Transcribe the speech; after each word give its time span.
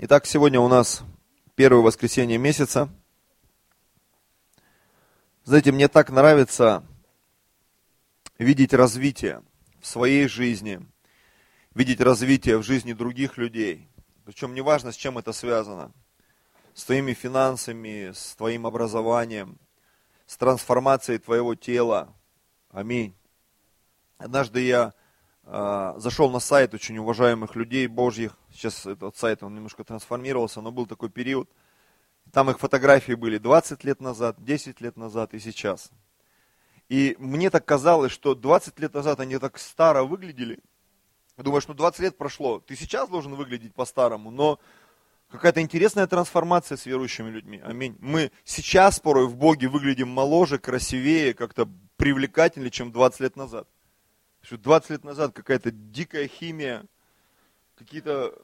Итак, 0.00 0.26
сегодня 0.26 0.60
у 0.60 0.68
нас 0.68 1.02
первое 1.56 1.82
воскресенье 1.82 2.38
месяца. 2.38 2.88
Знаете, 5.42 5.72
мне 5.72 5.88
так 5.88 6.10
нравится 6.10 6.84
видеть 8.38 8.72
развитие 8.72 9.42
в 9.80 9.88
своей 9.88 10.28
жизни, 10.28 10.86
видеть 11.74 12.00
развитие 12.00 12.58
в 12.58 12.62
жизни 12.62 12.92
других 12.92 13.38
людей. 13.38 13.88
Причем 14.24 14.54
неважно, 14.54 14.92
с 14.92 14.94
чем 14.94 15.18
это 15.18 15.32
связано. 15.32 15.90
С 16.74 16.84
твоими 16.84 17.12
финансами, 17.12 18.12
с 18.14 18.36
твоим 18.36 18.68
образованием, 18.68 19.58
с 20.26 20.36
трансформацией 20.36 21.18
твоего 21.18 21.56
тела. 21.56 22.14
Аминь. 22.70 23.16
Однажды 24.16 24.60
я 24.60 24.94
зашел 25.50 26.30
на 26.30 26.40
сайт 26.40 26.74
очень 26.74 26.98
уважаемых 26.98 27.56
людей 27.56 27.86
божьих. 27.86 28.36
Сейчас 28.52 28.84
этот 28.84 29.16
сайт, 29.16 29.42
он 29.42 29.54
немножко 29.54 29.82
трансформировался, 29.82 30.60
но 30.60 30.70
был 30.70 30.86
такой 30.86 31.08
период. 31.08 31.48
Там 32.32 32.50
их 32.50 32.58
фотографии 32.58 33.14
были 33.14 33.38
20 33.38 33.84
лет 33.84 34.00
назад, 34.00 34.36
10 34.44 34.80
лет 34.82 34.96
назад 34.96 35.32
и 35.32 35.38
сейчас. 35.38 35.90
И 36.88 37.16
мне 37.18 37.50
так 37.50 37.64
казалось, 37.64 38.12
что 38.12 38.34
20 38.34 38.78
лет 38.78 38.92
назад 38.94 39.20
они 39.20 39.38
так 39.38 39.58
старо 39.58 40.04
выглядели. 40.04 40.58
Думаешь, 41.38 41.66
ну 41.68 41.74
20 41.74 42.00
лет 42.00 42.18
прошло, 42.18 42.60
ты 42.60 42.76
сейчас 42.76 43.08
должен 43.08 43.34
выглядеть 43.34 43.74
по-старому, 43.74 44.30
но 44.30 44.58
какая-то 45.30 45.60
интересная 45.60 46.06
трансформация 46.06 46.76
с 46.76 46.84
верующими 46.84 47.30
людьми. 47.30 47.60
Аминь. 47.64 47.96
Мы 48.00 48.32
сейчас 48.44 49.00
порой 49.00 49.26
в 49.26 49.36
Боге 49.36 49.68
выглядим 49.68 50.08
моложе, 50.08 50.58
красивее, 50.58 51.34
как-то 51.34 51.68
привлекательнее, 51.96 52.70
чем 52.70 52.92
20 52.92 53.20
лет 53.20 53.36
назад. 53.36 53.68
Что 54.48 54.56
20 54.56 54.90
лет 54.90 55.04
назад 55.04 55.34
какая-то 55.34 55.70
дикая 55.70 56.26
химия, 56.26 56.86
какие-то 57.76 58.34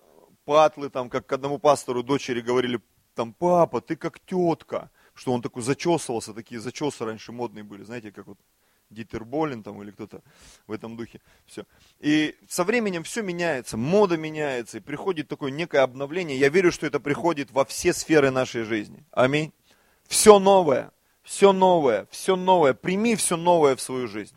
патлы, 0.45 0.91
там, 0.91 1.09
как 1.09 1.25
к 1.25 1.33
одному 1.33 1.59
пастору 1.59 2.03
дочери 2.03 2.43
говорили, 2.43 2.79
там, 3.15 3.33
папа, 3.33 3.81
ты 3.81 3.97
как 3.97 4.21
тетка 4.21 4.91
что 5.15 5.33
он 5.33 5.41
такой 5.41 5.63
зачесывался, 5.63 6.35
такие 6.35 6.61
зачесы 6.61 7.07
раньше 7.07 7.33
модные 7.33 7.65
были, 7.65 7.85
знаете, 7.85 8.13
как 8.13 8.27
вот 8.27 8.39
Дитер 8.91 9.25
Болин 9.25 9.63
там 9.63 9.83
или 9.83 9.93
кто-то 9.93 10.21
в 10.67 10.73
этом 10.73 10.95
духе. 10.95 11.23
Все. 11.47 11.65
И 12.01 12.37
со 12.49 12.65
временем 12.65 13.03
все 13.03 13.23
меняется, 13.23 13.79
мода 13.79 14.19
меняется, 14.19 14.77
и 14.77 14.81
приходит 14.81 15.29
такое 15.29 15.53
некое 15.53 15.79
обновление. 15.79 16.39
Я 16.39 16.51
верю, 16.51 16.71
что 16.71 16.87
это 16.87 17.01
приходит 17.01 17.51
во 17.51 17.65
все 17.65 17.95
сферы 17.95 18.31
нашей 18.31 18.65
жизни. 18.65 19.07
Аминь. 19.11 19.55
Все 20.07 20.39
новое, 20.39 20.93
все 21.23 21.55
новое, 21.55 22.07
все 22.11 22.37
новое. 22.37 22.75
Прими 22.75 23.17
все 23.17 23.39
новое 23.39 23.75
в 23.75 23.81
свою 23.81 24.07
жизнь. 24.07 24.37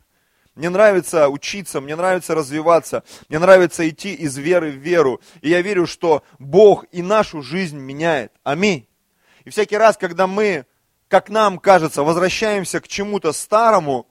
Мне 0.58 0.69
нравится 0.69 1.30
учиться, 1.30 1.80
мне 1.80 1.95
нравится 1.95 2.33
развиваться, 2.33 3.03
мне 3.30 3.38
нравится 3.38 3.88
идти 3.88 4.16
из 4.16 4.38
веры 4.38 4.72
в 4.72 4.77
веру. 4.77 5.22
И 5.41 5.50
я 5.50 5.61
верю, 5.61 5.86
что 5.86 6.23
Бог 6.39 6.86
и 6.91 7.03
нашу 7.03 7.44
жизнь 7.44 7.77
меняет. 7.77 8.33
Аминь. 8.44 8.88
И 9.45 9.52
всякий 9.52 9.78
раз, 9.78 9.97
когда 9.97 10.25
мы, 10.25 10.66
как 11.09 11.30
нам 11.30 11.59
кажется, 11.59 12.02
возвращаемся 12.02 12.81
к 12.81 12.88
чему-то 12.88 13.33
старому, 13.33 14.09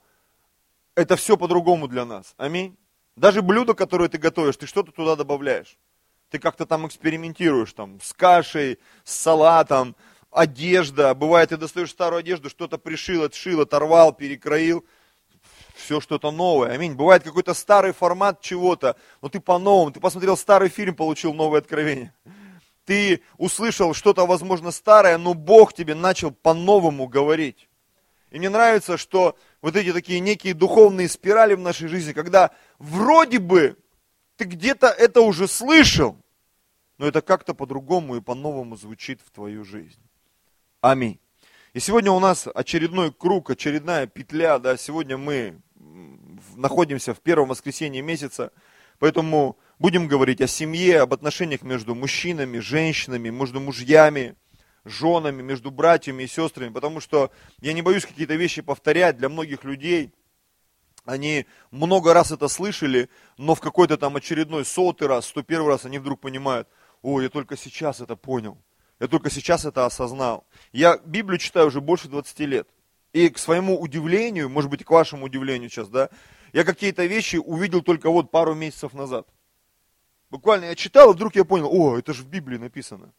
это 0.95 1.17
все 1.17 1.35
по-другому 1.35 1.89
для 1.89 2.05
нас. 2.05 2.33
Аминь. 2.37 2.77
Даже 3.17 3.41
блюдо, 3.41 3.73
которое 3.73 4.07
ты 4.07 4.17
готовишь, 4.17 4.55
ты 4.55 4.67
что-то 4.67 4.93
туда 4.93 5.17
добавляешь. 5.17 5.77
Ты 6.29 6.39
как-то 6.39 6.65
там 6.65 6.87
экспериментируешь, 6.87 7.73
там, 7.73 7.99
с 8.01 8.13
кашей, 8.13 8.79
с 9.03 9.13
салатом, 9.13 9.97
одежда. 10.31 11.13
Бывает, 11.13 11.49
ты 11.49 11.57
достаешь 11.57 11.91
старую 11.91 12.19
одежду, 12.19 12.49
что-то 12.49 12.77
пришил, 12.77 13.23
отшил, 13.23 13.59
оторвал, 13.59 14.13
перекроил. 14.13 14.85
Все 15.77 16.01
что-то 16.01 16.31
новое. 16.31 16.71
Аминь. 16.71 16.93
Бывает 16.93 17.23
какой-то 17.23 17.53
старый 17.53 17.93
формат 17.93 18.41
чего-то, 18.41 18.95
но 19.21 19.29
ты 19.29 19.39
по-новому. 19.39 19.91
Ты 19.91 19.99
посмотрел 19.99 20.35
старый 20.35 20.69
фильм, 20.69 20.95
получил 20.95 21.33
новое 21.33 21.59
откровение 21.59 22.13
ты 22.87 23.21
услышал 23.37 23.93
что-то, 23.93 24.25
возможно, 24.25 24.71
старое, 24.71 25.17
но 25.17 25.33
Бог 25.33 25.73
тебе 25.73 25.93
начал 25.93 26.31
по-новому 26.31 27.05
говорить. 27.09 27.67
И 28.31 28.39
мне 28.39 28.49
нравится, 28.49 28.95
что 28.97 29.37
вот 29.61 29.75
эти 29.75 29.91
такие 29.91 30.21
некие 30.21 30.53
духовные 30.53 31.09
спирали 31.09 31.53
в 31.53 31.59
нашей 31.59 31.89
жизни, 31.89 32.13
когда 32.13 32.51
вроде 32.79 33.39
бы 33.39 33.77
ты 34.37 34.45
где-то 34.45 34.87
это 34.87 35.19
уже 35.19 35.49
слышал, 35.49 36.17
но 36.97 37.05
это 37.05 37.21
как-то 37.21 37.53
по-другому 37.53 38.15
и 38.15 38.21
по-новому 38.21 38.77
звучит 38.77 39.19
в 39.19 39.31
твою 39.31 39.65
жизнь. 39.65 40.01
Аминь. 40.79 41.19
И 41.73 41.81
сегодня 41.81 42.13
у 42.13 42.21
нас 42.21 42.47
очередной 42.47 43.11
круг, 43.11 43.49
очередная 43.49 44.07
петля, 44.07 44.59
да, 44.59 44.77
сегодня 44.77 45.17
мы 45.17 45.59
находимся 46.57 47.13
в 47.13 47.21
первом 47.21 47.49
воскресенье 47.49 48.01
месяца, 48.01 48.51
поэтому 48.99 49.57
Будем 49.79 50.07
говорить 50.07 50.41
о 50.41 50.47
семье, 50.47 51.01
об 51.01 51.13
отношениях 51.13 51.61
между 51.61 51.93
мужчинами, 51.93 52.57
женщинами, 52.57 53.29
между 53.29 53.59
мужьями, 53.59 54.35
женами, 54.85 55.43
между 55.43 55.69
братьями 55.69 56.23
и 56.23 56.27
сестрами, 56.27 56.73
потому 56.73 56.99
что 56.99 57.31
я 57.59 57.73
не 57.73 57.83
боюсь 57.83 58.05
какие-то 58.05 58.33
вещи 58.33 58.63
повторять 58.63 59.17
для 59.17 59.29
многих 59.29 59.63
людей. 59.63 60.11
Они 61.05 61.45
много 61.69 62.11
раз 62.15 62.31
это 62.31 62.47
слышали, 62.47 63.09
но 63.37 63.53
в 63.53 63.59
какой-то 63.59 63.97
там 63.97 64.15
очередной 64.15 64.65
сотый 64.65 65.07
раз, 65.07 65.27
сто 65.27 65.43
первый 65.43 65.67
раз 65.67 65.85
они 65.85 65.99
вдруг 65.99 66.21
понимают, 66.21 66.67
о, 67.03 67.21
я 67.21 67.29
только 67.29 67.55
сейчас 67.55 68.01
это 68.01 68.15
понял, 68.15 68.57
я 68.99 69.07
только 69.07 69.29
сейчас 69.29 69.63
это 69.63 69.85
осознал. 69.85 70.47
Я 70.71 70.97
Библию 71.05 71.37
читаю 71.37 71.67
уже 71.67 71.81
больше 71.81 72.07
20 72.07 72.39
лет. 72.39 72.67
И 73.13 73.29
к 73.29 73.37
своему 73.37 73.79
удивлению, 73.79 74.49
может 74.49 74.71
быть, 74.71 74.83
к 74.83 74.89
вашему 74.89 75.25
удивлению 75.25 75.69
сейчас, 75.69 75.87
да, 75.87 76.09
я 76.53 76.63
какие-то 76.63 77.05
вещи 77.05 77.37
увидел 77.37 77.81
только 77.81 78.09
вот 78.09 78.31
пару 78.31 78.53
месяцев 78.53 78.93
назад. 78.93 79.27
Буквально 80.29 80.65
я 80.65 80.75
читал, 80.75 81.11
и 81.11 81.13
вдруг 81.13 81.35
я 81.35 81.45
понял, 81.45 81.69
о, 81.71 81.97
это 81.97 82.13
же 82.13 82.23
в 82.23 82.27
Библии 82.27 82.57
написано. 82.57 83.13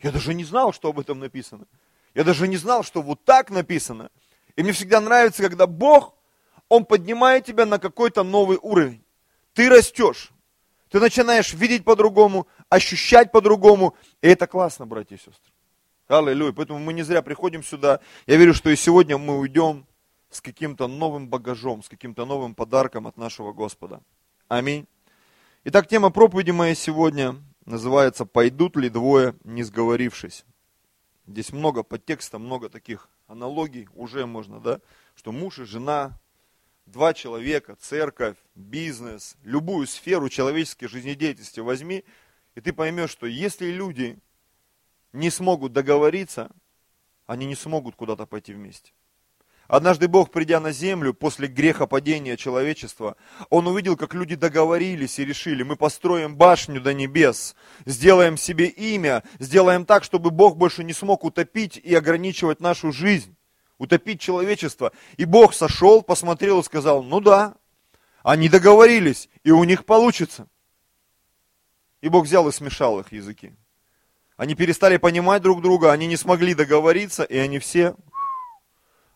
Я 0.00 0.10
даже 0.10 0.34
не 0.34 0.44
знал, 0.44 0.72
что 0.72 0.88
об 0.88 0.98
этом 0.98 1.18
написано. 1.18 1.66
Я 2.14 2.24
даже 2.24 2.48
не 2.48 2.56
знал, 2.56 2.82
что 2.82 3.02
вот 3.02 3.24
так 3.24 3.50
написано. 3.50 4.10
И 4.56 4.62
мне 4.62 4.72
всегда 4.72 5.00
нравится, 5.00 5.42
когда 5.42 5.66
Бог, 5.66 6.14
Он 6.68 6.84
поднимает 6.84 7.44
тебя 7.44 7.66
на 7.66 7.78
какой-то 7.78 8.22
новый 8.22 8.58
уровень. 8.60 9.04
Ты 9.52 9.68
растешь. 9.68 10.30
Ты 10.90 10.98
начинаешь 10.98 11.54
видеть 11.54 11.84
по-другому, 11.84 12.48
ощущать 12.68 13.30
по-другому. 13.30 13.94
И 14.22 14.28
это 14.28 14.46
классно, 14.46 14.86
братья 14.86 15.14
и 15.14 15.18
сестры. 15.18 15.52
Аллилуйя. 16.08 16.52
Поэтому 16.52 16.80
мы 16.80 16.92
не 16.92 17.02
зря 17.02 17.22
приходим 17.22 17.62
сюда. 17.62 18.00
Я 18.26 18.36
верю, 18.36 18.54
что 18.54 18.70
и 18.70 18.76
сегодня 18.76 19.16
мы 19.16 19.38
уйдем 19.38 19.86
с 20.30 20.40
каким-то 20.40 20.86
новым 20.86 21.28
багажом, 21.28 21.82
с 21.82 21.88
каким-то 21.88 22.24
новым 22.24 22.54
подарком 22.54 23.06
от 23.06 23.16
нашего 23.16 23.52
Господа. 23.52 24.00
Аминь. 24.48 24.86
Итак, 25.64 25.88
тема 25.88 26.10
проповеди 26.10 26.52
моей 26.52 26.74
сегодня 26.74 27.36
называется 27.66 28.24
«Пойдут 28.24 28.76
ли 28.76 28.88
двое, 28.88 29.34
не 29.44 29.62
сговорившись?». 29.62 30.44
Здесь 31.26 31.52
много 31.52 31.82
подтекста, 31.82 32.38
много 32.38 32.68
таких 32.68 33.08
аналогий, 33.26 33.88
уже 33.94 34.26
можно, 34.26 34.60
да, 34.60 34.80
что 35.14 35.32
муж 35.32 35.58
и 35.58 35.64
жена, 35.64 36.18
два 36.86 37.14
человека, 37.14 37.76
церковь, 37.76 38.36
бизнес, 38.54 39.36
любую 39.42 39.86
сферу 39.86 40.28
человеческой 40.28 40.88
жизнедеятельности 40.88 41.60
возьми, 41.60 42.04
и 42.54 42.60
ты 42.60 42.72
поймешь, 42.72 43.10
что 43.10 43.26
если 43.26 43.70
люди 43.70 44.18
не 45.12 45.30
смогут 45.30 45.72
договориться, 45.72 46.50
они 47.26 47.46
не 47.46 47.54
смогут 47.54 47.94
куда-то 47.94 48.26
пойти 48.26 48.52
вместе. 48.52 48.92
Однажды 49.70 50.08
Бог, 50.08 50.32
придя 50.32 50.58
на 50.58 50.72
землю 50.72 51.14
после 51.14 51.46
греха 51.46 51.86
падения 51.86 52.36
человечества, 52.36 53.16
Он 53.50 53.68
увидел, 53.68 53.96
как 53.96 54.14
люди 54.14 54.34
договорились 54.34 55.20
и 55.20 55.24
решили, 55.24 55.62
мы 55.62 55.76
построим 55.76 56.34
башню 56.34 56.80
до 56.80 56.92
небес, 56.92 57.54
сделаем 57.86 58.36
себе 58.36 58.66
имя, 58.66 59.22
сделаем 59.38 59.84
так, 59.84 60.02
чтобы 60.02 60.32
Бог 60.32 60.56
больше 60.56 60.82
не 60.82 60.92
смог 60.92 61.22
утопить 61.22 61.76
и 61.76 61.94
ограничивать 61.94 62.58
нашу 62.58 62.90
жизнь, 62.90 63.36
утопить 63.78 64.20
человечество. 64.20 64.90
И 65.18 65.24
Бог 65.24 65.54
сошел, 65.54 66.02
посмотрел 66.02 66.58
и 66.58 66.64
сказал, 66.64 67.04
ну 67.04 67.20
да, 67.20 67.54
они 68.24 68.48
договорились, 68.48 69.28
и 69.44 69.52
у 69.52 69.62
них 69.62 69.84
получится. 69.84 70.48
И 72.00 72.08
Бог 72.08 72.24
взял 72.24 72.48
и 72.48 72.52
смешал 72.52 72.98
их 72.98 73.12
языки. 73.12 73.52
Они 74.36 74.56
перестали 74.56 74.96
понимать 74.96 75.42
друг 75.42 75.62
друга, 75.62 75.92
они 75.92 76.08
не 76.08 76.16
смогли 76.16 76.54
договориться, 76.54 77.22
и 77.22 77.36
они 77.36 77.60
все 77.60 77.94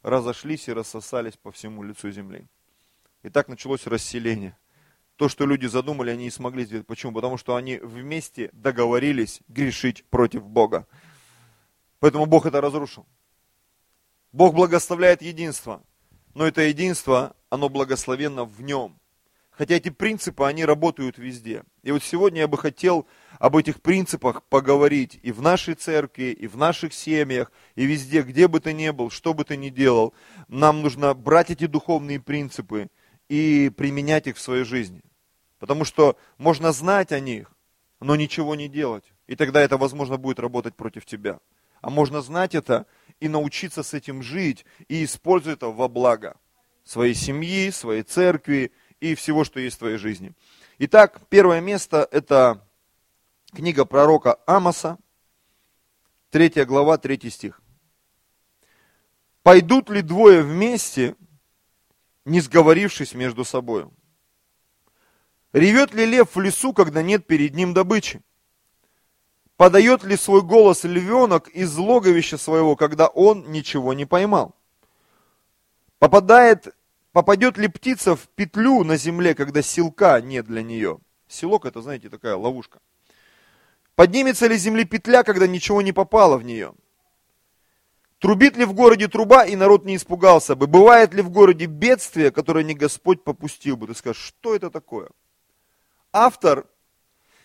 разошлись 0.04 0.68
и 0.68 0.72
рассосались 0.72 1.36
по 1.36 1.50
всему 1.50 1.82
лицу 1.82 2.10
земли. 2.10 2.46
И 3.22 3.30
так 3.30 3.48
началось 3.48 3.86
расселение. 3.86 4.56
То, 5.16 5.28
что 5.28 5.46
люди 5.46 5.66
задумали, 5.66 6.10
они 6.10 6.24
не 6.24 6.30
смогли 6.30 6.64
сделать. 6.64 6.86
Почему? 6.86 7.12
Потому 7.12 7.38
что 7.38 7.56
они 7.56 7.78
вместе 7.78 8.50
договорились 8.52 9.40
грешить 9.48 10.04
против 10.04 10.46
Бога. 10.46 10.86
Поэтому 12.00 12.26
Бог 12.26 12.46
это 12.46 12.60
разрушил. 12.60 13.06
Бог 14.32 14.54
благословляет 14.54 15.22
единство, 15.22 15.82
но 16.34 16.46
это 16.46 16.62
единство, 16.62 17.34
оно 17.48 17.68
благословенно 17.68 18.44
в 18.44 18.60
нем. 18.60 18.98
Хотя 19.56 19.76
эти 19.76 19.88
принципы, 19.88 20.44
они 20.44 20.64
работают 20.64 21.16
везде. 21.16 21.62
И 21.82 21.92
вот 21.92 22.02
сегодня 22.02 22.40
я 22.40 22.48
бы 22.48 22.58
хотел 22.58 23.06
об 23.38 23.56
этих 23.56 23.80
принципах 23.80 24.42
поговорить 24.42 25.20
и 25.22 25.30
в 25.30 25.42
нашей 25.42 25.74
церкви, 25.74 26.32
и 26.32 26.48
в 26.48 26.56
наших 26.56 26.92
семьях, 26.92 27.52
и 27.76 27.86
везде, 27.86 28.22
где 28.22 28.48
бы 28.48 28.58
ты 28.58 28.72
ни 28.72 28.90
был, 28.90 29.10
что 29.10 29.32
бы 29.32 29.44
ты 29.44 29.56
ни 29.56 29.68
делал. 29.68 30.12
Нам 30.48 30.82
нужно 30.82 31.14
брать 31.14 31.50
эти 31.50 31.66
духовные 31.66 32.20
принципы 32.20 32.88
и 33.28 33.70
применять 33.76 34.26
их 34.26 34.36
в 34.36 34.40
своей 34.40 34.64
жизни. 34.64 35.02
Потому 35.60 35.84
что 35.84 36.18
можно 36.36 36.72
знать 36.72 37.12
о 37.12 37.20
них, 37.20 37.52
но 38.00 38.16
ничего 38.16 38.56
не 38.56 38.68
делать. 38.68 39.04
И 39.28 39.36
тогда 39.36 39.60
это, 39.60 39.78
возможно, 39.78 40.16
будет 40.16 40.40
работать 40.40 40.74
против 40.74 41.06
тебя. 41.06 41.38
А 41.80 41.90
можно 41.90 42.22
знать 42.22 42.56
это 42.56 42.86
и 43.20 43.28
научиться 43.28 43.84
с 43.84 43.94
этим 43.94 44.20
жить, 44.20 44.64
и 44.88 45.04
использовать 45.04 45.58
это 45.58 45.68
во 45.68 45.88
благо 45.88 46.36
своей 46.84 47.14
семьи, 47.14 47.70
своей 47.70 48.02
церкви 48.02 48.72
и 49.04 49.14
всего, 49.14 49.44
что 49.44 49.60
есть 49.60 49.76
в 49.76 49.80
твоей 49.80 49.98
жизни. 49.98 50.34
Итак, 50.78 51.20
первое 51.28 51.60
место– 51.60 52.08
это 52.10 52.66
книга 53.52 53.84
пророка 53.84 54.38
Амоса, 54.46 54.98
3 56.30 56.64
глава, 56.64 56.96
3 56.96 57.30
стих. 57.30 57.60
«Пойдут 59.42 59.90
ли 59.90 60.00
двое 60.00 60.42
вместе, 60.42 61.16
не 62.24 62.40
сговорившись 62.40 63.14
между 63.14 63.44
собой? 63.44 63.86
Ревет 65.52 65.92
ли 65.92 66.06
лев 66.06 66.34
в 66.34 66.40
лесу, 66.40 66.72
когда 66.72 67.02
нет 67.02 67.26
перед 67.26 67.54
ним 67.54 67.74
добычи? 67.74 68.22
Подает 69.56 70.02
ли 70.02 70.16
свой 70.16 70.42
голос 70.42 70.82
львенок 70.82 71.48
из 71.48 71.76
логовища 71.76 72.38
своего, 72.38 72.74
когда 72.74 73.06
он 73.06 73.52
ничего 73.52 73.92
не 73.92 74.06
поймал? 74.06 74.56
Попадает, 75.98 76.74
попадет 77.14 77.56
ли 77.56 77.68
птица 77.68 78.16
в 78.16 78.28
петлю 78.34 78.82
на 78.82 78.96
земле, 78.96 79.36
когда 79.36 79.62
силка 79.62 80.20
нет 80.20 80.46
для 80.46 80.62
нее? 80.62 80.98
Селок 81.28 81.64
это, 81.64 81.80
знаете, 81.80 82.10
такая 82.10 82.34
ловушка. 82.34 82.80
Поднимется 83.94 84.48
ли 84.48 84.56
земли 84.56 84.84
петля, 84.84 85.22
когда 85.22 85.46
ничего 85.46 85.80
не 85.80 85.92
попало 85.92 86.36
в 86.36 86.42
нее? 86.42 86.74
Трубит 88.18 88.56
ли 88.56 88.64
в 88.64 88.74
городе 88.74 89.06
труба, 89.06 89.44
и 89.44 89.54
народ 89.54 89.84
не 89.84 89.94
испугался 89.94 90.56
бы? 90.56 90.66
Бывает 90.66 91.14
ли 91.14 91.22
в 91.22 91.30
городе 91.30 91.66
бедствие, 91.66 92.32
которое 92.32 92.64
не 92.64 92.74
Господь 92.74 93.22
попустил 93.22 93.76
бы? 93.76 93.86
Ты 93.86 93.94
скажешь, 93.94 94.22
что 94.22 94.56
это 94.56 94.68
такое? 94.68 95.08
Автор 96.12 96.66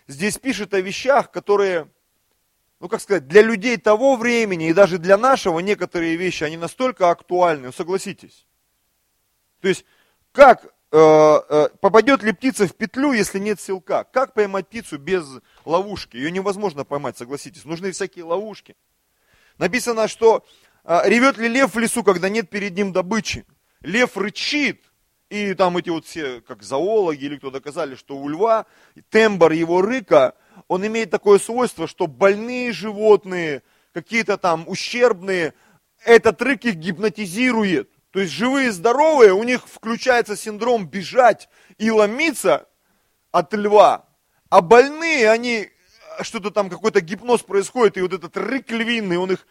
здесь 0.08 0.36
пишет 0.36 0.74
о 0.74 0.80
вещах, 0.80 1.30
которые, 1.30 1.88
ну 2.80 2.88
как 2.88 3.00
сказать, 3.00 3.28
для 3.28 3.42
людей 3.42 3.76
того 3.76 4.16
времени 4.16 4.68
и 4.68 4.74
даже 4.74 4.98
для 4.98 5.16
нашего 5.16 5.60
некоторые 5.60 6.16
вещи, 6.16 6.42
они 6.42 6.56
настолько 6.56 7.10
актуальны, 7.10 7.72
согласитесь. 7.72 8.48
То 9.60 9.68
есть, 9.68 9.84
как 10.32 10.72
Э, 10.92 11.40
э, 11.48 11.68
попадет 11.80 12.24
ли 12.24 12.32
птица 12.32 12.66
в 12.66 12.74
петлю, 12.74 13.12
если 13.12 13.38
нет 13.38 13.60
силка? 13.60 14.04
Как 14.12 14.34
поймать 14.34 14.66
птицу 14.66 14.98
без 14.98 15.24
ловушки? 15.64 16.16
Ее 16.16 16.32
невозможно 16.32 16.84
поймать, 16.84 17.16
согласитесь. 17.16 17.64
Нужны 17.64 17.92
всякие 17.92 18.24
ловушки. 18.24 18.74
Написано, 19.58 20.08
что 20.08 20.44
э, 20.84 21.00
ревет 21.04 21.38
ли 21.38 21.46
лев 21.46 21.74
в 21.74 21.78
лесу, 21.78 22.02
когда 22.02 22.28
нет 22.28 22.50
перед 22.50 22.74
ним 22.74 22.92
добычи? 22.92 23.46
Лев 23.82 24.16
рычит, 24.16 24.82
и 25.28 25.54
там 25.54 25.76
эти 25.76 25.90
вот 25.90 26.06
все, 26.06 26.40
как 26.40 26.64
зоологи 26.64 27.24
или 27.24 27.36
кто 27.36 27.50
доказали, 27.52 27.94
что 27.94 28.16
у 28.16 28.28
льва 28.28 28.66
тембр 29.10 29.52
его 29.52 29.82
рыка, 29.82 30.34
он 30.66 30.84
имеет 30.84 31.10
такое 31.10 31.38
свойство, 31.38 31.86
что 31.86 32.08
больные 32.08 32.72
животные, 32.72 33.62
какие-то 33.92 34.38
там 34.38 34.64
ущербные, 34.66 35.54
этот 36.04 36.42
рык 36.42 36.64
их 36.64 36.74
гипнотизирует. 36.74 37.90
То 38.10 38.20
есть 38.20 38.32
живые, 38.32 38.72
здоровые, 38.72 39.32
у 39.32 39.44
них 39.44 39.66
включается 39.68 40.36
синдром 40.36 40.86
бежать 40.86 41.48
и 41.78 41.90
ломиться 41.90 42.66
от 43.30 43.54
льва. 43.54 44.06
А 44.48 44.60
больные, 44.60 45.30
они, 45.30 45.70
что-то 46.22 46.50
там, 46.50 46.70
какой-то 46.70 47.00
гипноз 47.00 47.42
происходит, 47.42 47.96
и 47.96 48.02
вот 48.02 48.12
этот 48.12 48.36
рык 48.36 48.70
львиный, 48.70 49.16
он 49.16 49.32
их, 49.32 49.46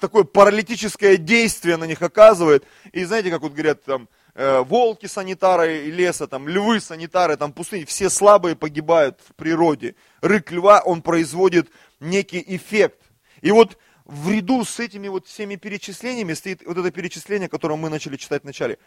такое 0.00 0.24
паралитическое 0.24 1.16
действие 1.16 1.76
на 1.76 1.84
них 1.84 2.02
оказывает. 2.02 2.64
И 2.92 3.04
знаете, 3.04 3.30
как 3.30 3.42
вот 3.42 3.52
говорят, 3.52 3.84
там, 3.84 4.08
э, 4.34 4.58
волки 4.60 5.06
санитары 5.06 5.84
леса, 5.84 6.26
там, 6.26 6.48
львы 6.48 6.80
санитары, 6.80 7.36
там, 7.36 7.52
пустыни, 7.52 7.84
все 7.84 8.10
слабые 8.10 8.56
погибают 8.56 9.20
в 9.24 9.34
природе. 9.36 9.94
Рык 10.20 10.50
льва, 10.50 10.80
он 10.80 11.00
производит 11.02 11.70
некий 12.00 12.42
эффект. 12.44 13.00
И 13.40 13.52
вот 13.52 13.78
в 14.10 14.28
ряду 14.28 14.64
с 14.64 14.80
этими 14.80 15.06
вот 15.06 15.28
всеми 15.28 15.54
перечислениями 15.54 16.32
стоит 16.32 16.66
вот 16.66 16.76
это 16.76 16.90
перечисление, 16.90 17.48
которое 17.48 17.76
мы 17.76 17.88
начали 17.88 18.16
читать 18.16 18.42
в 18.42 18.46
начале. 18.46 18.78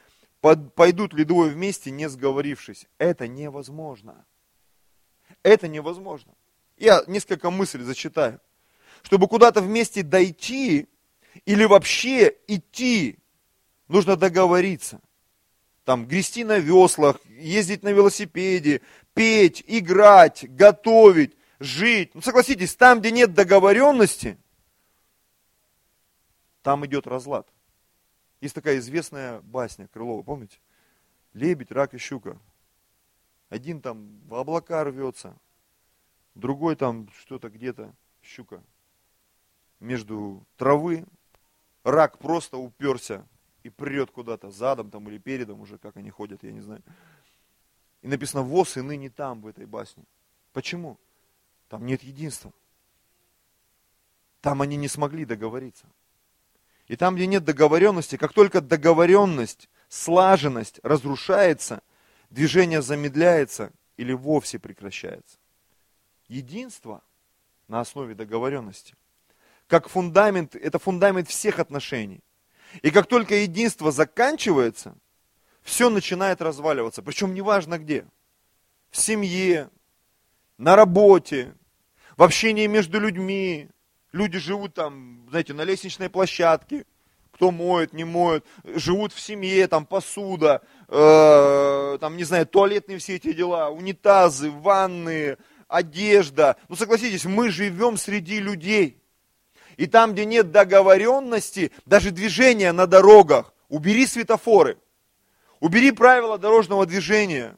Пойдут 0.41 1.13
ли 1.13 1.23
двое 1.23 1.49
вместе, 1.49 1.91
не 1.91 2.09
сговорившись? 2.09 2.87
Это 2.97 3.29
невозможно. 3.29 4.25
Это 5.41 5.69
невозможно. 5.69 6.33
Я 6.77 7.03
несколько 7.07 7.49
мыслей 7.49 7.85
зачитаю. 7.85 8.41
Чтобы 9.01 9.29
куда-то 9.29 9.61
вместе 9.61 10.03
дойти 10.03 10.89
или 11.45 11.63
вообще 11.63 12.35
идти, 12.47 13.17
нужно 13.87 14.17
договориться. 14.17 14.99
Там 15.85 16.05
грести 16.05 16.43
на 16.43 16.59
веслах, 16.59 17.21
ездить 17.29 17.83
на 17.83 17.89
велосипеде, 17.89 18.81
петь, 19.13 19.63
играть, 19.67 20.45
готовить, 20.49 21.37
жить. 21.59 22.11
Ну 22.13 22.21
согласитесь, 22.21 22.75
там, 22.75 22.99
где 22.99 23.11
нет 23.11 23.33
договоренности, 23.33 24.37
там 26.63 26.85
идет 26.85 27.05
разлад. 27.05 27.47
Есть 28.41 28.55
такая 28.55 28.77
известная 28.79 29.41
басня 29.41 29.87
Крылова, 29.89 30.23
помните? 30.23 30.57
Лебедь, 31.33 31.71
рак 31.71 31.93
и 31.93 31.97
щука. 31.97 32.39
Один 33.49 33.81
там 33.81 34.19
в 34.27 34.33
облака 34.33 34.83
рвется, 34.83 35.37
другой 36.33 36.75
там 36.75 37.09
что-то 37.19 37.49
где-то, 37.49 37.93
щука. 38.23 38.63
Между 39.79 40.43
травы 40.57 41.05
рак 41.83 42.17
просто 42.17 42.57
уперся 42.57 43.27
и 43.63 43.69
прет 43.69 44.09
куда-то, 44.11 44.49
задом 44.49 44.89
там 44.89 45.07
или 45.09 45.17
передом 45.17 45.61
уже, 45.61 45.77
как 45.77 45.97
они 45.97 46.09
ходят, 46.09 46.43
я 46.43 46.51
не 46.51 46.61
знаю. 46.61 46.81
И 48.01 48.07
написано, 48.07 48.41
воз 48.41 48.77
и 48.77 48.81
ныне 48.81 49.09
там, 49.09 49.41
в 49.41 49.47
этой 49.47 49.65
басне. 49.65 50.03
Почему? 50.51 50.97
Там 51.69 51.85
нет 51.85 52.03
единства. 52.03 52.51
Там 54.41 54.61
они 54.61 54.75
не 54.75 54.87
смогли 54.87 55.25
договориться. 55.25 55.87
И 56.87 56.95
там, 56.95 57.15
где 57.15 57.27
нет 57.27 57.43
договоренности, 57.43 58.17
как 58.17 58.33
только 58.33 58.61
договоренность, 58.61 59.69
слаженность 59.87 60.79
разрушается, 60.83 61.81
движение 62.29 62.81
замедляется 62.81 63.71
или 63.97 64.13
вовсе 64.13 64.59
прекращается. 64.59 65.37
Единство 66.27 67.01
на 67.67 67.79
основе 67.79 68.15
договоренности. 68.15 68.95
Как 69.67 69.87
фундамент, 69.87 70.55
это 70.55 70.77
фундамент 70.77 71.29
всех 71.29 71.59
отношений. 71.59 72.21
И 72.81 72.91
как 72.91 73.07
только 73.07 73.35
единство 73.35 73.91
заканчивается, 73.91 74.95
все 75.61 75.89
начинает 75.89 76.41
разваливаться. 76.41 77.01
Причем 77.01 77.33
неважно 77.33 77.77
где. 77.77 78.05
В 78.89 78.97
семье, 78.97 79.69
на 80.57 80.75
работе, 80.75 81.55
в 82.17 82.23
общении 82.23 82.67
между 82.67 82.99
людьми, 82.99 83.69
Люди 84.13 84.37
живут 84.37 84.75
там, 84.75 85.25
знаете, 85.29 85.53
на 85.53 85.63
лестничной 85.63 86.07
площадке, 86.07 86.85
кто 87.31 87.49
моет, 87.49 87.93
не 87.93 88.03
моет, 88.03 88.45
живут 88.63 89.11
в 89.11 89.19
семье, 89.19 89.67
там 89.67 89.87
посуда, 89.87 90.61
э, 90.87 91.97
там, 91.99 92.15
не 92.15 92.23
знаю, 92.23 92.45
туалетные 92.45 92.99
все 92.99 93.15
эти 93.15 93.33
дела, 93.33 93.71
унитазы, 93.71 94.51
ванны, 94.51 95.37
одежда. 95.67 96.57
Ну, 96.69 96.75
согласитесь, 96.75 97.25
мы 97.25 97.49
живем 97.49 97.97
среди 97.97 98.39
людей. 98.39 99.01
И 99.77 99.87
там, 99.87 100.13
где 100.13 100.25
нет 100.25 100.51
договоренности, 100.51 101.71
даже 101.87 102.11
движения 102.11 102.71
на 102.71 102.85
дорогах, 102.85 103.51
убери 103.67 104.05
светофоры, 104.05 104.77
убери 105.59 105.91
правила 105.91 106.37
дорожного 106.37 106.85
движения. 106.85 107.57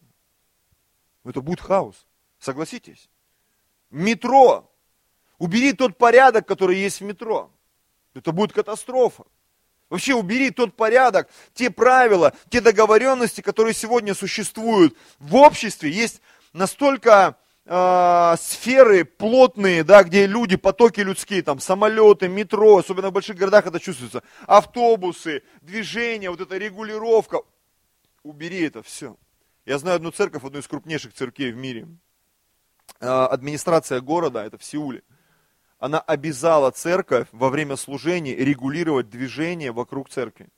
Это 1.25 1.41
будет 1.41 1.59
хаос, 1.59 2.07
согласитесь. 2.39 3.09
Метро, 3.89 4.71
Убери 5.37 5.73
тот 5.73 5.97
порядок, 5.97 6.47
который 6.47 6.77
есть 6.77 7.01
в 7.01 7.03
метро. 7.03 7.51
Это 8.13 8.31
будет 8.31 8.53
катастрофа. 8.53 9.25
Вообще 9.89 10.15
убери 10.15 10.49
тот 10.49 10.75
порядок, 10.75 11.29
те 11.53 11.69
правила, 11.69 12.33
те 12.49 12.59
договоренности, 12.59 13.41
которые 13.41 13.73
сегодня 13.73 14.15
существуют 14.15 14.95
в 15.19 15.35
обществе. 15.35 15.91
Есть 15.91 16.21
настолько 16.53 17.37
э, 17.65 18.35
сферы 18.39 19.05
плотные, 19.05 19.83
да, 19.83 20.03
где 20.03 20.25
люди, 20.25 20.55
потоки 20.55 21.01
людские, 21.01 21.43
там 21.43 21.59
самолеты, 21.59 22.27
метро, 22.27 22.77
особенно 22.77 23.09
в 23.09 23.13
больших 23.13 23.37
городах 23.37 23.67
это 23.67 23.79
чувствуется, 23.79 24.23
автобусы, 24.47 25.43
движение, 25.61 26.31
вот 26.31 26.41
эта 26.41 26.57
регулировка. 26.57 27.41
Убери 28.23 28.63
это 28.63 28.81
все. 28.81 29.15
Я 29.67 29.77
знаю 29.77 29.97
одну 29.97 30.09
церковь, 30.09 30.43
одну 30.43 30.59
из 30.59 30.67
крупнейших 30.67 31.13
церквей 31.13 31.51
в 31.51 31.57
мире. 31.57 31.87
Э, 32.99 33.25
администрация 33.25 34.01
города, 34.01 34.43
это 34.43 34.57
в 34.57 34.63
Сеуле 34.63 35.03
она 35.79 35.99
обязала 35.99 36.71
церковь 36.71 37.27
во 37.31 37.49
время 37.49 37.75
служения 37.75 38.35
регулировать 38.35 39.09
движение 39.09 39.71
вокруг 39.71 40.09
церкви. 40.09 40.49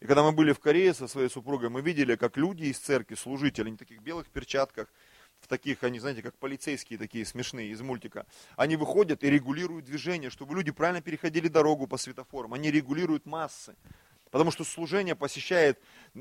И 0.00 0.06
когда 0.06 0.24
мы 0.24 0.32
были 0.32 0.52
в 0.52 0.58
Корее 0.58 0.94
со 0.94 1.06
своей 1.06 1.28
супругой, 1.28 1.68
мы 1.68 1.80
видели, 1.80 2.16
как 2.16 2.36
люди 2.36 2.64
из 2.64 2.78
церкви, 2.78 3.14
служители, 3.14 3.68
они 3.68 3.76
в 3.76 3.78
таких 3.78 4.00
белых 4.00 4.28
перчатках, 4.28 4.88
в 5.38 5.46
таких, 5.46 5.84
они, 5.84 6.00
знаете, 6.00 6.22
как 6.22 6.36
полицейские 6.38 6.98
такие 6.98 7.24
смешные 7.24 7.70
из 7.70 7.80
мультика, 7.80 8.26
они 8.56 8.76
выходят 8.76 9.22
и 9.22 9.30
регулируют 9.30 9.84
движение, 9.84 10.30
чтобы 10.30 10.54
люди 10.54 10.72
правильно 10.72 11.02
переходили 11.02 11.48
дорогу 11.48 11.86
по 11.86 11.98
светофорам. 11.98 12.54
Они 12.54 12.70
регулируют 12.70 13.26
массы. 13.26 13.76
Потому 14.30 14.50
что 14.50 14.64
служение 14.64 15.14
посещает 15.14 15.78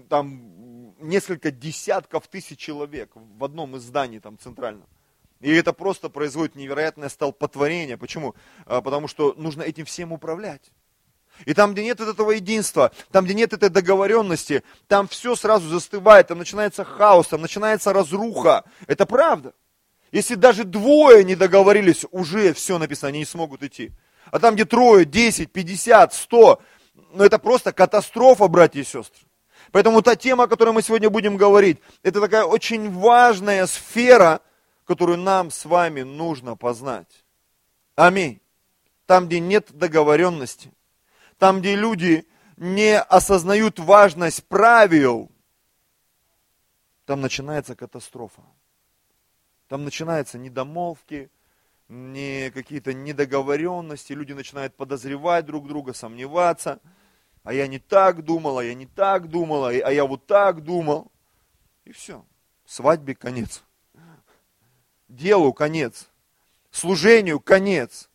там 0.10 0.94
несколько 1.00 1.50
десятков 1.50 2.28
тысяч 2.28 2.60
человек 2.60 3.12
в 3.16 3.44
одном 3.44 3.78
из 3.78 3.84
зданий 3.84 4.20
там 4.20 4.38
центральном. 4.38 4.88
И 5.42 5.52
это 5.52 5.74
просто 5.74 6.10
производит 6.10 6.56
невероятное 6.56 7.10
столпотворение. 7.10 7.98
Почему? 7.98 8.36
А, 8.66 8.82
потому 8.82 9.08
что 9.08 9.34
нужно 9.38 9.64
этим 9.64 9.86
всем 9.86 10.12
управлять. 10.14 10.72
И 11.46 11.54
там, 11.54 11.74
где 11.74 11.84
нет 11.84 12.00
этого 12.00 12.32
единства, 12.32 12.92
там, 13.12 13.26
где 13.26 13.34
нет 13.34 13.52
этой 13.52 13.70
договоренности, 13.70 14.64
там 14.88 15.08
все 15.08 15.36
сразу 15.36 15.68
застывает, 15.68 16.28
там 16.28 16.38
начинается 16.38 16.84
хаос, 16.84 17.28
там 17.30 17.42
начинается 17.42 17.94
разруха. 17.94 18.64
Это 18.86 19.06
правда. 19.06 19.54
Если 20.12 20.36
даже 20.36 20.64
двое 20.64 21.24
не 21.24 21.36
договорились, 21.36 22.06
уже 22.12 22.54
все 22.54 22.78
написано, 22.78 23.10
они 23.10 23.20
не 23.20 23.26
смогут 23.26 23.64
идти. 23.64 23.92
А 24.30 24.40
там, 24.40 24.54
где 24.56 24.66
трое, 24.66 25.06
десять, 25.06 25.52
пятьдесят, 25.52 26.14
сто, 26.14 26.62
ну 27.14 27.24
это 27.24 27.40
просто 27.40 27.72
катастрофа, 27.72 28.48
братья 28.48 28.82
и 28.82 28.84
сестры. 28.84 29.26
Поэтому 29.72 30.02
та 30.02 30.16
тема, 30.16 30.44
о 30.44 30.48
которой 30.48 30.72
мы 30.72 30.82
сегодня 30.82 31.10
будем 31.10 31.38
говорить, 31.38 31.80
это 32.04 32.20
такая 32.20 32.44
очень 32.44 32.92
важная 32.92 33.66
сфера, 33.66 34.42
которую 34.92 35.20
нам 35.20 35.52
с 35.52 35.64
вами 35.64 36.02
нужно 36.02 36.58
познать. 36.58 37.24
Аминь. 37.96 38.42
Там, 39.06 39.28
где 39.28 39.40
нет 39.40 39.72
договоренности, 39.72 40.74
там, 41.38 41.62
где 41.62 41.78
люди 41.78 42.28
не 42.58 43.00
осознают 43.00 43.80
важность 43.80 44.44
правил, 44.44 45.32
там 47.06 47.22
начинается 47.22 47.74
катастрофа. 47.74 48.42
Там 49.70 49.86
начинаются 49.86 50.38
недомолвки, 50.38 51.32
не 51.88 52.52
какие-то 52.52 52.94
недоговоренности, 52.94 54.12
люди 54.12 54.34
начинают 54.34 54.76
подозревать 54.76 55.46
друг 55.46 55.70
друга, 55.70 55.94
сомневаться. 55.94 56.82
А 57.44 57.54
я 57.54 57.66
не 57.68 57.80
так 57.80 58.26
думал, 58.26 58.60
а 58.60 58.66
я 58.66 58.74
не 58.74 58.88
так 58.88 59.30
думал, 59.30 59.64
а 59.64 59.72
я 59.72 60.04
вот 60.04 60.28
так 60.28 60.62
думал. 60.62 61.10
И 61.86 61.94
все. 61.94 62.26
Свадьбе 62.66 63.16
конец. 63.16 63.64
Делу 65.12 65.52
конец. 65.52 66.08
Служению 66.72 67.42
конец. 67.42 68.10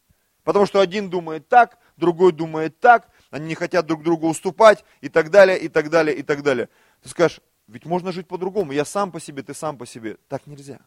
Потому 0.45 0.65
что 0.65 0.81
один 0.81 1.11
думает 1.11 1.47
так, 1.47 1.79
другой 1.99 2.33
думает 2.33 2.81
так, 2.81 3.11
они 3.31 3.49
не 3.49 3.55
хотят 3.55 3.85
друг 3.85 4.03
другу 4.03 4.29
уступать 4.29 4.83
и 5.03 5.11
так 5.11 5.31
далее, 5.31 5.59
и 5.59 5.69
так 5.69 5.91
далее, 5.91 6.17
и 6.17 6.23
так 6.23 6.43
далее. 6.43 6.71
Ты 7.03 7.11
скажешь, 7.11 7.41
ведь 7.67 7.85
можно 7.85 8.13
жить 8.13 8.27
по-другому, 8.27 8.73
я 8.73 8.87
сам 8.87 9.13
по 9.13 9.21
себе, 9.21 9.43
ты 9.43 9.53
сам 9.53 9.77
по 9.77 9.85
себе. 9.85 10.17
Так 10.29 10.47
нельзя. 10.47 10.81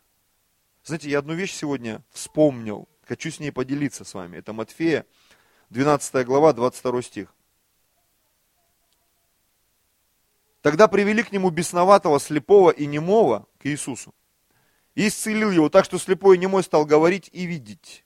Знаете, 0.83 1.11
я 1.11 1.19
одну 1.19 1.35
вещь 1.35 1.53
сегодня 1.53 2.01
вспомнил, 2.09 2.87
хочу 3.05 3.29
с 3.29 3.39
ней 3.39 3.51
поделиться 3.51 4.03
с 4.03 4.15
вами. 4.15 4.37
Это 4.37 4.51
Матфея, 4.51 5.05
12 5.69 6.25
глава, 6.25 6.53
22 6.53 7.01
стих. 7.03 7.35
Тогда 10.61 10.87
привели 10.87 11.21
к 11.21 11.31
нему 11.31 11.51
бесноватого, 11.51 12.19
слепого 12.19 12.71
и 12.71 12.87
немого 12.87 13.45
к 13.59 13.67
Иисусу. 13.67 14.15
И 14.95 15.07
исцелил 15.07 15.51
его 15.51 15.69
так, 15.69 15.85
что 15.85 15.97
слепой 15.97 16.35
и 16.35 16.39
немой 16.39 16.63
стал 16.63 16.85
говорить 16.85 17.29
и 17.31 17.45
видеть. 17.45 18.03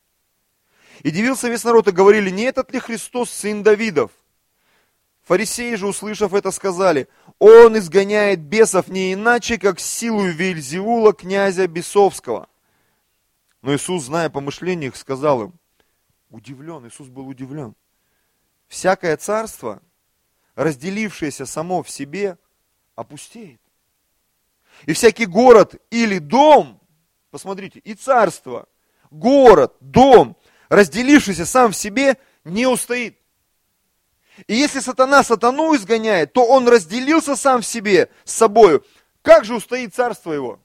И 1.02 1.12
дивился 1.12 1.50
весь 1.50 1.64
народ, 1.64 1.88
и 1.88 1.92
говорили, 1.92 2.30
не 2.30 2.44
этот 2.44 2.72
ли 2.72 2.80
Христос, 2.80 3.32
сын 3.32 3.64
Давидов? 3.64 4.12
Фарисеи 5.24 5.76
же, 5.76 5.88
услышав 5.88 6.34
это, 6.34 6.52
сказали, 6.52 7.08
он 7.40 7.78
изгоняет 7.78 8.42
бесов 8.42 8.90
не 8.90 9.14
иначе, 9.14 9.58
как 9.58 9.80
силою 9.80 10.34
Вельзиула, 10.34 11.14
князя 11.14 11.68
Бесовского. 11.68 12.50
Но 13.62 13.74
Иисус, 13.74 14.04
зная 14.04 14.30
помышления 14.30 14.88
их, 14.88 14.98
сказал 14.98 15.44
им, 15.44 15.54
удивлен, 16.30 16.86
Иисус 16.86 17.08
был 17.08 17.28
удивлен. 17.28 17.76
Всякое 18.68 19.16
царство, 19.16 19.82
разделившееся 20.56 21.46
само 21.46 21.84
в 21.84 21.90
себе, 21.90 22.38
опустеет. 22.96 23.62
И 24.86 24.94
всякий 24.94 25.26
город 25.26 25.76
или 25.90 26.20
дом, 26.20 26.82
посмотрите, 27.32 27.80
и 27.80 27.94
царство, 27.94 28.68
город, 29.12 29.76
дом, 29.80 30.38
разделившийся 30.70 31.46
сам 31.46 31.72
в 31.72 31.76
себе, 31.76 32.18
не 32.44 32.68
устоит. 32.68 33.18
И 34.48 34.56
если 34.56 34.80
сатана 34.80 35.24
сатану 35.24 35.76
изгоняет, 35.76 36.34
то 36.34 36.46
он 36.46 36.68
разделился 36.68 37.36
сам 37.36 37.62
в 37.62 37.66
себе 37.66 38.10
с 38.24 38.34
собою. 38.34 38.84
Как 39.22 39.46
же 39.46 39.56
устоит 39.56 39.94
царство 39.94 40.34
его? 40.34 40.60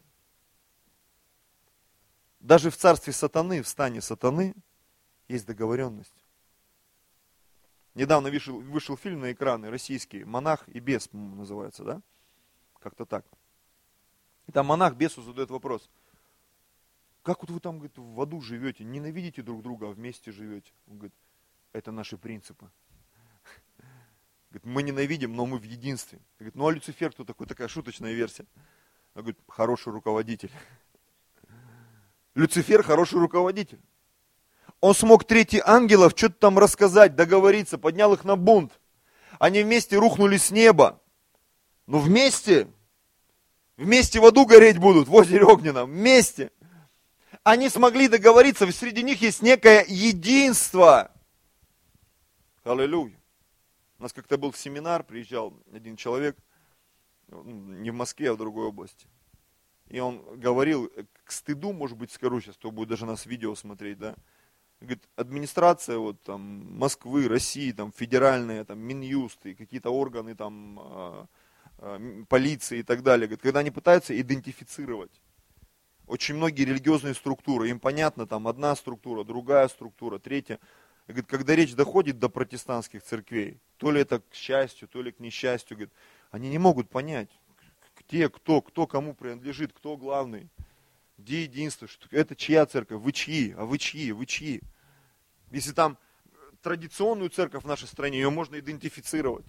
Даже 2.41 2.71
в 2.71 2.77
царстве 2.77 3.13
сатаны, 3.13 3.63
в 3.63 3.69
стане 3.69 4.01
сатаны, 4.01 4.55
есть 5.29 5.47
договоренность. 5.47 6.25
Недавно 7.95 8.31
вышел, 8.31 8.59
вышел 8.61 8.97
фильм 8.97 9.21
на 9.21 9.33
экраны 9.33 9.71
российский, 9.71 10.25
«Монах 10.25 10.69
и 10.69 10.79
бес» 10.79 11.09
называется, 11.13 11.85
да? 11.85 12.01
Как-то 12.81 13.05
так. 13.05 13.27
И 14.49 14.53
там 14.53 14.67
монах 14.67 14.97
бесу 14.97 15.23
задает 15.23 15.51
вопрос. 15.51 15.89
Как 17.23 17.43
вот 17.43 17.51
вы 17.51 17.61
там, 17.61 17.77
говорит, 17.77 17.97
в 17.99 18.21
аду 18.21 18.41
живете, 18.41 18.83
ненавидите 18.83 19.43
друг 19.43 19.63
друга, 19.63 19.89
а 19.89 19.91
вместе 19.91 20.33
живете? 20.33 20.73
Он 20.89 20.97
говорит, 20.97 21.15
это 21.75 21.93
наши 21.93 22.17
принципы. 22.17 22.71
Говорит, 24.51 24.65
мы 24.65 24.83
ненавидим, 24.83 25.37
но 25.37 25.45
мы 25.45 25.59
в 25.59 25.65
единстве. 25.65 26.21
Говорит, 26.39 26.55
ну 26.55 26.67
а 26.67 26.73
Люцифер 26.73 27.13
кто 27.13 27.25
такой? 27.25 27.47
Такая 27.47 27.69
шуточная 27.69 28.15
версия. 28.15 28.47
Он 29.15 29.23
говорит, 29.23 29.39
хороший 29.47 29.93
руководитель. 29.93 30.51
Люцифер 32.35 32.83
хороший 32.83 33.19
руководитель. 33.19 33.81
Он 34.81 34.95
смог 34.95 35.25
третий 35.25 35.61
ангелов 35.63 36.15
что-то 36.17 36.37
там 36.37 36.59
рассказать, 36.59 37.15
договориться, 37.15 37.77
поднял 37.77 38.15
их 38.15 38.25
на 38.25 38.37
бунт. 38.37 38.81
Они 39.39 39.63
вместе 39.63 39.99
рухнули 39.99 40.39
с 40.39 40.51
неба. 40.51 41.03
Но 41.87 41.99
вместе, 41.99 42.69
вместе 43.79 44.21
в 44.21 44.27
аду 44.27 44.45
гореть 44.45 44.77
будут, 44.77 45.09
в 45.09 45.15
озере 45.15 45.45
Огненном, 45.45 45.91
вместе. 45.91 46.51
Они 47.45 47.71
смогли 47.71 48.09
договориться, 48.09 48.71
среди 48.71 49.03
них 49.03 49.23
есть 49.23 49.41
некое 49.41 49.87
единство. 49.89 51.11
Аллилуйя. 52.65 53.19
У 53.99 54.03
нас 54.03 54.13
как-то 54.13 54.37
был 54.37 54.53
семинар, 54.53 55.03
приезжал 55.03 55.55
один 55.73 55.97
человек, 55.97 56.37
ну, 57.29 57.43
не 57.43 57.91
в 57.91 57.95
Москве, 57.95 58.31
а 58.31 58.35
в 58.35 58.37
другой 58.37 58.67
области. 58.67 59.07
И 59.89 59.99
он 60.01 60.23
говорил, 60.39 60.93
к 61.25 61.33
стыду, 61.33 61.73
может 61.73 61.97
быть, 61.97 62.13
скажу 62.13 62.41
сейчас, 62.41 62.57
кто 62.57 62.71
будет 62.71 62.91
даже 62.91 63.07
нас 63.07 63.25
видео 63.25 63.55
смотреть, 63.55 63.99
да, 63.99 64.15
говорит, 64.81 65.03
администрация 65.17 65.99
вот 65.99 66.21
там 66.23 66.79
Москвы, 66.79 67.27
России, 67.27 67.73
там 67.73 67.93
федеральные, 67.93 68.65
там 68.65 68.79
Минюст 68.79 69.45
и 69.47 69.55
какие-то 69.55 69.91
органы 69.91 70.35
там 70.35 70.79
э, 70.81 71.27
полиции 72.29 72.81
и 72.81 72.83
так 72.83 73.03
далее, 73.03 73.37
когда 73.37 73.61
они 73.61 73.71
пытаются 73.71 74.19
идентифицировать 74.19 75.13
очень 76.07 76.37
многие 76.37 76.65
религиозные 76.65 77.15
структуры, 77.15 77.69
им 77.69 77.79
понятно, 77.79 78.27
там 78.27 78.49
одна 78.49 78.75
структура, 78.75 79.25
другая 79.25 79.69
структура, 79.69 80.19
третья, 80.19 80.59
Говорит, 81.09 81.27
когда 81.27 81.57
речь 81.57 81.75
доходит 81.75 82.19
до 82.19 82.29
протестантских 82.29 83.03
церквей, 83.03 83.59
то 83.79 83.91
ли 83.91 84.03
это 84.03 84.21
к 84.21 84.35
счастью, 84.35 84.89
то 84.89 85.01
ли 85.01 85.11
к 85.11 85.21
несчастью, 85.21 85.79
говорит, 85.79 85.95
они 86.31 86.51
не 86.51 86.59
могут 86.59 86.91
понять, 86.91 87.31
где, 87.97 88.29
кто, 88.29 88.61
кто 88.61 88.87
кому 88.87 89.15
принадлежит, 89.15 89.73
кто 89.73 89.97
главный, 89.97 90.51
где 91.17 91.45
единство, 91.45 91.89
что 91.89 92.07
это 92.11 92.37
чья 92.37 92.67
церковь, 92.67 93.01
вы 93.01 93.13
чьи, 93.13 93.55
а 93.57 93.65
вы 93.65 93.79
чьи, 93.79 94.13
вы 94.13 94.27
чьи. 94.27 94.61
Если 95.51 95.73
там 95.73 95.97
традиционную 96.61 97.31
церковь 97.31 97.65
в 97.65 97.67
нашей 97.67 97.89
стране, 97.89 98.19
ее 98.19 98.29
можно 98.29 98.59
идентифицировать. 98.59 99.47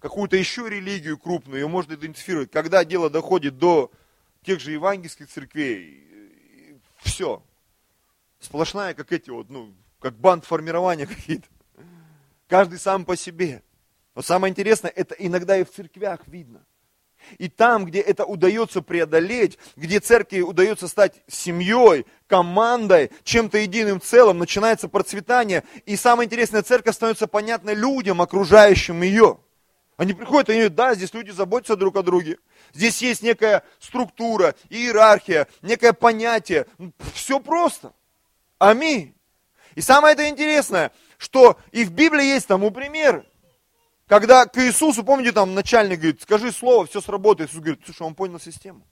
Какую-то 0.00 0.36
еще 0.36 0.68
религию 0.68 1.18
крупную, 1.18 1.60
ее 1.60 1.68
можно 1.68 1.94
идентифицировать. 1.94 2.50
Когда 2.50 2.84
дело 2.84 3.10
доходит 3.10 3.58
до 3.58 3.90
тех 4.42 4.60
же 4.60 4.70
евангельских 4.72 5.28
церквей, 5.28 6.08
все. 6.98 7.42
Сплошная, 8.38 8.94
как 8.94 9.12
эти 9.12 9.30
вот, 9.30 9.50
ну, 9.50 9.74
как 10.00 10.14
банд 10.18 10.44
формирования 10.44 11.06
какие-то. 11.14 11.48
Каждый 12.46 12.78
сам 12.78 13.04
по 13.04 13.16
себе. 13.16 13.62
Но 14.14 14.22
самое 14.22 14.50
интересное, 14.50 14.90
это 14.90 15.14
иногда 15.18 15.56
и 15.56 15.64
в 15.64 15.70
церквях 15.70 16.26
видно. 16.26 16.64
И 17.38 17.48
там, 17.48 17.84
где 17.84 18.00
это 18.00 18.24
удается 18.24 18.80
преодолеть, 18.80 19.58
где 19.76 20.00
церкви 20.00 20.40
удается 20.40 20.88
стать 20.88 21.20
семьей, 21.26 22.06
командой, 22.26 23.10
чем-то 23.24 23.58
единым 23.58 24.00
целым, 24.00 24.38
начинается 24.38 24.88
процветание. 24.88 25.64
И 25.84 25.96
самое 25.96 26.26
интересное, 26.26 26.62
церковь 26.62 26.94
становится 26.94 27.26
понятной 27.26 27.74
людям, 27.74 28.22
окружающим 28.22 29.02
ее. 29.02 29.38
Они 29.98 30.12
приходят, 30.12 30.48
они 30.48 30.60
говорят, 30.60 30.76
да, 30.76 30.94
здесь 30.94 31.12
люди 31.12 31.32
заботятся 31.32 31.74
друг 31.74 31.96
о 31.96 32.04
друге. 32.04 32.38
Здесь 32.72 33.02
есть 33.02 33.20
некая 33.20 33.64
структура, 33.80 34.54
иерархия, 34.70 35.48
некое 35.60 35.92
понятие. 35.92 36.66
Все 37.12 37.40
просто. 37.40 37.92
Аминь. 38.58 39.16
И 39.74 39.80
самое 39.80 40.14
это 40.14 40.28
интересное, 40.28 40.92
что 41.18 41.58
и 41.72 41.84
в 41.84 41.90
Библии 41.90 42.24
есть 42.24 42.46
тому 42.46 42.70
примеры. 42.70 43.26
Когда 44.06 44.46
к 44.46 44.56
Иисусу, 44.58 45.02
помните, 45.02 45.32
там 45.32 45.54
начальник 45.54 45.98
говорит, 45.98 46.22
скажи 46.22 46.52
слово, 46.52 46.86
все 46.86 47.00
сработает. 47.00 47.50
Иисус 47.50 47.60
говорит, 47.60 47.80
слушай, 47.84 48.02
он 48.02 48.14
понял 48.14 48.38
систему. 48.38 48.86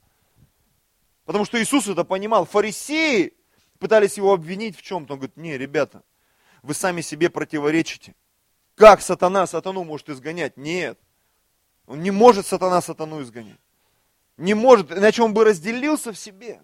Потому 1.23 1.45
что 1.45 1.61
Иисус 1.61 1.87
это 1.87 2.03
понимал. 2.03 2.45
Фарисеи 2.45 3.33
пытались 3.79 4.17
его 4.17 4.33
обвинить 4.33 4.77
в 4.77 4.81
чем-то. 4.81 5.13
Он 5.13 5.19
говорит, 5.19 5.37
не, 5.37 5.57
ребята, 5.57 6.03
вы 6.63 6.73
сами 6.73 6.99
себе 6.99 7.29
противоречите. 7.29 8.13
Как 8.77 9.01
сатана 9.01 9.47
сатану 9.47 9.83
может 9.83 10.07
изгонять? 10.07 10.55
Нет. 10.55 10.99
Он 11.87 11.99
не 12.03 12.11
может 12.11 12.45
сатана 12.45 12.79
сатану 12.79 13.23
изгонять. 13.23 13.59
Не 14.37 14.53
может, 14.53 14.91
иначе 14.91 15.23
он 15.23 15.33
бы 15.33 15.43
разделился 15.43 16.13
в 16.13 16.17
себе. 16.17 16.61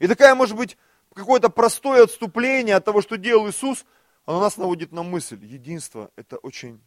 И 0.00 0.08
такая, 0.08 0.34
может 0.34 0.56
быть, 0.56 0.76
какое-то 1.14 1.48
простое 1.48 2.02
отступление 2.02 2.74
от 2.74 2.84
того, 2.84 3.00
что 3.00 3.16
делал 3.16 3.48
Иисус, 3.48 3.86
оно 4.24 4.40
нас 4.40 4.56
наводит 4.56 4.90
на 4.90 5.04
мысль. 5.04 5.38
Единство– 5.44 6.10
это 6.16 6.36
очень 6.38 6.80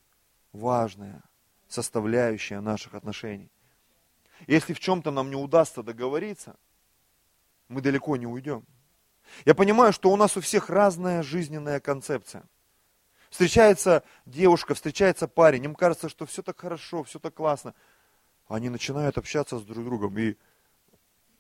важная 0.52 1.24
составляющая 1.70 2.60
наших 2.60 2.96
отношений. 2.96 3.50
Если 4.46 4.74
в 4.74 4.80
чем-то 4.82 5.10
нам 5.10 5.30
не 5.30 5.38
удастся 5.38 5.84
договориться, 5.84 6.58
мы 7.70 7.80
далеко 7.80 8.18
не 8.18 8.28
уйдем. 8.28 8.66
Я 9.46 9.56
понимаю, 9.56 9.94
что 9.94 10.12
у 10.12 10.18
нас 10.18 10.36
у 10.36 10.42
всех 10.42 10.70
разная 10.70 11.24
жизненная 11.24 11.80
концепция. 11.80 12.44
Встречается 13.30 14.04
девушка, 14.26 14.74
встречается 14.74 15.28
парень, 15.28 15.66
им 15.66 15.76
кажется, 15.76 16.10
что 16.10 16.26
все 16.26 16.42
так 16.42 16.60
хорошо, 16.60 17.04
все 17.04 17.20
так 17.20 17.34
классно. 17.34 17.76
Они 18.48 18.70
начинают 18.70 19.18
общаться 19.18 19.60
с 19.60 19.64
друг 19.64 19.86
другом 19.86 20.18
и 20.18 20.36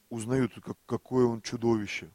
узнают, 0.09 0.53
как, 0.63 0.77
какое 0.85 1.25
он 1.25 1.41
чудовище. 1.41 2.09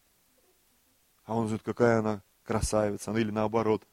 А 1.25 1.35
он 1.35 1.49
знает, 1.49 1.63
какая 1.63 1.99
она 1.99 2.23
красавица, 2.45 3.11
ну 3.11 3.19
или 3.19 3.31
наоборот. 3.31 3.87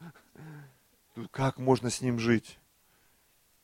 Как 1.31 1.57
можно 1.57 1.89
с 1.89 2.01
ним 2.01 2.19
жить? 2.19 2.59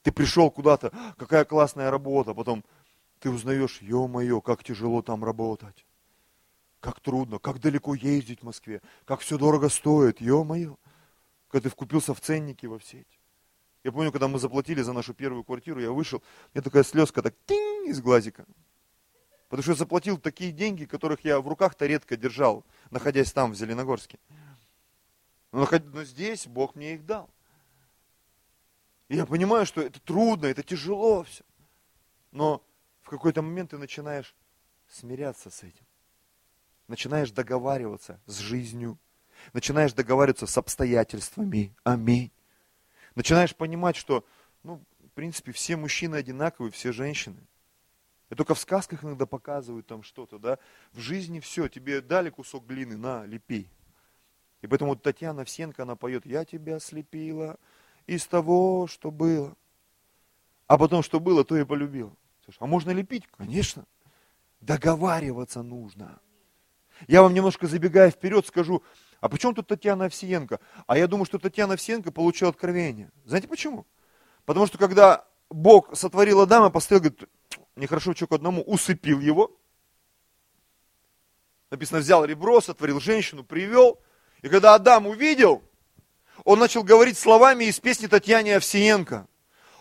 Ты 0.02 0.12
пришел 0.12 0.50
куда-то, 0.50 0.92
какая 1.18 1.46
классная 1.46 1.92
работа, 1.92 2.34
потом 2.34 2.64
ты 3.20 3.30
узнаешь, 3.30 3.82
ё-моё, 3.82 4.42
как 4.42 4.64
тяжело 4.64 5.02
там 5.02 5.24
работать. 5.24 5.86
Как 6.80 7.00
трудно, 7.00 7.40
как 7.40 7.60
далеко 7.60 7.94
ездить 7.94 8.42
в 8.42 8.44
Москве, 8.44 8.82
как 9.06 9.20
все 9.20 9.38
дорого 9.38 9.70
стоит, 9.70 10.22
ё-моё. 10.22 10.78
Когда 11.50 11.70
ты 11.70 11.70
вкупился 11.70 12.14
в 12.14 12.22
ценники 12.22 12.66
во 12.66 12.80
все 12.80 13.02
эти. 13.02 13.20
Я 13.84 13.92
помню, 13.92 14.12
когда 14.12 14.28
мы 14.28 14.40
заплатили 14.40 14.82
за 14.82 14.92
нашу 14.94 15.14
первую 15.14 15.44
квартиру, 15.44 15.80
я 15.80 15.92
вышел, 15.92 16.22
мне 16.54 16.62
такая 16.62 16.84
слезка 16.84 17.22
так 17.22 17.36
тинь 17.46 17.88
из 17.88 18.02
глазика. 18.02 18.46
Потому 19.48 19.64
что 19.64 19.72
я 19.72 19.78
заплатил 19.78 20.18
такие 20.18 20.52
деньги, 20.52 20.86
которых 20.86 21.24
я 21.24 21.40
в 21.40 21.48
руках-то 21.48 21.86
редко 21.86 22.18
держал, 22.18 22.66
находясь 22.92 23.32
там, 23.32 23.52
в 23.52 23.56
Зеленогорске. 23.56 24.20
Но, 25.54 25.68
но 25.72 26.04
здесь 26.04 26.48
Бог 26.48 26.76
мне 26.76 26.96
их 26.96 27.06
дал. 27.06 27.30
И 29.08 29.16
я 29.16 29.26
понимаю, 29.26 29.66
что 29.66 29.82
это 29.82 30.02
трудно, 30.02 30.48
это 30.48 30.64
тяжело 30.64 31.24
все. 31.24 31.46
Но 32.32 32.62
в 33.04 33.10
какой-то 33.10 33.42
момент 33.42 33.72
ты 33.72 33.78
начинаешь 33.78 34.36
смиряться 34.90 35.50
с 35.50 35.64
этим. 35.64 35.86
Начинаешь 36.88 37.32
договариваться 37.32 38.20
с 38.26 38.40
жизнью. 38.40 38.98
Начинаешь 39.54 39.94
договариваться 39.94 40.48
с 40.48 40.58
обстоятельствами. 40.58 41.76
Аминь. 41.84 42.32
Начинаешь 43.16 43.56
понимать, 43.56 43.96
что, 43.96 44.26
ну, 44.64 44.82
в 45.00 45.12
принципе, 45.14 45.52
все 45.52 45.76
мужчины 45.76 46.16
одинаковые, 46.16 46.72
все 46.72 46.92
женщины. 46.92 47.40
И 48.30 48.36
только 48.36 48.56
в 48.56 48.60
сказках 48.60 49.04
иногда 49.04 49.26
показывают 49.26 49.88
там 49.88 50.04
что-то, 50.04 50.38
да. 50.38 50.60
В 50.92 51.00
жизни 51.00 51.40
все, 51.40 51.68
тебе 51.68 52.02
дали 52.02 52.30
кусок 52.30 52.66
глины, 52.66 52.98
на, 52.98 53.26
лепи. 53.26 53.70
И 54.62 54.68
поэтому 54.68 54.92
вот 54.92 55.02
Татьяна 55.02 55.46
Всенко, 55.46 55.84
она 55.84 55.96
поет, 55.96 56.26
я 56.26 56.44
тебя 56.44 56.80
слепила 56.80 57.58
из 58.06 58.26
того, 58.28 58.88
что 58.88 59.12
было. 59.12 59.56
А 60.68 60.78
потом, 60.78 61.04
что 61.04 61.20
было, 61.20 61.46
то 61.46 61.56
и 61.56 61.64
полюбила. 61.64 62.14
Слушай, 62.44 62.58
а 62.60 62.66
можно 62.66 62.92
лепить? 62.92 63.28
Конечно. 63.38 63.86
Договариваться 64.60 65.62
нужно. 65.62 66.20
Я 67.08 67.22
вам 67.22 67.34
немножко 67.34 67.68
забегая 67.68 68.10
вперед 68.10 68.46
скажу, 68.48 68.84
а 69.20 69.30
почему 69.30 69.54
тут 69.54 69.68
Татьяна 69.68 70.06
Овсиенко? 70.06 70.60
А 70.86 70.98
я 70.98 71.08
думаю, 71.08 71.26
что 71.26 71.40
Татьяна 71.40 71.74
Овсиенко 71.74 72.12
получила 72.12 72.52
откровение. 72.52 73.12
Знаете 73.26 73.48
почему? 73.48 73.88
Потому 74.46 74.68
что 74.68 74.78
когда 74.78 75.26
Бог 75.50 75.96
сотворил 75.98 76.42
Адама, 76.42 76.70
поставил, 76.70 77.02
говорит, 77.02 77.24
нехорошо 77.76 78.14
человеку 78.14 78.36
одному, 78.36 78.62
усыпил 78.62 79.20
его. 79.20 79.52
Написано, 81.72 82.00
взял 82.00 82.24
ребро, 82.24 82.62
сотворил 82.62 83.00
женщину, 83.00 83.44
привел. 83.44 84.00
И 84.42 84.50
когда 84.50 84.76
Адам 84.76 85.08
увидел, 85.08 85.64
он 86.44 86.60
начал 86.60 86.84
говорить 86.84 87.18
словами 87.18 87.66
из 87.66 87.80
песни 87.80 88.08
Татьяны 88.08 88.54
Овсиенко. 88.54 89.28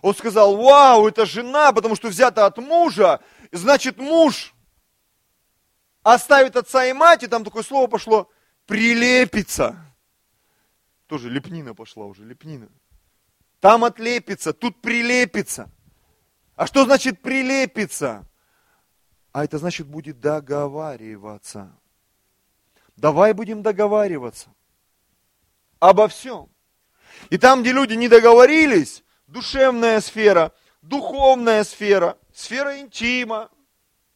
Он 0.03 0.15
сказал, 0.15 0.57
вау, 0.57 1.09
это 1.09 1.27
жена, 1.27 1.73
потому 1.73 1.95
что 1.95 2.09
взята 2.09 2.47
от 2.47 2.59
мужа, 2.59 3.21
значит 3.53 3.99
муж 3.99 4.55
оставит 6.03 6.57
отца 6.57 6.87
и 6.87 6.93
мать, 6.93 7.23
и 7.23 7.27
там 7.27 7.45
такое 7.45 7.63
слово 7.63 7.89
пошло, 7.89 8.31
прилепится. 8.67 9.77
Тоже 11.07 11.31
лепнина 11.31 11.75
пошла 11.75 12.07
уже, 12.07 12.25
лепнина. 12.25 12.69
Там 13.61 13.85
отлепится, 13.85 14.53
тут 14.53 14.81
прилепится. 14.83 15.71
А 16.57 16.67
что 16.67 16.85
значит 16.85 17.23
прилепится? 17.23 18.27
А 19.33 19.45
это 19.45 19.59
значит 19.59 19.87
будет 19.87 20.21
договариваться. 20.21 21.73
Давай 22.97 23.35
будем 23.35 23.63
договариваться 23.63 24.51
обо 25.79 26.09
всем. 26.09 26.49
И 27.31 27.39
там, 27.39 27.63
где 27.63 27.73
люди 27.73 27.95
не 27.95 28.09
договорились, 28.09 29.05
душевная 29.27 30.01
сфера, 30.01 30.53
духовная 30.83 31.65
сфера, 31.65 32.19
сфера 32.33 32.81
интима, 32.81 33.51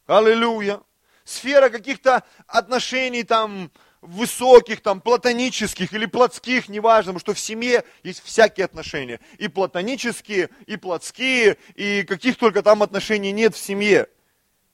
аллилуйя, 0.07 0.81
сфера 1.25 1.69
каких-то 1.69 2.25
отношений 2.47 3.23
там 3.23 3.71
высоких, 4.01 4.81
там, 4.81 5.01
платонических 5.01 5.93
или 5.93 6.07
плотских, 6.07 6.69
неважно, 6.69 7.13
потому 7.13 7.21
что 7.21 7.35
в 7.35 7.39
семье 7.39 7.85
есть 8.03 8.23
всякие 8.23 8.65
отношения. 8.65 9.21
И 9.39 9.49
платонические, 9.49 10.51
и 10.67 10.77
плотские, 10.77 11.59
и 11.75 12.03
каких 12.05 12.37
только 12.37 12.63
там 12.63 12.83
отношений 12.83 13.33
нет 13.33 13.55
в 13.55 13.59
семье. 13.59 14.09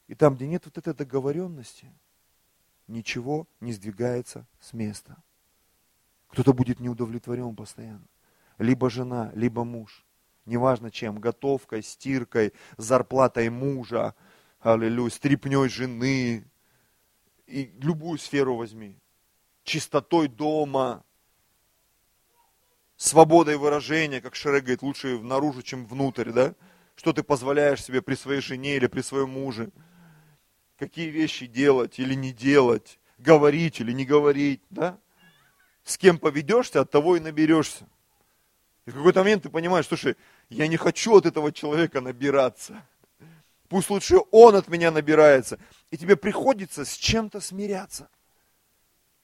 И 0.08 0.14
там, 0.14 0.36
где 0.36 0.46
нет 0.46 0.64
вот 0.64 0.78
этой 0.78 0.94
договоренности, 0.94 1.92
ничего 2.86 3.48
не 3.60 3.72
сдвигается 3.72 4.46
с 4.60 4.72
места. 4.72 5.16
Кто-то 6.28 6.52
будет 6.52 6.80
неудовлетворен 6.80 7.56
постоянно. 7.56 8.06
Либо 8.58 8.90
жена, 8.90 9.32
либо 9.34 9.64
муж. 9.64 10.04
Неважно 10.44 10.92
чем, 10.92 11.18
готовкой, 11.18 11.82
стиркой, 11.82 12.52
зарплатой 12.76 13.50
мужа, 13.50 14.14
аллилуйя, 14.60 15.10
стрипней 15.10 15.68
жены. 15.68 16.44
И 17.46 17.72
любую 17.80 18.18
сферу 18.18 18.56
возьми. 18.56 18.96
Чистотой 19.66 20.28
дома, 20.28 21.04
свободой 22.96 23.58
выражения, 23.58 24.22
как 24.22 24.34
Шрек 24.34 24.62
говорит, 24.62 24.80
лучше 24.80 25.18
наружу, 25.20 25.62
чем 25.62 25.84
внутрь, 25.84 26.30
да? 26.30 26.54
Что 26.94 27.12
ты 27.12 27.22
позволяешь 27.22 27.84
себе 27.84 28.00
при 28.00 28.14
своей 28.14 28.40
жене 28.40 28.76
или 28.76 28.86
при 28.86 29.02
своем 29.02 29.28
муже? 29.28 29.70
Какие 30.78 31.10
вещи 31.10 31.46
делать 31.46 31.98
или 31.98 32.14
не 32.14 32.32
делать? 32.32 32.98
Говорить 33.18 33.80
или 33.80 33.92
не 33.92 34.06
говорить, 34.06 34.62
да? 34.70 34.98
с 35.86 35.96
кем 35.96 36.18
поведешься, 36.18 36.80
от 36.80 36.90
того 36.90 37.16
и 37.16 37.20
наберешься. 37.20 37.86
И 38.86 38.90
в 38.90 38.94
какой-то 38.94 39.20
момент 39.20 39.44
ты 39.44 39.50
понимаешь, 39.50 39.86
слушай, 39.86 40.16
я 40.48 40.66
не 40.66 40.76
хочу 40.76 41.16
от 41.16 41.26
этого 41.26 41.52
человека 41.52 42.00
набираться. 42.00 42.82
Пусть 43.68 43.88
лучше 43.88 44.16
он 44.32 44.56
от 44.56 44.68
меня 44.68 44.90
набирается. 44.90 45.58
И 45.90 45.96
тебе 45.96 46.16
приходится 46.16 46.84
с 46.84 46.92
чем-то 46.94 47.40
смиряться. 47.40 48.08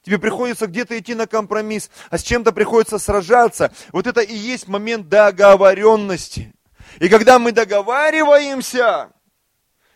Тебе 0.02 0.18
приходится 0.18 0.66
где-то 0.66 0.98
идти 0.98 1.14
на 1.14 1.26
компромисс, 1.26 1.90
а 2.10 2.18
с 2.18 2.22
чем-то 2.22 2.52
приходится 2.52 2.98
сражаться. 2.98 3.72
Вот 3.92 4.06
это 4.06 4.20
и 4.20 4.34
есть 4.34 4.66
момент 4.66 5.08
договоренности. 5.08 6.52
И 6.98 7.08
когда 7.08 7.38
мы 7.38 7.52
договариваемся, 7.52 9.12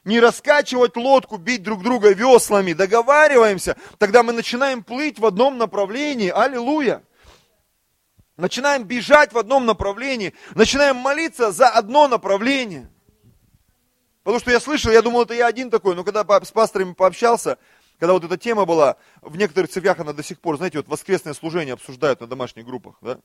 не 0.04 0.20
раскачивать 0.20 0.96
лодку, 0.96 1.36
бить 1.36 1.64
друг 1.64 1.82
друга 1.82 2.12
веслами, 2.12 2.72
договариваемся, 2.72 3.76
тогда 3.98 4.22
мы 4.22 4.32
начинаем 4.32 4.84
плыть 4.84 5.18
в 5.18 5.26
одном 5.26 5.58
направлении. 5.58 6.30
Аллилуйя! 6.30 7.02
Начинаем 8.36 8.84
бежать 8.84 9.32
в 9.32 9.38
одном 9.38 9.66
направлении, 9.66 10.34
начинаем 10.54 10.96
молиться 10.96 11.50
за 11.50 11.68
одно 11.68 12.06
направление. 12.06 12.88
Потому 14.22 14.40
что 14.40 14.50
я 14.50 14.60
слышал, 14.60 14.92
я 14.92 15.02
думал, 15.02 15.22
это 15.22 15.34
я 15.34 15.46
один 15.46 15.70
такой, 15.70 15.94
но 15.94 16.04
когда 16.04 16.24
с 16.44 16.50
пасторами 16.50 16.92
пообщался, 16.92 17.58
когда 17.98 18.12
вот 18.12 18.24
эта 18.24 18.36
тема 18.36 18.64
была, 18.64 18.96
в 19.22 19.36
некоторых 19.36 19.70
церквях 19.70 19.98
она 20.00 20.12
до 20.12 20.22
сих 20.22 20.40
пор, 20.40 20.56
знаете, 20.56 20.78
вот 20.78 20.88
воскресное 20.88 21.34
служение 21.34 21.74
обсуждают 21.74 22.20
на 22.20 22.26
домашних 22.26 22.64
группах, 22.66 22.96
да? 23.00 23.18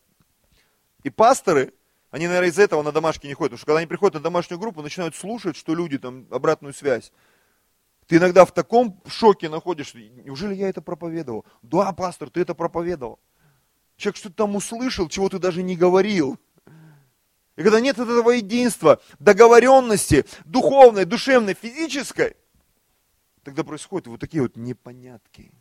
И 1.03 1.09
пасторы, 1.09 1.73
они, 2.11 2.27
наверное, 2.27 2.49
из-за 2.49 2.63
этого 2.63 2.83
на 2.83 2.91
домашки 2.91 3.25
не 3.25 3.33
ходят. 3.33 3.51
Потому 3.51 3.57
что 3.57 3.65
когда 3.65 3.79
они 3.79 3.87
приходят 3.87 4.15
на 4.15 4.19
домашнюю 4.19 4.59
группу, 4.59 4.81
начинают 4.81 5.15
слушать, 5.15 5.55
что 5.55 5.73
люди 5.73 5.97
там, 5.97 6.27
обратную 6.29 6.73
связь. 6.73 7.11
Ты 8.07 8.17
иногда 8.17 8.45
в 8.45 8.53
таком 8.53 9.01
шоке 9.07 9.49
находишься. 9.49 9.97
Неужели 9.97 10.53
я 10.53 10.69
это 10.69 10.81
проповедовал? 10.81 11.45
Да, 11.61 11.91
пастор, 11.93 12.29
ты 12.29 12.41
это 12.41 12.53
проповедовал. 12.53 13.19
Человек 13.95 14.17
что-то 14.17 14.35
там 14.35 14.55
услышал, 14.55 15.07
чего 15.07 15.29
ты 15.29 15.39
даже 15.39 15.63
не 15.63 15.75
говорил. 15.75 16.37
И 17.55 17.63
когда 17.63 17.79
нет 17.79 17.99
этого 17.99 18.31
единства, 18.31 18.99
договоренности, 19.19 20.25
духовной, 20.45 21.05
душевной, 21.05 21.53
физической, 21.53 22.35
тогда 23.43 23.63
происходят 23.63 24.07
вот 24.07 24.19
такие 24.19 24.43
вот 24.43 24.55
непонятки. 24.55 25.51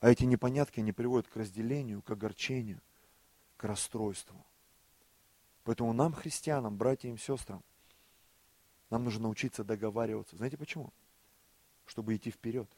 А 0.00 0.10
эти 0.10 0.24
непонятки, 0.24 0.80
они 0.80 0.92
приводят 0.92 1.28
к 1.28 1.36
разделению, 1.36 2.02
к 2.02 2.10
огорчению, 2.10 2.80
к 3.56 3.64
расстройству. 3.64 4.44
Поэтому 5.64 5.92
нам, 5.92 6.14
христианам, 6.14 6.76
братьям 6.76 7.14
и 7.14 7.18
сестрам, 7.18 7.62
нам 8.88 9.04
нужно 9.04 9.24
научиться 9.24 9.62
договариваться. 9.62 10.36
Знаете 10.36 10.56
почему? 10.56 10.92
Чтобы 11.86 12.16
идти 12.16 12.30
вперед. 12.30 12.68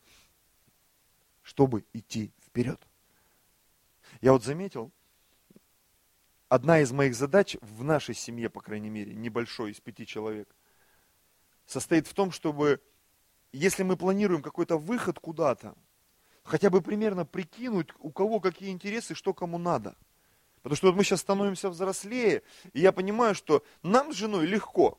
чтобы 1.42 1.84
идти 1.92 2.32
вперед. 2.46 2.80
Я 4.20 4.32
вот 4.32 4.44
заметил, 4.44 4.92
одна 6.48 6.80
из 6.80 6.92
моих 6.92 7.14
задач 7.14 7.56
в 7.60 7.82
нашей 7.82 8.14
семье, 8.14 8.48
по 8.48 8.60
крайней 8.60 8.90
мере, 8.90 9.14
небольшой, 9.14 9.72
из 9.72 9.80
пяти 9.80 10.06
человек, 10.06 10.54
состоит 11.66 12.06
в 12.06 12.14
том, 12.14 12.30
чтобы, 12.30 12.80
если 13.52 13.82
мы 13.82 13.96
планируем 13.96 14.42
какой-то 14.42 14.78
выход 14.78 15.18
куда-то, 15.18 15.74
хотя 16.42 16.70
бы 16.70 16.80
примерно 16.80 17.24
прикинуть, 17.24 17.88
у 18.00 18.10
кого 18.10 18.40
какие 18.40 18.70
интересы, 18.70 19.14
что 19.14 19.34
кому 19.34 19.58
надо. 19.58 19.94
Потому 20.62 20.76
что 20.76 20.86
вот 20.88 20.96
мы 20.96 21.04
сейчас 21.04 21.20
становимся 21.20 21.70
взрослее, 21.70 22.42
и 22.72 22.80
я 22.80 22.92
понимаю, 22.92 23.34
что 23.34 23.64
нам 23.82 24.12
с 24.12 24.16
женой 24.16 24.46
легко 24.46 24.98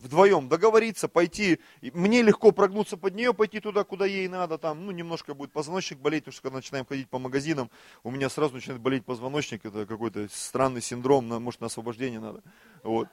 вдвоем 0.00 0.48
договориться, 0.48 1.08
пойти, 1.08 1.60
мне 1.82 2.22
легко 2.22 2.52
прогнуться 2.52 2.96
под 2.96 3.14
нее, 3.14 3.34
пойти 3.34 3.60
туда, 3.60 3.84
куда 3.84 4.06
ей 4.06 4.28
надо, 4.28 4.56
там, 4.56 4.86
ну, 4.86 4.92
немножко 4.92 5.34
будет 5.34 5.52
позвоночник 5.52 5.98
болеть, 5.98 6.24
потому 6.24 6.32
что 6.32 6.42
когда 6.42 6.56
начинаем 6.56 6.86
ходить 6.86 7.08
по 7.08 7.18
магазинам, 7.18 7.70
у 8.02 8.10
меня 8.10 8.30
сразу 8.30 8.54
начинает 8.54 8.80
болеть 8.80 9.04
позвоночник, 9.04 9.64
это 9.64 9.84
какой-то 9.84 10.26
странный 10.32 10.80
синдром, 10.80 11.26
может, 11.26 11.60
на 11.60 11.66
освобождение 11.66 12.20
надо, 12.20 12.42
вот. 12.82 13.08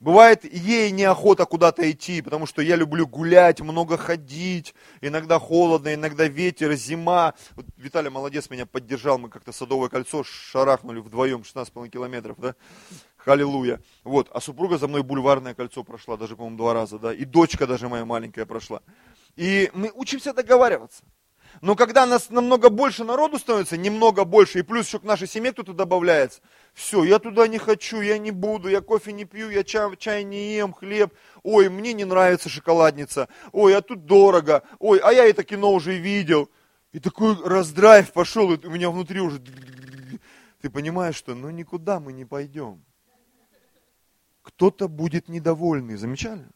Бывает, 0.00 0.44
ей 0.44 0.92
неохота 0.92 1.44
куда-то 1.44 1.90
идти, 1.90 2.22
потому 2.22 2.46
что 2.46 2.62
я 2.62 2.76
люблю 2.76 3.04
гулять, 3.04 3.60
много 3.60 3.96
ходить, 3.96 4.74
иногда 5.00 5.40
холодно, 5.40 5.92
иногда 5.92 6.28
ветер, 6.28 6.72
зима. 6.74 7.34
Вот 7.56 7.66
Виталий 7.76 8.08
молодец, 8.08 8.48
меня 8.48 8.64
поддержал, 8.64 9.18
мы 9.18 9.28
как-то 9.28 9.50
Садовое 9.50 9.88
кольцо 9.88 10.22
шарахнули 10.22 11.00
вдвоем 11.00 11.40
16,5 11.40 11.88
километров, 11.88 12.36
да? 12.38 12.54
Халилуя. 13.16 13.80
Вот, 14.04 14.28
а 14.32 14.40
супруга 14.40 14.78
за 14.78 14.86
мной 14.86 15.02
бульварное 15.02 15.54
кольцо 15.54 15.82
прошла, 15.82 16.16
даже, 16.16 16.36
по-моему, 16.36 16.58
два 16.58 16.74
раза, 16.74 17.00
да, 17.00 17.12
и 17.12 17.24
дочка 17.24 17.66
даже 17.66 17.88
моя 17.88 18.04
маленькая 18.04 18.46
прошла. 18.46 18.82
И 19.34 19.68
мы 19.74 19.90
учимся 19.92 20.32
договариваться. 20.32 21.02
Но 21.60 21.74
когда 21.74 22.06
нас 22.06 22.30
намного 22.30 22.68
больше 22.68 23.04
народу 23.04 23.38
становится, 23.38 23.76
немного 23.76 24.24
больше, 24.24 24.60
и 24.60 24.62
плюс 24.62 24.86
еще 24.86 25.00
к 25.00 25.02
нашей 25.02 25.26
семье 25.26 25.52
кто-то 25.52 25.72
добавляется, 25.72 26.40
все, 26.72 27.02
я 27.04 27.18
туда 27.18 27.48
не 27.48 27.58
хочу, 27.58 28.00
я 28.00 28.18
не 28.18 28.30
буду, 28.30 28.68
я 28.68 28.80
кофе 28.80 29.12
не 29.12 29.24
пью, 29.24 29.50
я 29.50 29.64
чай, 29.64 29.96
чай 29.96 30.24
не 30.24 30.54
ем, 30.54 30.72
хлеб, 30.72 31.12
ой, 31.42 31.68
мне 31.68 31.92
не 31.94 32.04
нравится 32.04 32.48
шоколадница, 32.48 33.28
ой, 33.52 33.76
а 33.76 33.80
тут 33.80 34.06
дорого, 34.06 34.62
ой, 34.78 34.98
а 34.98 35.12
я 35.12 35.28
это 35.28 35.42
кино 35.42 35.72
уже 35.72 35.96
видел. 35.96 36.48
И 36.92 37.00
такой 37.00 37.36
раздрайв 37.44 38.12
пошел, 38.12 38.52
и 38.52 38.66
у 38.66 38.70
меня 38.70 38.90
внутри 38.90 39.20
уже... 39.20 39.40
Ты 40.60 40.70
понимаешь, 40.70 41.16
что 41.16 41.34
ну 41.34 41.50
никуда 41.50 42.00
мы 42.00 42.12
не 42.12 42.24
пойдем. 42.24 42.84
Кто-то 44.42 44.88
будет 44.88 45.28
недовольный, 45.28 45.96
замечали? 45.96 46.46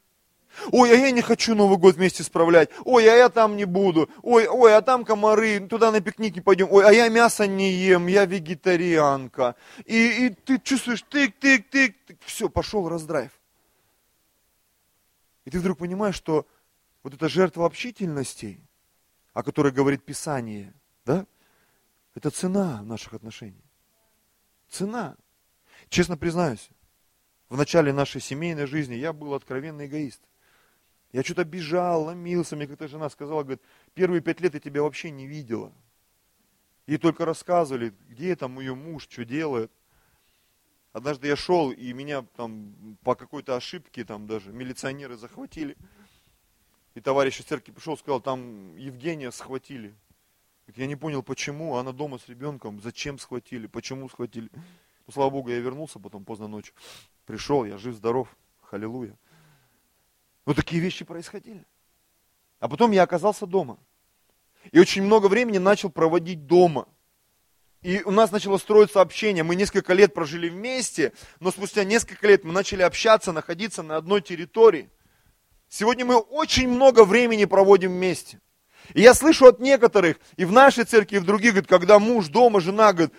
Ой, 0.71 0.91
а 0.93 0.95
я 0.95 1.11
не 1.11 1.23
хочу 1.23 1.55
Новый 1.55 1.79
год 1.79 1.97
вместе 1.97 2.23
справлять. 2.23 2.71
Ой, 2.85 3.09
а 3.09 3.15
я 3.15 3.29
там 3.29 3.57
не 3.57 3.65
буду. 3.65 4.11
Ой, 4.23 4.47
ой, 4.47 4.75
а 4.77 4.83
там 4.83 5.05
комары, 5.05 5.61
туда 5.61 5.91
на 5.91 6.01
пикник 6.01 6.35
не 6.35 6.41
пойдем. 6.41 6.69
Ой, 6.71 6.85
а 6.87 6.93
я 6.93 7.09
мясо 7.09 7.47
не 7.47 7.73
ем, 7.73 8.07
я 8.07 8.25
вегетарианка. 8.25 9.57
И, 9.85 10.27
и 10.27 10.31
ты 10.31 10.59
чувствуешь, 10.59 11.03
тык, 11.03 11.39
тык, 11.39 11.69
тык, 11.71 11.97
тык. 12.07 12.19
Все, 12.25 12.49
пошел 12.49 12.89
раздрайв. 12.89 13.31
И 15.45 15.51
ты 15.51 15.59
вдруг 15.59 15.79
понимаешь, 15.79 16.15
что 16.15 16.47
вот 17.03 17.15
эта 17.15 17.29
жертва 17.29 17.67
общительности, 17.67 18.61
о 19.33 19.43
которой 19.43 19.73
говорит 19.73 20.05
Писание, 20.05 20.73
да, 21.05 21.27
это 22.15 22.31
цена 22.31 22.83
наших 22.83 23.15
отношений. 23.15 23.65
Цена. 24.69 25.17
Честно 25.89 26.17
признаюсь, 26.17 26.71
в 27.49 27.57
начале 27.57 27.93
нашей 27.93 28.21
семейной 28.21 28.67
жизни 28.67 28.95
я 28.95 29.13
был 29.13 29.35
откровенный 29.35 29.87
эгоист. 29.87 30.23
Я 31.13 31.23
что-то 31.23 31.45
бежал, 31.45 32.05
ломился. 32.05 32.57
Мне 32.57 32.67
как-то 32.67 32.89
жена 32.89 33.11
сказала, 33.11 33.43
говорит, 33.43 33.63
первые 33.95 34.23
пять 34.23 34.41
лет 34.41 34.55
я 34.55 34.61
тебя 34.61 34.83
вообще 34.83 35.11
не 35.11 35.27
видела. 35.27 35.73
И 36.87 36.97
только 36.97 37.25
рассказывали, 37.25 37.93
где 38.09 38.35
там 38.35 38.59
ее 38.59 38.75
муж, 38.75 39.05
что 39.05 39.25
делает. 39.25 39.71
Однажды 40.93 41.29
я 41.29 41.37
шел, 41.37 41.71
и 41.71 41.93
меня 41.93 42.23
там 42.37 42.99
по 43.03 43.15
какой-то 43.15 43.57
ошибке 43.57 44.05
там 44.05 44.27
даже 44.27 44.53
милиционеры 44.53 45.17
захватили. 45.17 45.77
И 46.95 47.01
товарищ 47.01 47.41
из 47.41 47.47
церкви 47.47 47.73
пришел, 47.73 47.97
сказал, 47.97 48.21
там 48.21 48.77
Евгения 48.77 49.31
схватили. 49.31 49.95
Я 50.77 50.87
не 50.87 50.97
понял, 50.97 51.23
почему, 51.23 51.77
она 51.77 51.93
дома 51.93 52.19
с 52.19 52.29
ребенком, 52.29 52.81
зачем 52.81 53.19
схватили, 53.19 53.67
почему 53.67 54.09
схватили. 54.09 54.51
Ну, 55.07 55.13
слава 55.13 55.31
Богу, 55.31 55.51
я 55.51 55.59
вернулся 55.59 55.99
потом 55.99 56.25
поздно 56.25 56.49
ночью. 56.49 56.75
Пришел, 57.27 57.65
я 57.65 57.79
жив-здоров, 57.79 58.35
халилуя. 58.63 59.17
Но 60.47 60.55
такие 60.55 60.81
вещи 60.81 61.05
происходили. 61.05 61.65
А 62.59 62.69
потом 62.69 62.91
я 62.91 63.03
оказался 63.03 63.47
дома. 63.47 63.79
И 64.71 64.79
очень 64.79 65.03
много 65.03 65.27
времени 65.27 65.59
начал 65.59 65.91
проводить 65.91 66.47
дома. 66.47 66.87
И 67.83 68.03
у 68.03 68.13
нас 68.13 68.31
начало 68.31 68.59
строиться 68.59 69.01
общение. 69.01 69.43
Мы 69.43 69.57
несколько 69.57 69.93
лет 69.93 70.15
прожили 70.15 70.49
вместе, 70.49 71.13
но 71.41 71.51
спустя 71.51 71.83
несколько 71.83 72.29
лет 72.29 72.45
мы 72.45 72.53
начали 72.53 72.83
общаться, 72.83 73.33
находиться 73.33 73.83
на 73.83 73.97
одной 73.97 74.23
территории. 74.23 74.89
Сегодня 75.69 76.05
мы 76.05 76.17
очень 76.17 76.69
много 76.69 77.05
времени 77.05 77.45
проводим 77.45 77.93
вместе. 77.93 78.41
И 78.95 79.01
я 79.01 79.15
слышу 79.15 79.47
от 79.47 79.59
некоторых, 79.59 80.19
и 80.37 80.45
в 80.45 80.53
нашей 80.53 80.85
церкви, 80.85 81.17
и 81.17 81.19
в 81.19 81.25
других, 81.25 81.53
говорит, 81.53 81.69
когда 81.69 81.99
муж 81.99 82.29
дома, 82.29 82.61
жена, 82.61 82.93
говорит, 82.93 83.15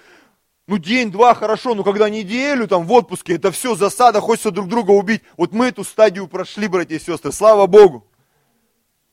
ну, 0.65 0.78
день-два 0.78 1.34
хорошо, 1.34 1.76
но 1.76 1.84
когда 1.84 2.10
неделю 2.10 2.67
там 2.67 2.86
в 2.86 2.91
отпуске, 2.93 3.36
это 3.36 3.52
все 3.52 3.76
засада, 3.76 4.21
хочется 4.21 4.49
друг 4.49 4.69
друга 4.69 4.91
убить. 4.91 5.21
Вот 5.36 5.52
мы 5.52 5.67
эту 5.67 5.84
стадию 5.84 6.28
прошли, 6.28 6.67
братья 6.67 6.95
и 6.95 6.99
сестры, 6.99 7.34
слава 7.34 7.67
Богу. 7.67 8.08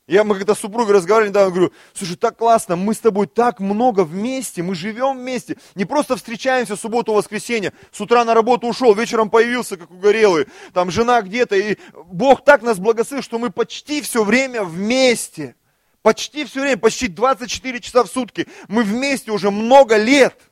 Я, 0.06 0.24
мы 0.24 0.36
когда 0.36 0.54
с 0.54 0.58
супругой 0.58 0.94
разговаривали 0.94 1.30
недавно, 1.30 1.50
говорю, 1.50 1.72
слушай, 1.92 2.16
так 2.16 2.36
классно, 2.36 2.74
мы 2.74 2.94
с 2.94 2.98
тобой 2.98 3.28
так 3.28 3.60
много 3.60 4.02
вместе, 4.02 4.60
мы 4.60 4.74
живем 4.74 5.18
вместе, 5.18 5.56
не 5.76 5.84
просто 5.84 6.16
встречаемся 6.16 6.74
субботу, 6.74 7.12
воскресенье, 7.12 7.72
с 7.92 8.00
утра 8.00 8.24
на 8.24 8.34
работу 8.34 8.66
ушел, 8.66 8.92
вечером 8.92 9.30
появился, 9.30 9.76
как 9.76 9.90
угорелый, 9.90 10.46
там 10.72 10.90
жена 10.90 11.22
где-то, 11.22 11.54
и 11.54 11.76
Бог 12.06 12.42
так 12.42 12.62
нас 12.62 12.78
благословил, 12.78 13.22
что 13.22 13.38
мы 13.38 13.50
почти 13.50 14.02
все 14.02 14.24
время 14.24 14.64
вместе, 14.64 15.54
почти 16.02 16.44
все 16.44 16.62
время, 16.62 16.78
почти 16.78 17.06
24 17.06 17.80
часа 17.80 18.02
в 18.02 18.08
сутки, 18.08 18.48
мы 18.66 18.82
вместе 18.82 19.30
уже 19.30 19.50
много 19.50 19.96
лет– 19.96 20.36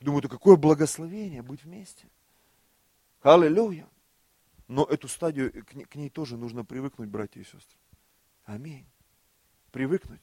Думаю, 0.00 0.20
это 0.20 0.28
какое 0.28 0.56
благословение 0.56 1.42
быть 1.42 1.62
вместе. 1.64 2.08
Аллилуйя. 3.22 3.86
Но 4.66 4.84
эту 4.84 5.08
стадию, 5.08 5.64
к 5.64 5.74
ней, 5.74 5.84
к 5.84 5.94
ней 5.96 6.08
тоже 6.08 6.36
нужно 6.36 6.64
привыкнуть, 6.64 7.08
братья 7.08 7.40
и 7.40 7.44
сестры. 7.44 7.78
Аминь. 8.44 8.86
Привыкнуть. 9.72 10.22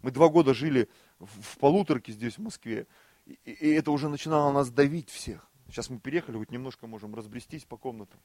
Мы 0.00 0.10
два 0.10 0.28
года 0.28 0.54
жили 0.54 0.88
в, 1.18 1.26
в 1.26 1.58
полуторке 1.58 2.12
здесь, 2.12 2.38
в 2.38 2.42
Москве, 2.42 2.86
и, 3.26 3.32
и 3.44 3.70
это 3.72 3.90
уже 3.90 4.08
начинало 4.08 4.52
нас 4.52 4.70
давить 4.70 5.10
всех. 5.10 5.50
Сейчас 5.68 5.90
мы 5.90 5.98
переехали, 5.98 6.36
вот 6.36 6.50
немножко 6.50 6.86
можем 6.86 7.14
разбрестись 7.14 7.64
по 7.64 7.76
комнатам. 7.76 8.20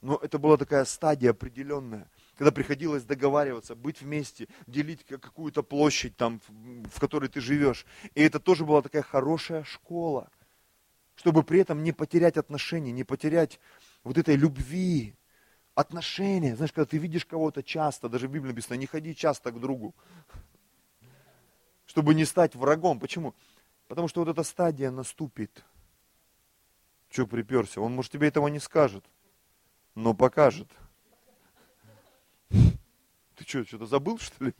Но 0.00 0.16
это 0.16 0.38
была 0.38 0.56
такая 0.56 0.84
стадия 0.84 1.30
определенная, 1.30 2.08
когда 2.42 2.50
приходилось 2.50 3.04
договариваться, 3.04 3.76
быть 3.76 4.00
вместе, 4.00 4.48
делить 4.66 5.04
какую-то 5.04 5.62
площадь 5.62 6.16
там, 6.16 6.40
в 6.48 6.98
которой 6.98 7.28
ты 7.28 7.40
живешь. 7.40 7.86
И 8.16 8.20
это 8.20 8.40
тоже 8.40 8.64
была 8.64 8.82
такая 8.82 9.02
хорошая 9.02 9.62
школа, 9.62 10.28
чтобы 11.14 11.44
при 11.44 11.60
этом 11.60 11.84
не 11.84 11.92
потерять 11.92 12.36
отношения, 12.36 12.90
не 12.90 13.04
потерять 13.04 13.60
вот 14.02 14.18
этой 14.18 14.34
любви, 14.34 15.14
отношения. 15.76 16.56
Знаешь, 16.56 16.72
когда 16.72 16.86
ты 16.86 16.98
видишь 16.98 17.24
кого-то 17.26 17.62
часто, 17.62 18.08
даже 18.08 18.26
в 18.26 18.32
Библии 18.32 18.50
написано, 18.50 18.74
не 18.74 18.86
ходи 18.86 19.14
часто 19.14 19.52
к 19.52 19.60
другу, 19.60 19.94
чтобы 21.86 22.12
не 22.12 22.24
стать 22.24 22.56
врагом. 22.56 22.98
Почему? 22.98 23.36
Потому 23.86 24.08
что 24.08 24.18
вот 24.18 24.28
эта 24.30 24.42
стадия 24.42 24.90
наступит. 24.90 25.64
Че 27.08 27.24
приперся? 27.24 27.80
Он, 27.80 27.94
может, 27.94 28.10
тебе 28.10 28.26
этого 28.26 28.48
не 28.48 28.58
скажет 28.58 29.04
но 29.94 30.12
покажет. 30.14 30.68
Что, 33.52 33.66
что-то 33.66 33.84
забыл, 33.84 34.18
что 34.18 34.46
ли? 34.46 34.54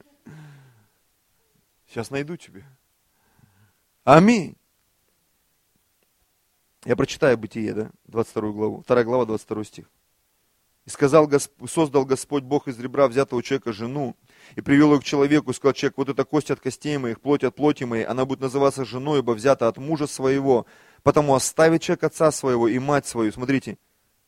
Сейчас 1.88 2.10
найду 2.10 2.36
тебе. 2.36 2.62
Аминь. 4.04 4.54
Я 6.84 6.94
прочитаю 6.94 7.38
Бытие, 7.38 7.72
да, 7.72 7.90
22 8.08 8.52
главу, 8.52 8.84
2 8.86 9.04
глава, 9.04 9.24
22 9.24 9.64
стих. 9.64 9.90
И 10.84 10.90
сказал, 10.90 11.26
создал 11.66 12.04
Господь 12.04 12.42
Бог 12.42 12.68
из 12.68 12.78
ребра 12.78 13.08
взятого 13.08 13.42
человека 13.42 13.72
жену, 13.72 14.14
и 14.56 14.60
привел 14.60 14.92
ее 14.92 15.00
к 15.00 15.04
человеку, 15.04 15.52
и 15.52 15.54
сказал 15.54 15.72
человек, 15.72 15.96
вот 15.96 16.10
это 16.10 16.26
кость 16.26 16.50
от 16.50 16.60
костей 16.60 16.98
моих, 16.98 17.18
плоть 17.22 17.44
от 17.44 17.54
плоти 17.54 17.84
моей, 17.84 18.04
она 18.04 18.26
будет 18.26 18.40
называться 18.40 18.84
женой, 18.84 19.20
ибо 19.20 19.32
взята 19.32 19.68
от 19.68 19.78
мужа 19.78 20.06
своего, 20.06 20.66
потому 21.02 21.34
оставит 21.34 21.80
человек 21.80 22.04
отца 22.04 22.30
своего 22.30 22.68
и 22.68 22.78
мать 22.78 23.06
свою. 23.06 23.32
Смотрите, 23.32 23.78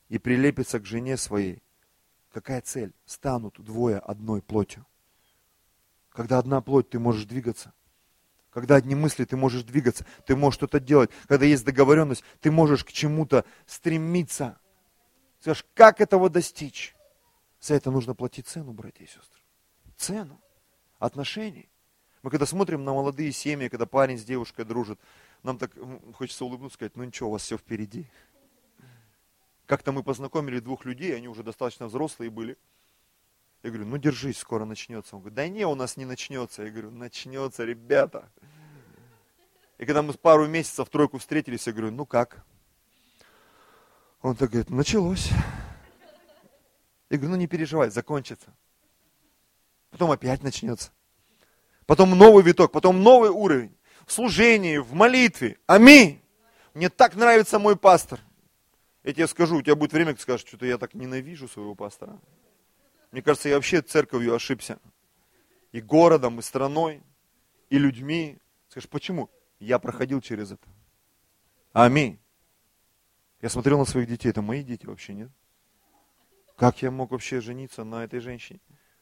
и 0.08 0.16
прилепится 0.16 0.80
к 0.80 0.86
жене 0.86 1.18
своей. 1.18 1.60
Какая 2.34 2.60
цель? 2.62 2.92
Станут 3.06 3.62
двое 3.62 3.98
одной 3.98 4.42
плотью. 4.42 4.84
Когда 6.10 6.38
одна 6.38 6.60
плоть, 6.60 6.90
ты 6.90 6.98
можешь 6.98 7.26
двигаться. 7.26 7.72
Когда 8.50 8.74
одни 8.74 8.96
мысли, 8.96 9.24
ты 9.24 9.36
можешь 9.36 9.62
двигаться, 9.62 10.04
ты 10.26 10.34
можешь 10.34 10.56
что-то 10.56 10.80
делать. 10.80 11.10
Когда 11.28 11.46
есть 11.46 11.64
договоренность, 11.64 12.24
ты 12.40 12.50
можешь 12.50 12.84
к 12.84 12.90
чему-то 12.90 13.44
стремиться. 13.66 14.58
Скажешь, 15.38 15.64
как 15.74 16.00
этого 16.00 16.28
достичь? 16.28 16.96
За 17.60 17.74
это 17.74 17.92
нужно 17.92 18.16
платить 18.16 18.48
цену, 18.48 18.72
братья 18.72 19.04
и 19.04 19.06
сестры. 19.06 19.40
Цену 19.96 20.40
отношений. 20.98 21.70
Мы 22.22 22.30
когда 22.30 22.46
смотрим 22.46 22.82
на 22.82 22.94
молодые 22.94 23.30
семьи, 23.30 23.68
когда 23.68 23.86
парень 23.86 24.18
с 24.18 24.24
девушкой 24.24 24.64
дружит, 24.64 24.98
нам 25.44 25.56
так 25.56 25.70
хочется 26.14 26.44
улыбнуться, 26.44 26.74
сказать, 26.74 26.96
ну 26.96 27.04
ничего, 27.04 27.28
у 27.28 27.32
вас 27.32 27.42
все 27.42 27.56
впереди. 27.56 28.10
Как-то 29.66 29.92
мы 29.92 30.02
познакомили 30.02 30.60
двух 30.60 30.84
людей, 30.84 31.16
они 31.16 31.28
уже 31.28 31.42
достаточно 31.42 31.86
взрослые 31.86 32.30
были. 32.30 32.58
Я 33.62 33.70
говорю, 33.70 33.86
ну 33.86 33.96
держись, 33.96 34.38
скоро 34.38 34.66
начнется. 34.66 35.16
Он 35.16 35.22
говорит, 35.22 35.36
да 35.36 35.48
не, 35.48 35.66
у 35.66 35.74
нас 35.74 35.96
не 35.96 36.04
начнется. 36.04 36.64
Я 36.64 36.70
говорю, 36.70 36.90
начнется, 36.90 37.64
ребята. 37.64 38.28
И 39.78 39.86
когда 39.86 40.02
мы 40.02 40.12
пару 40.12 40.46
месяцев 40.46 40.88
тройку 40.90 41.18
встретились, 41.18 41.66
я 41.66 41.72
говорю, 41.72 41.90
ну 41.90 42.04
как? 42.04 42.44
Он 44.20 44.36
так 44.36 44.50
говорит, 44.50 44.68
началось. 44.68 45.30
Я 47.08 47.16
говорю, 47.16 47.32
ну 47.32 47.36
не 47.36 47.46
переживай, 47.46 47.88
закончится. 47.90 48.52
Потом 49.90 50.10
опять 50.10 50.42
начнется. 50.42 50.90
Потом 51.86 52.10
новый 52.10 52.42
виток, 52.42 52.70
потом 52.70 53.02
новый 53.02 53.30
уровень. 53.30 53.74
В 54.06 54.12
служении, 54.12 54.76
в 54.76 54.92
молитве. 54.92 55.58
Аминь. 55.66 56.20
Мне 56.74 56.90
так 56.90 57.14
нравится 57.14 57.58
мой 57.58 57.76
пастор. 57.76 58.20
Я 59.04 59.12
тебе 59.12 59.26
скажу, 59.26 59.58
у 59.58 59.62
тебя 59.62 59.76
будет 59.76 59.92
время, 59.92 60.14
ты 60.14 60.22
скажешь, 60.22 60.46
что-то 60.46 60.64
я 60.64 60.78
так 60.78 60.94
ненавижу 60.94 61.46
своего 61.46 61.74
пастора. 61.74 62.18
Мне 63.12 63.22
кажется, 63.22 63.50
я 63.50 63.56
вообще 63.56 63.82
церковью 63.82 64.34
ошибся. 64.34 64.80
И 65.72 65.80
городом, 65.82 66.38
и 66.38 66.42
страной, 66.42 67.02
и 67.68 67.78
людьми. 67.78 68.38
Скажешь, 68.68 68.88
почему? 68.88 69.30
Я 69.58 69.78
проходил 69.78 70.22
через 70.22 70.52
это. 70.52 70.66
Аминь. 71.72 72.18
Я 73.42 73.50
смотрел 73.50 73.78
на 73.78 73.84
своих 73.84 74.08
детей, 74.08 74.30
это 74.30 74.40
мои 74.40 74.64
дети 74.64 74.86
вообще, 74.86 75.12
нет? 75.12 75.30
Как 76.56 76.80
я 76.80 76.90
мог 76.90 77.10
вообще 77.10 77.40
жениться 77.40 77.84
на 77.84 78.04
этой 78.04 78.20
женщине? 78.20 78.60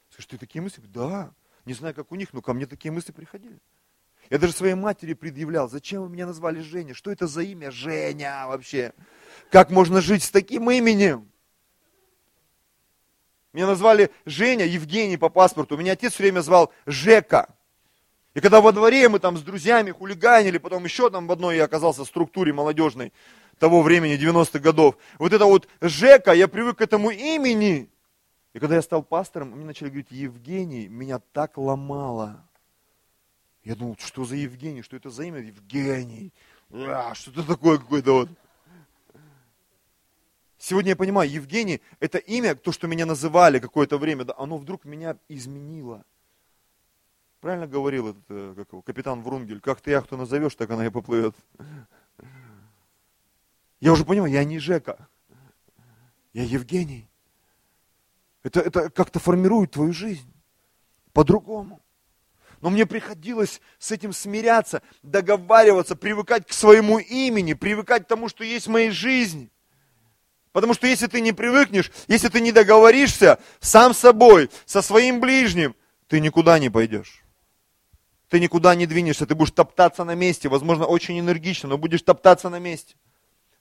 Скажешь, 0.09 0.27
ты 0.27 0.37
такие 0.37 0.61
мысли? 0.61 0.81
Да. 0.81 1.33
Не 1.63 1.73
знаю, 1.73 1.95
как 1.95 2.11
у 2.11 2.15
них, 2.15 2.33
но 2.33 2.41
ко 2.41 2.53
мне 2.53 2.65
такие 2.65 2.91
мысли 2.91 3.13
приходили. 3.13 3.61
Я 4.29 4.37
даже 4.37 4.53
своей 4.53 4.73
матери 4.73 5.13
предъявлял, 5.13 5.69
зачем 5.69 6.01
вы 6.01 6.09
меня 6.09 6.25
назвали 6.25 6.59
Женя? 6.59 6.93
Что 6.93 7.11
это 7.11 7.27
за 7.27 7.41
имя 7.41 7.71
Женя 7.71 8.47
вообще? 8.47 8.93
Как 9.53 9.69
можно 9.69 10.01
жить 10.01 10.23
с 10.23 10.31
таким 10.31 10.71
именем? 10.71 11.29
Меня 13.53 13.67
назвали 13.67 14.09
Женя, 14.25 14.65
Евгений 14.65 15.15
по 15.15 15.29
паспорту. 15.29 15.77
Меня 15.77 15.91
отец 15.91 16.13
все 16.13 16.23
время 16.23 16.41
звал 16.41 16.73
Жека. 16.87 17.53
И 18.33 18.39
когда 18.39 18.61
во 18.61 18.71
дворе 18.71 19.07
мы 19.09 19.19
там 19.19 19.37
с 19.37 19.43
друзьями 19.43 19.91
хулиганили, 19.91 20.57
потом 20.57 20.85
еще 20.85 21.11
там 21.11 21.27
в 21.27 21.31
одной 21.31 21.57
я 21.57 21.65
оказался 21.65 22.03
в 22.03 22.07
структуре 22.07 22.51
молодежной 22.51 23.13
того 23.59 23.83
времени, 23.83 24.19
90-х 24.19 24.57
годов. 24.57 24.97
Вот 25.19 25.33
это 25.33 25.45
вот 25.45 25.67
Жека, 25.81 26.31
я 26.31 26.47
привык 26.47 26.79
к 26.79 26.81
этому 26.81 27.11
имени. 27.11 27.91
И 28.53 28.59
когда 28.59 28.77
я 28.77 28.81
стал 28.81 29.03
пастором, 29.03 29.51
мне 29.51 29.65
начали 29.65 29.89
говорить, 29.89 30.09
Евгений, 30.09 30.87
меня 30.87 31.19
так 31.31 31.59
ломало. 31.59 32.43
Я 33.63 33.75
думал, 33.75 33.97
что 34.03 34.25
за 34.25 34.35
Евгений, 34.35 34.81
что 34.81 34.95
это 34.95 35.11
за 35.11 35.25
имя 35.25 35.41
Евгений? 35.41 36.33
А, 36.71 37.13
что 37.13 37.29
это 37.29 37.43
такое 37.43 37.77
какое-то 37.77 38.13
вот. 38.13 38.29
Сегодня 40.65 40.91
я 40.91 40.95
понимаю, 40.95 41.29
Евгений, 41.29 41.81
это 41.99 42.19
имя, 42.19 42.55
то, 42.55 42.71
что 42.71 42.87
меня 42.87 43.05
называли 43.05 43.59
какое-то 43.59 43.97
время, 43.97 44.23
да, 44.23 44.33
оно 44.37 44.57
вдруг 44.57 44.85
меня 44.85 45.17
изменило. 45.27 46.05
Правильно 47.41 47.67
говорил 47.67 48.11
этот, 48.11 48.23
э, 48.29 48.53
как 48.55 48.71
его, 48.71 48.81
капитан 48.81 49.21
Врунгель, 49.23 49.59
как 49.59 49.81
ты 49.81 49.91
яхту 49.91 50.15
назовешь, 50.15 50.55
так 50.55 50.71
она 50.71 50.85
и 50.85 50.89
поплывет. 50.89 51.35
Я 53.81 53.91
уже 53.91 54.05
понимаю, 54.05 54.31
я 54.31 54.45
не 54.45 54.57
Жека, 54.57 55.09
я 56.31 56.43
Евгений. 56.43 57.09
Это, 58.43 58.61
это 58.61 58.89
как-то 58.89 59.19
формирует 59.19 59.71
твою 59.71 59.91
жизнь 59.91 60.31
по-другому. 61.11 61.81
Но 62.61 62.69
мне 62.69 62.85
приходилось 62.85 63.59
с 63.79 63.91
этим 63.91 64.13
смиряться, 64.13 64.81
договариваться, 65.01 65.97
привыкать 65.97 66.47
к 66.47 66.53
своему 66.53 66.99
имени, 66.99 67.51
привыкать 67.51 68.05
к 68.05 68.07
тому, 68.07 68.29
что 68.29 68.45
есть 68.45 68.67
в 68.67 68.71
моей 68.71 68.91
жизни. 68.91 69.49
Потому 70.53 70.75
что 70.75 70.87
если 70.87 71.07
ты 71.07 71.19
не 71.19 71.33
привыкнешь, 71.33 71.91
если 72.07 72.29
ты 72.29 72.39
не 72.39 72.51
договоришься 72.51 73.39
сам 73.59 73.93
собой, 73.93 74.49
со 74.65 74.81
своим 74.81 75.19
ближним, 75.19 75.75
ты 76.07 76.19
никуда 76.19 76.59
не 76.59 76.69
пойдешь. 76.69 77.23
Ты 78.29 78.39
никуда 78.39 78.75
не 78.75 78.85
двинешься, 78.85 79.25
ты 79.25 79.35
будешь 79.35 79.51
топтаться 79.51 80.03
на 80.03 80.15
месте, 80.15 80.49
возможно, 80.49 80.85
очень 80.85 81.19
энергично, 81.19 81.69
но 81.69 81.77
будешь 81.77 82.03
топтаться 82.03 82.49
на 82.49 82.59
месте. 82.59 82.95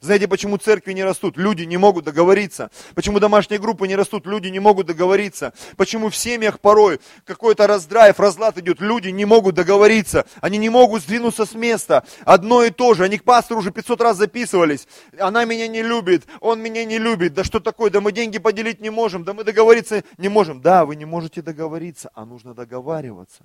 Знаете, 0.03 0.27
почему 0.27 0.57
церкви 0.57 0.95
не 0.95 1.05
растут? 1.05 1.37
Люди 1.37 1.63
не 1.63 1.77
могут 1.77 2.05
договориться. 2.05 2.73
Почему 2.97 3.21
домашние 3.21 3.61
группы 3.61 3.87
не 3.87 3.95
растут? 3.95 4.27
Люди 4.27 4.49
не 4.49 4.59
могут 4.59 4.89
договориться. 4.89 5.55
Почему 5.77 6.09
в 6.09 6.17
семьях 6.17 6.59
порой 6.59 7.01
какой-то 7.25 7.69
раздрайв, 7.69 8.19
разлад 8.19 8.59
идет? 8.59 8.81
Люди 8.81 9.11
не 9.11 9.25
могут 9.25 9.55
договориться. 9.55 10.27
Они 10.41 10.59
не 10.59 10.71
могут 10.71 11.03
сдвинуться 11.03 11.47
с 11.47 11.55
места. 11.55 12.05
Одно 12.25 12.65
и 12.65 12.71
то 12.71 12.95
же. 12.95 13.05
Они 13.05 13.17
к 13.17 13.23
пастору 13.23 13.61
уже 13.61 13.71
500 13.71 14.01
раз 14.01 14.17
записывались. 14.17 14.89
Она 15.21 15.45
меня 15.45 15.69
не 15.69 15.83
любит, 15.83 16.27
он 16.41 16.61
меня 16.61 16.85
не 16.85 16.99
любит. 16.99 17.35
Да 17.35 17.45
что 17.45 17.61
такое? 17.61 17.89
Да 17.89 18.01
мы 18.01 18.11
деньги 18.11 18.39
поделить 18.39 18.81
не 18.81 18.91
можем. 18.91 19.23
Да 19.23 19.35
мы 19.35 19.45
договориться 19.45 20.03
не 20.19 20.29
можем. 20.29 20.61
Да, 20.61 20.85
вы 20.85 20.97
не 20.97 21.05
можете 21.05 21.43
договориться, 21.43 22.11
а 22.15 22.25
нужно 22.25 22.55
договариваться. 22.55 23.45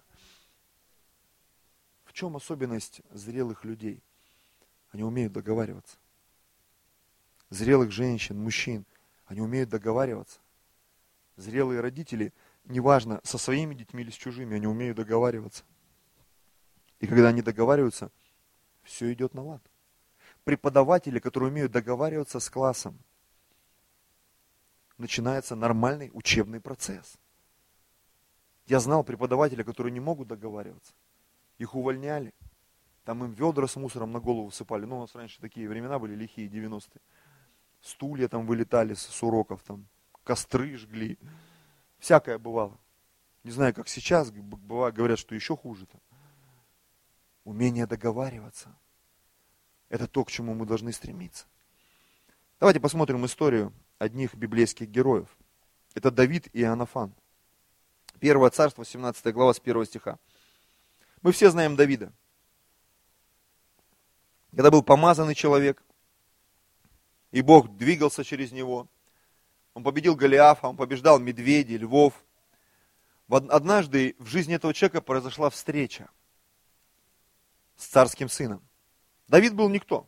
В 2.03 2.13
чем 2.13 2.35
особенность 2.35 3.01
зрелых 3.11 3.63
людей? 3.63 4.01
Они 4.91 5.03
умеют 5.03 5.33
договариваться 5.33 5.97
зрелых 7.49 7.91
женщин, 7.91 8.41
мужчин. 8.41 8.85
Они 9.25 9.41
умеют 9.41 9.69
договариваться. 9.69 10.39
Зрелые 11.35 11.81
родители, 11.81 12.33
неважно, 12.65 13.19
со 13.23 13.37
своими 13.37 13.75
детьми 13.75 14.03
или 14.03 14.09
с 14.09 14.15
чужими, 14.15 14.55
они 14.55 14.67
умеют 14.67 14.97
договариваться. 14.97 15.63
И 16.99 17.07
когда 17.07 17.29
они 17.29 17.41
договариваются, 17.41 18.11
все 18.83 19.11
идет 19.13 19.33
на 19.33 19.43
лад. 19.43 19.61
Преподаватели, 20.43 21.19
которые 21.19 21.51
умеют 21.51 21.71
договариваться 21.71 22.39
с 22.39 22.49
классом, 22.49 22.97
начинается 24.97 25.55
нормальный 25.55 26.09
учебный 26.13 26.59
процесс. 26.59 27.17
Я 28.65 28.79
знал 28.79 29.03
преподавателя, 29.03 29.63
которые 29.63 29.93
не 29.93 29.99
могут 29.99 30.27
договариваться. 30.27 30.93
Их 31.57 31.75
увольняли. 31.75 32.33
Там 33.05 33.23
им 33.23 33.31
ведра 33.31 33.67
с 33.67 33.75
мусором 33.75 34.11
на 34.11 34.19
голову 34.19 34.51
сыпали. 34.51 34.85
Ну, 34.85 34.97
у 34.97 35.01
нас 35.01 35.15
раньше 35.15 35.39
такие 35.39 35.69
времена 35.69 35.99
были 35.99 36.15
лихие, 36.15 36.49
90-е 36.49 37.01
стулья 37.81 38.27
там 38.27 38.45
вылетали 38.45 38.93
с 38.93 39.23
уроков, 39.23 39.63
там, 39.63 39.87
костры 40.23 40.75
жгли. 40.77 41.17
Всякое 41.99 42.37
бывало. 42.37 42.77
Не 43.43 43.51
знаю, 43.51 43.73
как 43.73 43.87
сейчас, 43.87 44.31
бывает, 44.31 44.95
говорят, 44.95 45.19
что 45.19 45.35
еще 45.35 45.55
хуже. 45.55 45.85
-то. 45.85 45.99
Умение 47.43 47.87
договариваться. 47.87 48.75
Это 49.89 50.07
то, 50.07 50.25
к 50.25 50.31
чему 50.31 50.53
мы 50.53 50.65
должны 50.65 50.91
стремиться. 50.91 51.45
Давайте 52.59 52.79
посмотрим 52.79 53.25
историю 53.25 53.73
одних 53.99 54.35
библейских 54.35 54.89
героев. 54.89 55.29
Это 55.93 56.11
Давид 56.11 56.47
и 56.53 56.61
Иоаннафан. 56.61 57.13
Первое 58.19 58.49
царство, 58.49 58.83
17 58.83 59.33
глава, 59.33 59.53
с 59.53 59.59
1 59.59 59.85
стиха. 59.85 60.19
Мы 61.21 61.31
все 61.31 61.49
знаем 61.49 61.75
Давида. 61.75 62.11
Когда 64.51 64.71
был 64.71 64.81
помазанный 64.81 65.35
человек, 65.35 65.83
и 67.31 67.41
Бог 67.41 67.75
двигался 67.77 68.23
через 68.23 68.51
него. 68.51 68.87
Он 69.73 69.83
победил 69.83 70.15
Голиафа, 70.15 70.67
он 70.67 70.77
побеждал 70.77 71.19
медведей, 71.19 71.77
львов. 71.77 72.13
Однажды 73.29 74.15
в 74.19 74.27
жизни 74.27 74.55
этого 74.55 74.73
человека 74.73 75.01
произошла 75.01 75.49
встреча 75.49 76.09
с 77.75 77.85
царским 77.85 78.29
сыном. 78.29 78.61
Давид 79.27 79.53
был 79.53 79.69
никто. 79.69 80.07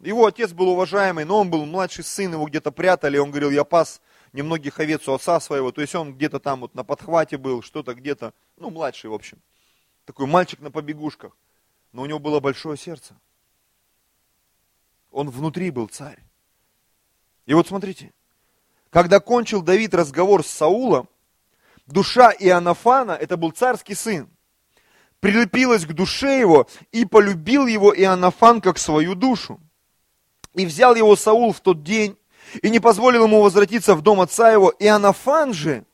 Его 0.00 0.26
отец 0.26 0.52
был 0.52 0.70
уважаемый, 0.70 1.24
но 1.24 1.38
он 1.38 1.50
был 1.50 1.66
младший 1.66 2.04
сын, 2.04 2.32
его 2.32 2.46
где-то 2.46 2.72
прятали, 2.72 3.18
он 3.18 3.30
говорил, 3.30 3.50
я 3.50 3.64
пас 3.64 4.00
немногих 4.32 4.80
овец 4.80 5.06
у 5.08 5.12
отца 5.12 5.38
своего, 5.40 5.72
то 5.72 5.82
есть 5.82 5.94
он 5.94 6.14
где-то 6.14 6.40
там 6.40 6.60
вот 6.60 6.74
на 6.74 6.84
подхвате 6.84 7.36
был, 7.36 7.62
что-то 7.62 7.94
где-то, 7.94 8.32
ну, 8.56 8.70
младший, 8.70 9.10
в 9.10 9.14
общем. 9.14 9.38
Такой 10.06 10.26
мальчик 10.26 10.60
на 10.60 10.70
побегушках, 10.70 11.36
но 11.92 12.02
у 12.02 12.06
него 12.06 12.18
было 12.18 12.40
большое 12.40 12.78
сердце. 12.78 13.14
Он 15.10 15.30
внутри 15.30 15.70
был 15.70 15.88
царь. 15.88 16.18
И 17.46 17.54
вот 17.54 17.66
смотрите, 17.66 18.12
когда 18.90 19.20
кончил 19.20 19.62
Давид 19.62 19.94
разговор 19.94 20.44
с 20.44 20.48
Саулом, 20.48 21.08
душа 21.86 22.32
Иоаннафана, 22.32 23.12
это 23.12 23.36
был 23.36 23.50
царский 23.50 23.94
сын, 23.94 24.28
прилепилась 25.20 25.84
к 25.84 25.92
душе 25.92 26.38
его 26.38 26.66
и 26.92 27.04
полюбил 27.04 27.66
его 27.66 27.94
Иоаннафан 27.94 28.60
как 28.60 28.78
свою 28.78 29.14
душу. 29.14 29.60
И 30.54 30.66
взял 30.66 30.94
его 30.94 31.14
Саул 31.16 31.52
в 31.52 31.60
тот 31.60 31.82
день 31.82 32.16
и 32.62 32.70
не 32.70 32.80
позволил 32.80 33.24
ему 33.24 33.42
возвратиться 33.42 33.94
в 33.94 34.02
дом 34.02 34.20
отца 34.20 34.50
его. 34.50 34.74
Иоаннафан 34.78 35.52
же 35.52 35.84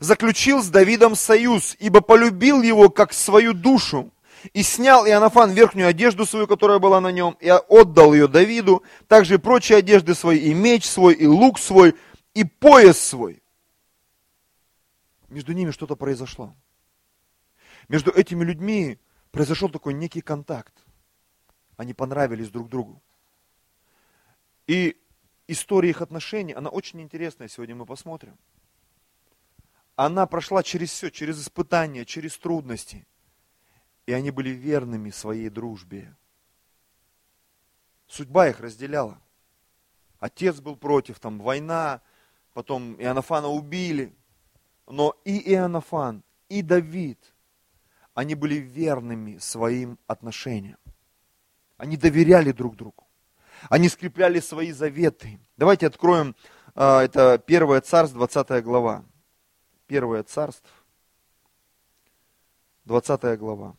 заключил 0.00 0.62
с 0.62 0.68
Давидом 0.68 1.16
союз, 1.16 1.76
ибо 1.78 2.00
полюбил 2.00 2.62
его 2.62 2.88
как 2.90 3.12
свою 3.12 3.52
душу. 3.52 4.12
И 4.52 4.62
снял 4.62 5.06
Иоаннафан 5.06 5.52
верхнюю 5.52 5.88
одежду 5.88 6.26
свою, 6.26 6.46
которая 6.46 6.78
была 6.78 7.00
на 7.00 7.10
нем, 7.12 7.36
и 7.40 7.48
отдал 7.48 8.12
ее 8.12 8.28
Давиду, 8.28 8.82
также 9.08 9.34
и 9.34 9.38
прочие 9.38 9.78
одежды 9.78 10.14
свои, 10.14 10.38
и 10.38 10.54
меч 10.54 10.84
свой, 10.84 11.14
и 11.14 11.26
лук 11.26 11.58
свой, 11.58 11.94
и 12.34 12.44
пояс 12.44 12.98
свой. 12.98 13.42
Между 15.28 15.52
ними 15.52 15.70
что-то 15.70 15.96
произошло. 15.96 16.54
Между 17.88 18.10
этими 18.10 18.44
людьми 18.44 18.98
произошел 19.30 19.68
такой 19.68 19.94
некий 19.94 20.20
контакт. 20.20 20.74
Они 21.76 21.94
понравились 21.94 22.48
друг 22.48 22.68
другу. 22.68 23.02
И 24.66 24.96
история 25.46 25.90
их 25.90 26.02
отношений, 26.02 26.52
она 26.52 26.70
очень 26.70 27.00
интересная, 27.00 27.48
сегодня 27.48 27.74
мы 27.74 27.86
посмотрим. 27.86 28.36
Она 29.94 30.26
прошла 30.26 30.62
через 30.62 30.90
все, 30.90 31.10
через 31.10 31.40
испытания, 31.40 32.04
через 32.04 32.36
трудности. 32.36 33.06
И 34.06 34.12
они 34.12 34.30
были 34.30 34.50
верными 34.50 35.10
своей 35.10 35.48
дружбе. 35.48 36.14
Судьба 38.06 38.48
их 38.48 38.60
разделяла. 38.60 39.20
Отец 40.20 40.60
был 40.60 40.76
против, 40.76 41.18
там 41.18 41.40
война, 41.40 42.00
потом 42.54 42.94
Иоаннафана 43.00 43.48
убили. 43.48 44.14
Но 44.86 45.16
и 45.24 45.52
Иоаннафан, 45.52 46.22
и 46.48 46.62
Давид, 46.62 47.18
они 48.14 48.34
были 48.34 48.54
верными 48.54 49.38
своим 49.38 49.98
отношениям. 50.06 50.78
Они 51.76 51.96
доверяли 51.96 52.52
друг 52.52 52.76
другу. 52.76 53.06
Они 53.68 53.88
скрепляли 53.88 54.40
свои 54.40 54.72
заветы. 54.72 55.40
Давайте 55.56 55.86
откроем, 55.86 56.36
а, 56.74 57.02
это 57.02 57.38
Первое 57.38 57.80
Царство, 57.80 58.18
20 58.18 58.62
глава. 58.62 59.04
Первое 59.86 60.22
Царство, 60.22 60.70
20 62.84 63.38
глава. 63.38 63.74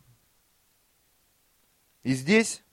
И 2.08 2.14
здесь 2.14 2.64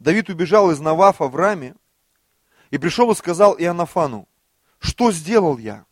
Давид 0.00 0.28
убежал 0.28 0.72
из 0.72 0.80
Навафа 0.80 1.28
в 1.28 1.36
Раме 1.36 1.76
и 2.70 2.78
пришел 2.78 3.12
и 3.12 3.14
сказал 3.14 3.54
Иоаннафану, 3.56 4.26
что 4.80 5.12
сделал 5.12 5.56
я? 5.56 5.86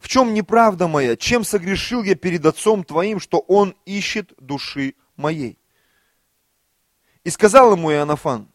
В 0.00 0.08
чем 0.08 0.32
неправда 0.32 0.88
моя? 0.88 1.18
Чем 1.18 1.44
согрешил 1.44 2.02
я 2.02 2.14
перед 2.14 2.46
отцом 2.46 2.82
твоим, 2.82 3.20
что 3.20 3.40
он 3.40 3.76
ищет 3.84 4.32
души 4.38 4.94
моей? 5.16 5.58
И 7.22 7.28
сказал 7.28 7.72
ему 7.72 7.92
Иоаннафан, 7.92 8.48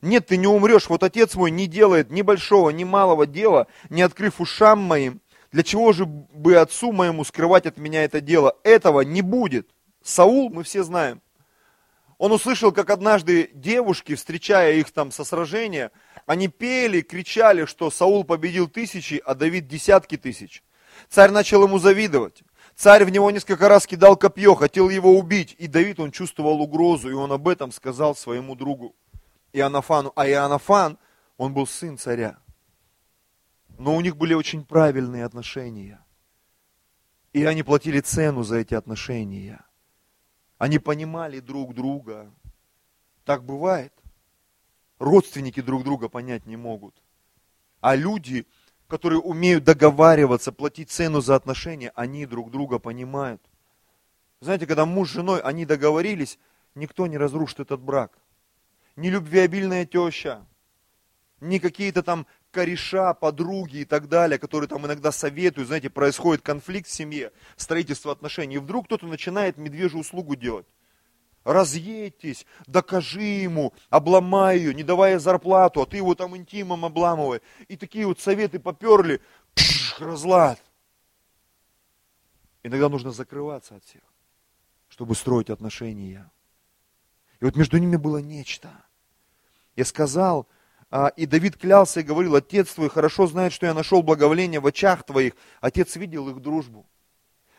нет, 0.00 0.28
ты 0.28 0.36
не 0.36 0.46
умрешь, 0.46 0.88
вот 0.90 1.02
отец 1.02 1.34
мой 1.34 1.50
не 1.50 1.66
делает 1.66 2.08
ни 2.12 2.22
большого, 2.22 2.70
ни 2.70 2.84
малого 2.84 3.26
дела, 3.26 3.66
не 3.90 4.02
открыв 4.02 4.40
ушам 4.40 4.78
моим. 4.78 5.20
Для 5.52 5.62
чего 5.62 5.92
же 5.92 6.06
бы 6.06 6.56
отцу 6.56 6.92
моему 6.92 7.24
скрывать 7.24 7.66
от 7.66 7.76
меня 7.76 8.04
это 8.04 8.20
дело? 8.20 8.56
Этого 8.64 9.02
не 9.02 9.22
будет. 9.22 9.70
Саул, 10.02 10.50
мы 10.50 10.64
все 10.64 10.82
знаем, 10.82 11.20
он 12.22 12.30
услышал, 12.30 12.70
как 12.70 12.88
однажды 12.90 13.50
девушки, 13.52 14.14
встречая 14.14 14.74
их 14.74 14.92
там 14.92 15.10
со 15.10 15.24
сражения, 15.24 15.90
они 16.24 16.46
пели, 16.46 17.00
кричали, 17.00 17.64
что 17.64 17.90
Саул 17.90 18.22
победил 18.22 18.68
тысячи, 18.68 19.20
а 19.24 19.34
Давид 19.34 19.66
десятки 19.66 20.16
тысяч. 20.16 20.62
Царь 21.08 21.32
начал 21.32 21.64
ему 21.64 21.80
завидовать. 21.80 22.44
Царь 22.76 23.04
в 23.04 23.10
него 23.10 23.28
несколько 23.32 23.68
раз 23.68 23.88
кидал 23.88 24.16
копье, 24.16 24.54
хотел 24.54 24.88
его 24.88 25.18
убить. 25.18 25.56
И 25.58 25.66
Давид, 25.66 25.98
он 25.98 26.12
чувствовал 26.12 26.60
угрозу, 26.60 27.10
и 27.10 27.12
он 27.12 27.32
об 27.32 27.48
этом 27.48 27.72
сказал 27.72 28.14
своему 28.14 28.54
другу 28.54 28.94
Иоаннафану. 29.52 30.12
А 30.14 30.28
Иоаннафан, 30.28 30.98
он 31.38 31.52
был 31.52 31.66
сын 31.66 31.98
царя. 31.98 32.38
Но 33.82 33.96
у 33.96 34.00
них 34.00 34.16
были 34.16 34.32
очень 34.32 34.64
правильные 34.64 35.24
отношения. 35.24 35.98
И 37.32 37.44
они 37.44 37.64
платили 37.64 37.98
цену 37.98 38.44
за 38.44 38.58
эти 38.58 38.74
отношения. 38.74 39.64
Они 40.56 40.78
понимали 40.78 41.40
друг 41.40 41.74
друга. 41.74 42.32
Так 43.24 43.42
бывает. 43.42 43.92
Родственники 45.00 45.60
друг 45.60 45.82
друга 45.82 46.08
понять 46.08 46.46
не 46.46 46.56
могут. 46.56 46.94
А 47.80 47.96
люди, 47.96 48.46
которые 48.86 49.18
умеют 49.18 49.64
договариваться, 49.64 50.52
платить 50.52 50.92
цену 50.92 51.20
за 51.20 51.34
отношения, 51.34 51.90
они 51.96 52.24
друг 52.24 52.52
друга 52.52 52.78
понимают. 52.78 53.42
Знаете, 54.38 54.68
когда 54.68 54.86
муж 54.86 55.08
с 55.08 55.14
женой, 55.14 55.40
они 55.40 55.66
договорились, 55.66 56.38
никто 56.76 57.08
не 57.08 57.18
разрушит 57.18 57.58
этот 57.58 57.80
брак. 57.80 58.16
Ни 58.94 59.08
любвеобильная 59.08 59.86
теща, 59.86 60.46
ни 61.42 61.58
какие-то 61.58 62.02
там 62.02 62.26
кореша, 62.52 63.14
подруги 63.14 63.78
и 63.78 63.84
так 63.84 64.08
далее, 64.08 64.38
которые 64.38 64.68
там 64.68 64.86
иногда 64.86 65.10
советуют, 65.10 65.66
знаете, 65.66 65.90
происходит 65.90 66.42
конфликт 66.42 66.88
в 66.88 66.92
семье, 66.92 67.32
строительство 67.56 68.12
отношений, 68.12 68.56
и 68.56 68.58
вдруг 68.58 68.86
кто-то 68.86 69.06
начинает 69.06 69.58
медвежью 69.58 70.00
услугу 70.00 70.36
делать. 70.36 70.66
Разъедьтесь, 71.44 72.46
докажи 72.68 73.22
ему, 73.22 73.74
обломай 73.90 74.58
ее, 74.58 74.72
не 74.72 74.84
давая 74.84 75.18
зарплату, 75.18 75.82
а 75.82 75.86
ты 75.86 75.96
его 75.96 76.14
там 76.14 76.36
интимом 76.36 76.84
обламывай. 76.84 77.40
И 77.66 77.76
такие 77.76 78.06
вот 78.06 78.20
советы 78.20 78.60
поперли, 78.60 79.20
пш, 79.54 79.98
разлад. 79.98 80.62
Иногда 82.62 82.88
нужно 82.88 83.10
закрываться 83.10 83.74
от 83.74 83.84
всех, 83.84 84.02
чтобы 84.88 85.16
строить 85.16 85.50
отношения. 85.50 86.30
И 87.40 87.44
вот 87.44 87.56
между 87.56 87.78
ними 87.78 87.96
было 87.96 88.18
нечто. 88.18 88.70
Я 89.74 89.84
сказал, 89.84 90.46
и 91.16 91.26
Давид 91.26 91.56
клялся 91.56 92.00
и 92.00 92.02
говорил, 92.02 92.36
отец 92.36 92.74
твой 92.74 92.90
хорошо 92.90 93.26
знает, 93.26 93.52
что 93.52 93.66
я 93.66 93.74
нашел 93.74 94.02
благоволение 94.02 94.60
в 94.60 94.66
очах 94.66 95.04
твоих. 95.04 95.32
Отец 95.60 95.96
видел 95.96 96.28
их 96.28 96.40
дружбу. 96.40 96.86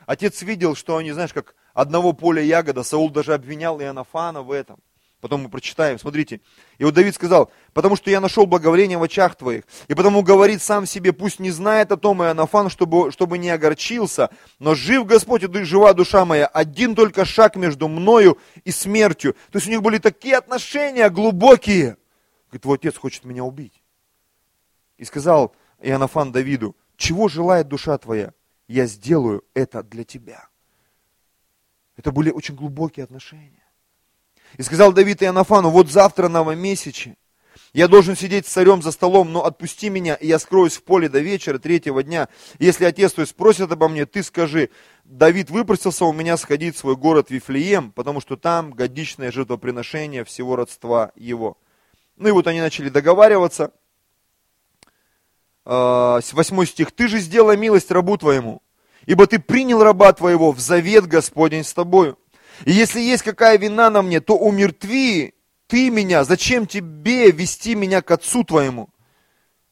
Отец 0.05 0.41
видел, 0.41 0.75
что 0.75 0.97
они, 0.97 1.11
знаешь, 1.11 1.33
как 1.33 1.55
одного 1.73 2.13
поля 2.13 2.41
ягода. 2.41 2.83
Саул 2.83 3.09
даже 3.09 3.33
обвинял 3.33 3.81
Иоаннафана 3.81 4.41
в 4.41 4.51
этом. 4.51 4.79
Потом 5.23 5.43
мы 5.43 5.49
прочитаем, 5.49 5.97
смотрите. 5.97 6.41
И 6.79 6.83
вот 6.83 6.95
Давид 6.95 7.15
сказал, 7.15 7.49
потому 7.71 7.95
что 7.95 8.11
я 8.11 8.19
нашел 8.19 8.45
благоволение 8.45 8.97
в 8.97 9.03
очах 9.03 9.35
твоих. 9.35 9.63
И 9.87 9.93
потому 9.93 10.21
говорит 10.21 10.61
сам 10.61 10.85
себе, 10.85 11.13
пусть 11.13 11.39
не 11.39 11.49
знает 11.49 11.93
о 11.93 11.97
том 11.97 12.21
Иоаннафан, 12.21 12.69
чтобы, 12.69 13.09
чтобы 13.09 13.37
не 13.37 13.49
огорчился. 13.49 14.29
Но 14.59 14.75
жив 14.75 15.05
Господь, 15.05 15.43
и 15.43 15.63
жива 15.63 15.93
душа 15.93 16.25
моя. 16.25 16.45
Один 16.47 16.93
только 16.93 17.23
шаг 17.23 17.55
между 17.55 17.87
мною 17.87 18.37
и 18.65 18.71
смертью. 18.71 19.33
То 19.51 19.59
есть 19.59 19.67
у 19.67 19.71
них 19.71 19.81
были 19.81 19.97
такие 19.97 20.35
отношения 20.35 21.09
глубокие. 21.09 21.95
Говорит, 22.53 22.61
твой 22.61 22.77
отец 22.77 22.97
хочет 22.97 23.25
меня 23.25 23.43
убить. 23.43 23.81
И 24.97 25.05
сказал 25.05 25.55
Иоаннафан 25.81 26.31
Давиду, 26.31 26.75
чего 26.97 27.27
желает 27.27 27.67
душа 27.67 27.97
твоя? 27.97 28.31
Я 28.67 28.85
сделаю 28.85 29.43
это 29.55 29.81
для 29.81 30.03
тебя. 30.03 30.47
Это 31.97 32.11
были 32.11 32.29
очень 32.29 32.55
глубокие 32.55 33.05
отношения. 33.05 33.63
И 34.57 34.61
сказал 34.61 34.93
Давид 34.93 35.23
Иоаннафану, 35.23 35.71
вот 35.71 35.89
завтра 35.89 36.27
новомесяче, 36.27 37.17
я 37.73 37.87
должен 37.87 38.15
сидеть 38.15 38.45
с 38.45 38.51
царем 38.51 38.83
за 38.83 38.91
столом, 38.91 39.33
но 39.33 39.45
отпусти 39.45 39.89
меня, 39.89 40.13
и 40.13 40.27
я 40.27 40.37
скроюсь 40.37 40.77
в 40.77 40.83
поле 40.83 41.09
до 41.09 41.21
вечера 41.21 41.57
третьего 41.57 42.03
дня. 42.03 42.29
Если 42.59 42.85
отец 42.85 43.13
твой 43.13 43.25
спросит 43.25 43.71
обо 43.71 43.87
мне, 43.87 44.05
ты 44.05 44.21
скажи, 44.21 44.69
Давид 45.05 45.49
выпросился 45.49 46.05
у 46.05 46.13
меня 46.13 46.37
сходить 46.37 46.75
в 46.75 46.79
свой 46.79 46.95
город 46.95 47.31
Вифлеем, 47.31 47.91
потому 47.91 48.21
что 48.21 48.37
там 48.37 48.69
годичное 48.69 49.31
жертвоприношение 49.31 50.23
всего 50.23 50.55
родства 50.55 51.11
его. 51.15 51.57
Ну 52.23 52.29
и 52.29 52.31
вот 52.31 52.47
они 52.47 52.61
начали 52.61 52.87
договариваться. 52.87 53.71
А, 55.65 56.21
восьмой 56.31 56.65
стих. 56.67 56.93
«Ты 56.93 57.09
же 57.09 57.19
сделай 57.19 57.57
милость 57.57 57.91
рабу 57.91 58.15
твоему, 58.15 58.61
ибо 59.05 59.27
ты 59.27 59.39
принял 59.39 59.83
раба 59.83 60.13
твоего 60.13 60.53
в 60.53 60.59
завет 60.61 61.05
Господень 61.05 61.65
с 61.65 61.73
тобою. 61.73 62.17
И 62.63 62.71
если 62.71 63.01
есть 63.01 63.23
какая 63.23 63.57
вина 63.57 63.89
на 63.89 64.01
мне, 64.01 64.21
то 64.21 64.37
умертви 64.37 65.33
ты 65.67 65.89
меня, 65.89 66.23
зачем 66.23 66.65
тебе 66.65 67.29
вести 67.29 67.75
меня 67.75 68.01
к 68.01 68.09
отцу 68.09 68.45
твоему?» 68.45 68.87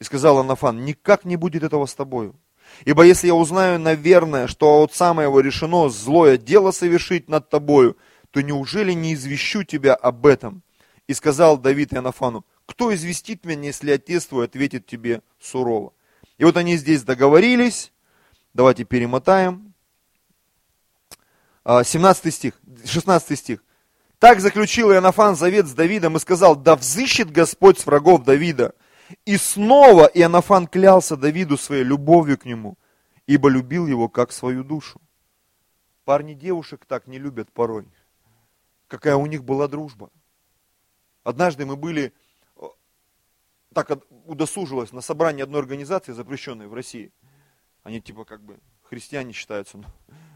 И 0.01 0.03
сказал 0.03 0.39
Анафан, 0.39 0.83
никак 0.83 1.23
не 1.23 1.37
будет 1.37 1.63
этого 1.63 1.85
с 1.85 1.95
тобою. 1.95 2.35
Ибо 2.83 3.03
если 3.03 3.27
я 3.27 3.35
узнаю, 3.35 3.79
наверное, 3.79 4.47
что 4.47 4.83
от 4.83 4.93
самого 4.93 5.39
решено 5.39 5.87
злое 5.87 6.37
дело 6.37 6.71
совершить 6.71 7.29
над 7.29 7.47
тобою, 7.49 7.95
то 8.31 8.41
неужели 8.41 8.91
не 8.91 9.13
извещу 9.13 9.63
тебя 9.63 9.95
об 9.95 10.25
этом? 10.25 10.63
И 11.11 11.13
сказал 11.13 11.57
Давид 11.57 11.93
Иоаннафану, 11.93 12.45
кто 12.65 12.95
известит 12.95 13.43
меня, 13.43 13.63
если 13.63 13.91
отец 13.91 14.27
твой 14.27 14.45
ответит 14.45 14.85
тебе 14.85 15.21
сурово? 15.41 15.91
И 16.37 16.45
вот 16.45 16.55
они 16.55 16.77
здесь 16.77 17.03
договорились. 17.03 17.91
Давайте 18.53 18.85
перемотаем. 18.85 19.73
17 21.65 22.25
а, 22.25 22.31
стих, 22.31 22.61
16 22.85 23.37
стих. 23.37 23.61
Так 24.19 24.39
заключил 24.39 24.89
Иоаннафан 24.93 25.35
завет 25.35 25.67
с 25.67 25.73
Давидом 25.73 26.15
и 26.15 26.19
сказал, 26.21 26.55
да 26.55 26.77
взыщет 26.77 27.29
Господь 27.29 27.77
с 27.77 27.85
врагов 27.85 28.23
Давида. 28.23 28.73
И 29.25 29.35
снова 29.35 30.05
Иоаннафан 30.05 30.65
клялся 30.65 31.17
Давиду 31.17 31.57
своей 31.57 31.83
любовью 31.83 32.37
к 32.37 32.45
нему, 32.45 32.77
ибо 33.27 33.49
любил 33.49 33.85
его 33.85 34.07
как 34.07 34.31
свою 34.31 34.63
душу. 34.63 35.01
Парни 36.05 36.35
девушек 36.35 36.85
так 36.85 37.05
не 37.05 37.19
любят 37.19 37.51
порой. 37.51 37.85
Какая 38.87 39.17
у 39.17 39.25
них 39.25 39.43
была 39.43 39.67
дружба. 39.67 40.09
Однажды 41.23 41.65
мы 41.65 41.75
были, 41.75 42.13
так 43.73 43.91
удосужилось, 44.25 44.91
на 44.91 45.01
собрании 45.01 45.43
одной 45.43 45.61
организации, 45.61 46.11
запрещенной 46.11 46.67
в 46.67 46.73
России. 46.73 47.11
Они 47.83 48.01
типа 48.01 48.25
как 48.25 48.43
бы 48.43 48.59
христиане 48.83 49.33
считаются, 49.33 49.77
но, 49.77 49.85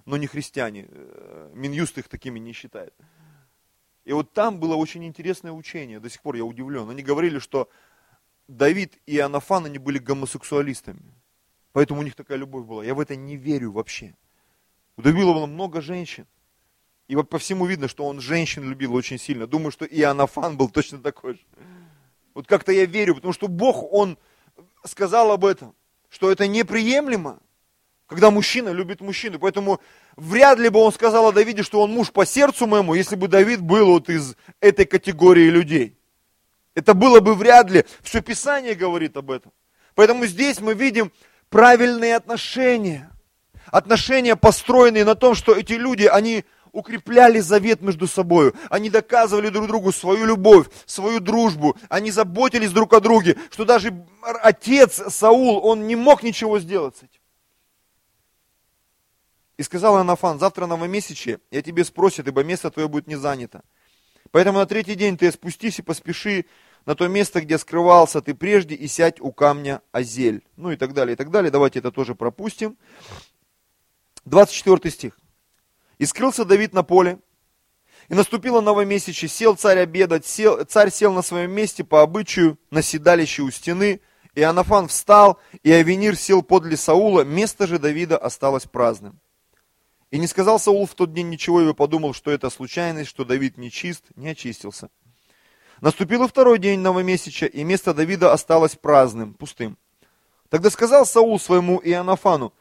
но 0.05 0.17
не 0.17 0.27
христиане. 0.27 0.87
Э, 0.87 1.51
Минюст 1.53 1.97
их 1.97 2.07
такими 2.07 2.39
не 2.39 2.53
считает. 2.53 2.93
И 4.05 4.13
вот 4.13 4.33
там 4.33 4.59
было 4.59 4.75
очень 4.75 5.03
интересное 5.03 5.51
учение, 5.51 5.99
до 5.99 6.09
сих 6.09 6.21
пор 6.21 6.35
я 6.35 6.45
удивлен. 6.45 6.89
Они 6.89 7.03
говорили, 7.03 7.39
что 7.39 7.69
Давид 8.47 8.97
и 9.07 9.17
Анафан, 9.19 9.65
они 9.65 9.79
были 9.79 9.97
гомосексуалистами. 9.97 11.01
Поэтому 11.71 11.99
у 11.99 12.03
них 12.03 12.15
такая 12.15 12.37
любовь 12.37 12.65
была. 12.65 12.85
Я 12.85 12.93
в 12.93 12.99
это 12.99 13.15
не 13.15 13.35
верю 13.35 13.71
вообще. 13.71 14.15
У 14.95 15.01
Давида 15.01 15.33
было 15.33 15.45
много 15.45 15.81
женщин. 15.81 16.27
И 17.07 17.15
вот 17.15 17.29
по 17.29 17.37
всему 17.37 17.65
видно, 17.65 17.87
что 17.87 18.05
он 18.05 18.19
женщин 18.19 18.67
любил 18.67 18.93
очень 18.95 19.19
сильно. 19.19 19.45
Думаю, 19.45 19.71
что 19.71 19.85
и 19.85 20.01
Анафан 20.01 20.57
был 20.57 20.69
точно 20.69 20.99
такой 20.99 21.33
же. 21.33 21.39
Вот 22.33 22.47
как-то 22.47 22.71
я 22.71 22.85
верю, 22.85 23.15
потому 23.15 23.33
что 23.33 23.47
Бог, 23.47 23.83
Он 23.93 24.17
сказал 24.83 25.31
об 25.31 25.45
этом, 25.45 25.75
что 26.09 26.31
это 26.31 26.47
неприемлемо, 26.47 27.39
когда 28.07 28.31
мужчина 28.31 28.69
любит 28.69 29.01
мужчину. 29.01 29.39
Поэтому 29.39 29.79
вряд 30.15 30.59
ли 30.59 30.69
бы 30.69 30.79
он 30.79 30.91
сказал 30.91 31.27
о 31.27 31.31
Давиде, 31.31 31.63
что 31.63 31.81
он 31.81 31.91
муж 31.91 32.11
по 32.11 32.25
сердцу 32.25 32.67
моему, 32.67 32.93
если 32.93 33.15
бы 33.15 33.27
Давид 33.27 33.61
был 33.61 33.87
вот 33.87 34.09
из 34.09 34.35
этой 34.59 34.85
категории 34.85 35.49
людей. 35.49 35.97
Это 36.73 36.93
было 36.93 37.19
бы 37.21 37.35
вряд 37.35 37.69
ли. 37.71 37.85
Все 38.01 38.21
Писание 38.21 38.75
говорит 38.75 39.15
об 39.15 39.31
этом. 39.31 39.51
Поэтому 39.93 40.25
здесь 40.25 40.59
мы 40.59 40.73
видим 40.73 41.11
правильные 41.49 42.15
отношения. 42.15 43.09
Отношения, 43.67 44.35
построенные 44.35 45.05
на 45.05 45.15
том, 45.15 45.35
что 45.35 45.53
эти 45.53 45.73
люди, 45.73 46.03
они 46.03 46.43
укрепляли 46.75 47.39
завет 47.39 47.81
между 47.81 48.05
собой. 48.05 48.53
Они 48.69 48.89
доказывали 48.89 49.49
друг 49.49 49.67
другу 49.67 49.91
свою 49.91 50.25
любовь, 50.25 50.67
свою 50.85 51.19
дружбу. 51.19 51.77
Они 51.89 52.11
заботились 52.11 52.71
друг 52.71 52.93
о 52.93 52.99
друге, 52.99 53.37
что 53.49 53.65
даже 53.65 54.05
отец 54.21 55.01
Саул, 55.13 55.65
он 55.65 55.87
не 55.87 55.95
мог 55.95 56.21
ничего 56.21 56.59
сделать 56.59 56.97
с 56.97 57.03
этим. 57.03 57.21
И 59.57 59.63
сказал 59.63 59.95
Анафан, 59.95 60.37
завтра 60.37 60.65
новомесячье, 60.65 61.39
я 61.49 61.61
тебе 61.61 61.85
спросят, 61.85 62.27
ибо 62.27 62.43
место 62.43 62.69
твое 62.69 62.89
будет 62.89 63.07
не 63.07 63.15
занято. 63.15 63.61
Поэтому 64.31 64.59
на 64.59 64.65
третий 64.65 64.95
день 64.95 65.17
ты 65.17 65.31
спустись 65.31 65.79
и 65.79 65.81
поспеши 65.81 66.45
на 66.85 66.93
то 66.93 67.07
место, 67.07 67.39
где 67.39 67.57
скрывался 67.57 68.21
ты 68.21 68.35
прежде, 68.35 68.75
и 68.75 68.87
сядь 68.87 69.21
у 69.21 69.31
камня 69.31 69.81
Азель. 69.93 70.43
Ну 70.57 70.71
и 70.71 70.75
так 70.75 70.93
далее, 70.93 71.13
и 71.13 71.15
так 71.15 71.31
далее. 71.31 71.51
Давайте 71.51 71.79
это 71.79 71.91
тоже 71.91 72.15
пропустим. 72.15 72.77
24 74.25 74.91
стих. 74.91 75.17
И 75.97 76.05
скрылся 76.05 76.45
Давид 76.45 76.73
на 76.73 76.83
поле, 76.83 77.19
и 78.09 78.13
наступило 78.13 78.61
новомесячье, 78.61 79.27
сел 79.27 79.55
царь 79.55 79.79
обедать, 79.79 80.25
сел, 80.25 80.63
царь 80.65 80.91
сел 80.91 81.13
на 81.13 81.21
своем 81.21 81.51
месте 81.51 81.83
по 81.83 82.01
обычаю, 82.01 82.59
на 82.69 82.81
седалище 82.81 83.41
у 83.41 83.51
стены, 83.51 84.01
и 84.35 84.41
Анафан 84.41 84.87
встал, 84.87 85.39
и 85.63 85.71
Авенир 85.71 86.15
сел 86.15 86.43
подле 86.43 86.77
Саула, 86.77 87.21
место 87.21 87.67
же 87.67 87.79
Давида 87.79 88.17
осталось 88.17 88.65
праздным. 88.65 89.19
И 90.11 90.19
не 90.19 90.27
сказал 90.27 90.59
Саул 90.59 90.85
в 90.85 90.93
тот 90.93 91.13
день 91.13 91.29
ничего, 91.29 91.61
и 91.61 91.73
подумал, 91.73 92.13
что 92.13 92.31
это 92.31 92.49
случайность, 92.49 93.09
что 93.09 93.25
Давид 93.25 93.57
не 93.57 93.71
чист, 93.71 94.03
не 94.15 94.29
очистился. 94.29 94.89
Наступил 95.81 96.27
второй 96.27 96.59
день 96.59 96.79
новомесяча, 96.79 97.47
и 97.47 97.63
место 97.63 97.93
Давида 97.93 98.31
осталось 98.31 98.75
праздным, 98.75 99.33
пустым. 99.33 99.77
Тогда 100.49 100.69
сказал 100.69 101.05
Саул 101.05 101.39
своему 101.39 101.81
Иоаннафану, 101.83 102.53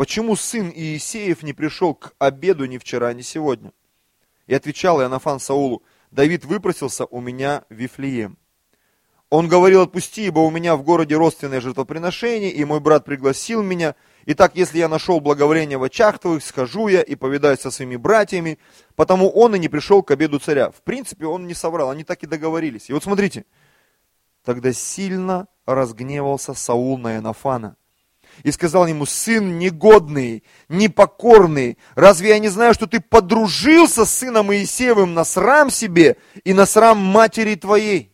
почему 0.00 0.34
сын 0.34 0.72
Иисеев 0.74 1.42
не 1.42 1.52
пришел 1.52 1.94
к 1.94 2.14
обеду 2.18 2.64
ни 2.64 2.78
вчера, 2.78 3.12
ни 3.12 3.20
сегодня? 3.20 3.70
И 4.46 4.54
отвечал 4.54 4.98
Иоаннафан 4.98 5.40
Саулу, 5.40 5.82
Давид 6.10 6.46
выпросился 6.46 7.04
у 7.04 7.20
меня 7.20 7.64
в 7.68 7.74
Вифлеем. 7.74 8.38
Он 9.28 9.46
говорил, 9.46 9.82
отпусти, 9.82 10.24
ибо 10.24 10.38
у 10.38 10.50
меня 10.50 10.76
в 10.76 10.84
городе 10.84 11.16
родственное 11.16 11.60
жертвоприношение, 11.60 12.50
и 12.50 12.64
мой 12.64 12.80
брат 12.80 13.04
пригласил 13.04 13.62
меня, 13.62 13.94
Итак, 14.24 14.52
если 14.54 14.78
я 14.78 14.88
нашел 14.88 15.20
благоволение 15.20 15.76
в 15.76 15.82
очах 15.82 16.18
твоих, 16.18 16.42
схожу 16.42 16.88
я 16.88 17.02
и 17.02 17.14
повидаюсь 17.14 17.60
со 17.60 17.70
своими 17.70 17.96
братьями, 17.96 18.58
потому 18.96 19.28
он 19.28 19.54
и 19.54 19.58
не 19.58 19.68
пришел 19.68 20.02
к 20.02 20.12
обеду 20.12 20.38
царя. 20.38 20.70
В 20.70 20.80
принципе, 20.80 21.26
он 21.26 21.46
не 21.46 21.52
соврал, 21.52 21.90
они 21.90 22.04
так 22.04 22.22
и 22.22 22.26
договорились. 22.26 22.88
И 22.88 22.94
вот 22.94 23.04
смотрите, 23.04 23.44
тогда 24.46 24.72
сильно 24.72 25.46
разгневался 25.66 26.54
Саул 26.54 26.96
на 26.96 27.16
Иоаннафана 27.16 27.76
и 28.42 28.50
сказал 28.50 28.86
ему, 28.86 29.06
сын 29.06 29.58
негодный, 29.58 30.44
непокорный, 30.68 31.78
разве 31.94 32.30
я 32.30 32.38
не 32.38 32.48
знаю, 32.48 32.74
что 32.74 32.86
ты 32.86 33.00
подружился 33.00 34.04
с 34.04 34.14
сыном 34.14 34.52
Иисеевым 34.52 35.14
на 35.14 35.24
срам 35.24 35.70
себе 35.70 36.16
и 36.44 36.52
на 36.52 36.66
срам 36.66 36.98
матери 36.98 37.54
твоей? 37.54 38.12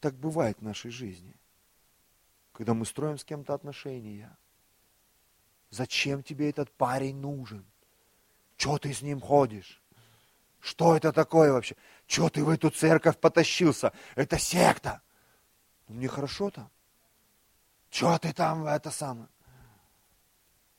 Так 0.00 0.14
бывает 0.14 0.58
в 0.60 0.62
нашей 0.62 0.90
жизни 0.90 1.34
когда 2.60 2.74
мы 2.74 2.84
строим 2.84 3.16
с 3.16 3.24
кем-то 3.24 3.54
отношения. 3.54 4.36
Зачем 5.70 6.22
тебе 6.22 6.50
этот 6.50 6.70
парень 6.70 7.16
нужен? 7.16 7.64
Что 8.58 8.76
ты 8.76 8.92
с 8.92 9.00
ним 9.00 9.18
ходишь? 9.18 9.80
Что 10.58 10.94
это 10.94 11.10
такое 11.10 11.54
вообще? 11.54 11.74
Что 12.06 12.28
ты 12.28 12.44
в 12.44 12.50
эту 12.50 12.68
церковь 12.68 13.16
потащился? 13.16 13.94
Это 14.14 14.38
секта. 14.38 15.00
Ну, 15.88 15.94
мне 15.94 16.06
хорошо 16.06 16.50
там. 16.50 16.70
Что 17.90 18.18
ты 18.18 18.32
там 18.32 18.66
это 18.66 18.90
самое? 18.90 19.28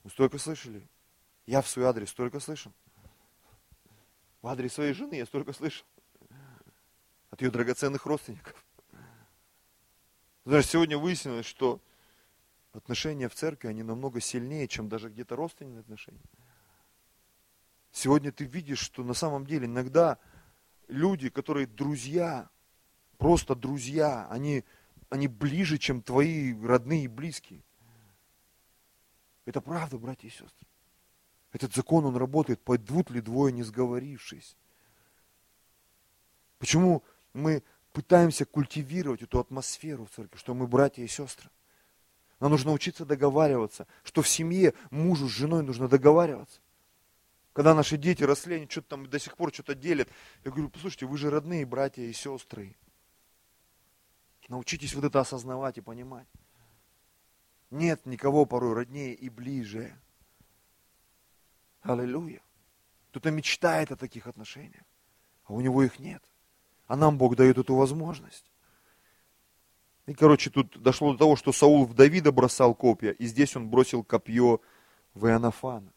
Вы 0.02 0.10
столько 0.10 0.38
слышали? 0.38 0.88
Я 1.46 1.60
в 1.60 1.68
свой 1.68 1.84
адрес 1.86 2.10
столько 2.10 2.40
слышал. 2.40 2.72
В 4.40 4.48
адрес 4.48 4.72
своей 4.72 4.92
жены 4.92 5.14
я 5.14 5.26
столько 5.26 5.52
слышал. 5.52 5.86
От 7.30 7.40
ее 7.42 7.50
драгоценных 7.50 8.04
родственников. 8.06 8.64
Знаешь, 10.44 10.66
сегодня 10.66 10.98
выяснилось, 10.98 11.46
что 11.46 11.80
отношения 12.72 13.28
в 13.28 13.34
церкви, 13.34 13.68
они 13.68 13.82
намного 13.82 14.20
сильнее, 14.20 14.66
чем 14.66 14.88
даже 14.88 15.08
где-то 15.08 15.36
родственные 15.36 15.80
отношения. 15.80 16.22
Сегодня 17.92 18.32
ты 18.32 18.44
видишь, 18.44 18.80
что 18.80 19.04
на 19.04 19.14
самом 19.14 19.46
деле 19.46 19.66
иногда 19.66 20.18
люди, 20.88 21.28
которые 21.28 21.66
друзья, 21.66 22.50
просто 23.18 23.54
друзья, 23.54 24.26
они, 24.30 24.64
они 25.12 25.28
ближе, 25.28 25.76
чем 25.76 26.00
твои 26.00 26.54
родные 26.64 27.04
и 27.04 27.08
близкие. 27.08 27.62
Это 29.44 29.60
правда, 29.60 29.98
братья 29.98 30.26
и 30.26 30.30
сестры. 30.30 30.66
Этот 31.52 31.74
закон, 31.74 32.06
он 32.06 32.16
работает, 32.16 32.62
пойдут 32.62 33.10
ли 33.10 33.20
двое, 33.20 33.52
не 33.52 33.62
сговорившись. 33.62 34.56
Почему 36.58 37.02
мы 37.34 37.62
пытаемся 37.92 38.46
культивировать 38.46 39.20
эту 39.20 39.38
атмосферу 39.38 40.06
в 40.06 40.10
церкви, 40.10 40.38
что 40.38 40.54
мы 40.54 40.66
братья 40.66 41.02
и 41.02 41.08
сестры. 41.08 41.50
Нам 42.40 42.52
нужно 42.52 42.72
учиться 42.72 43.04
договариваться, 43.04 43.86
что 44.04 44.22
в 44.22 44.28
семье 44.28 44.72
мужу 44.90 45.28
с 45.28 45.32
женой 45.32 45.62
нужно 45.62 45.88
договариваться. 45.88 46.58
Когда 47.52 47.74
наши 47.74 47.98
дети 47.98 48.24
росли, 48.24 48.54
они 48.56 48.66
что-то 48.66 48.88
там 48.88 49.06
до 49.10 49.18
сих 49.18 49.36
пор 49.36 49.52
что-то 49.52 49.74
делят. 49.74 50.08
Я 50.42 50.52
говорю, 50.52 50.70
послушайте, 50.70 51.04
вы 51.04 51.18
же 51.18 51.28
родные 51.28 51.66
братья 51.66 52.02
и 52.02 52.14
сестры. 52.14 52.76
Научитесь 54.52 54.92
вот 54.92 55.04
это 55.04 55.18
осознавать 55.18 55.78
и 55.78 55.80
понимать. 55.80 56.26
Нет 57.70 58.04
никого 58.04 58.44
порой 58.44 58.74
роднее 58.74 59.14
и 59.14 59.30
ближе. 59.30 59.98
Аллилуйя. 61.80 62.42
Кто-то 63.08 63.30
мечтает 63.30 63.92
о 63.92 63.96
таких 63.96 64.26
отношениях, 64.26 64.84
а 65.46 65.54
у 65.54 65.62
него 65.62 65.82
их 65.82 65.98
нет. 65.98 66.22
А 66.86 66.96
нам 66.96 67.16
Бог 67.16 67.34
дает 67.34 67.56
эту 67.56 67.74
возможность. 67.74 68.52
И, 70.04 70.12
короче, 70.12 70.50
тут 70.50 70.82
дошло 70.82 71.12
до 71.12 71.20
того, 71.20 71.36
что 71.36 71.50
Саул 71.52 71.86
в 71.86 71.94
Давида 71.94 72.30
бросал 72.30 72.74
копья, 72.74 73.12
и 73.12 73.24
здесь 73.24 73.56
он 73.56 73.70
бросил 73.70 74.04
копье 74.04 74.60
в 75.14 75.28
Иоаннафана. 75.28 75.94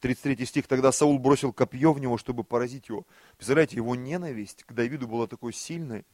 33 0.00 0.44
стих, 0.44 0.66
тогда 0.66 0.90
Саул 0.90 1.20
бросил 1.20 1.52
копье 1.52 1.92
в 1.92 2.00
него, 2.00 2.18
чтобы 2.18 2.42
поразить 2.42 2.88
его. 2.88 3.06
Представляете, 3.36 3.76
его 3.76 3.94
ненависть 3.94 4.64
к 4.64 4.72
Давиду 4.72 5.06
была 5.06 5.28
такой 5.28 5.52
сильной, 5.52 6.04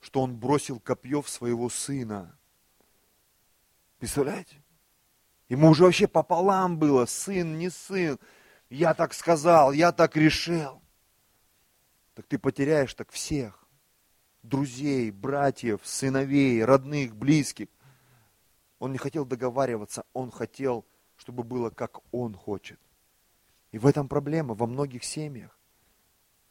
что 0.00 0.22
он 0.22 0.36
бросил 0.36 0.80
копье 0.80 1.22
в 1.22 1.28
своего 1.28 1.68
сына. 1.68 2.36
Представляете? 3.98 4.62
Ему 5.48 5.68
уже 5.68 5.84
вообще 5.84 6.06
пополам 6.08 6.78
было, 6.78 7.06
сын, 7.06 7.58
не 7.58 7.70
сын. 7.70 8.18
Я 8.68 8.94
так 8.94 9.14
сказал, 9.14 9.72
я 9.72 9.92
так 9.92 10.16
решил 10.16 10.80
так 12.20 12.26
ты 12.26 12.38
потеряешь 12.38 12.92
так 12.92 13.10
всех. 13.10 13.66
Друзей, 14.42 15.10
братьев, 15.10 15.80
сыновей, 15.84 16.62
родных, 16.62 17.16
близких. 17.16 17.68
Он 18.78 18.92
не 18.92 18.98
хотел 18.98 19.24
договариваться, 19.24 20.04
он 20.12 20.30
хотел, 20.30 20.84
чтобы 21.16 21.44
было 21.44 21.70
как 21.70 22.00
он 22.12 22.34
хочет. 22.34 22.78
И 23.72 23.78
в 23.78 23.86
этом 23.86 24.06
проблема 24.06 24.52
во 24.52 24.66
многих 24.66 25.02
семьях. 25.02 25.58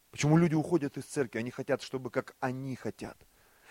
Почему 0.10 0.38
люди 0.38 0.56
уходят 0.56 0.98
из 0.98 1.06
церкви? 1.06 1.38
Они 1.38 1.52
хотят, 1.52 1.84
чтобы 1.84 2.10
как 2.10 2.36
они 2.40 2.76
хотят. 2.76 3.18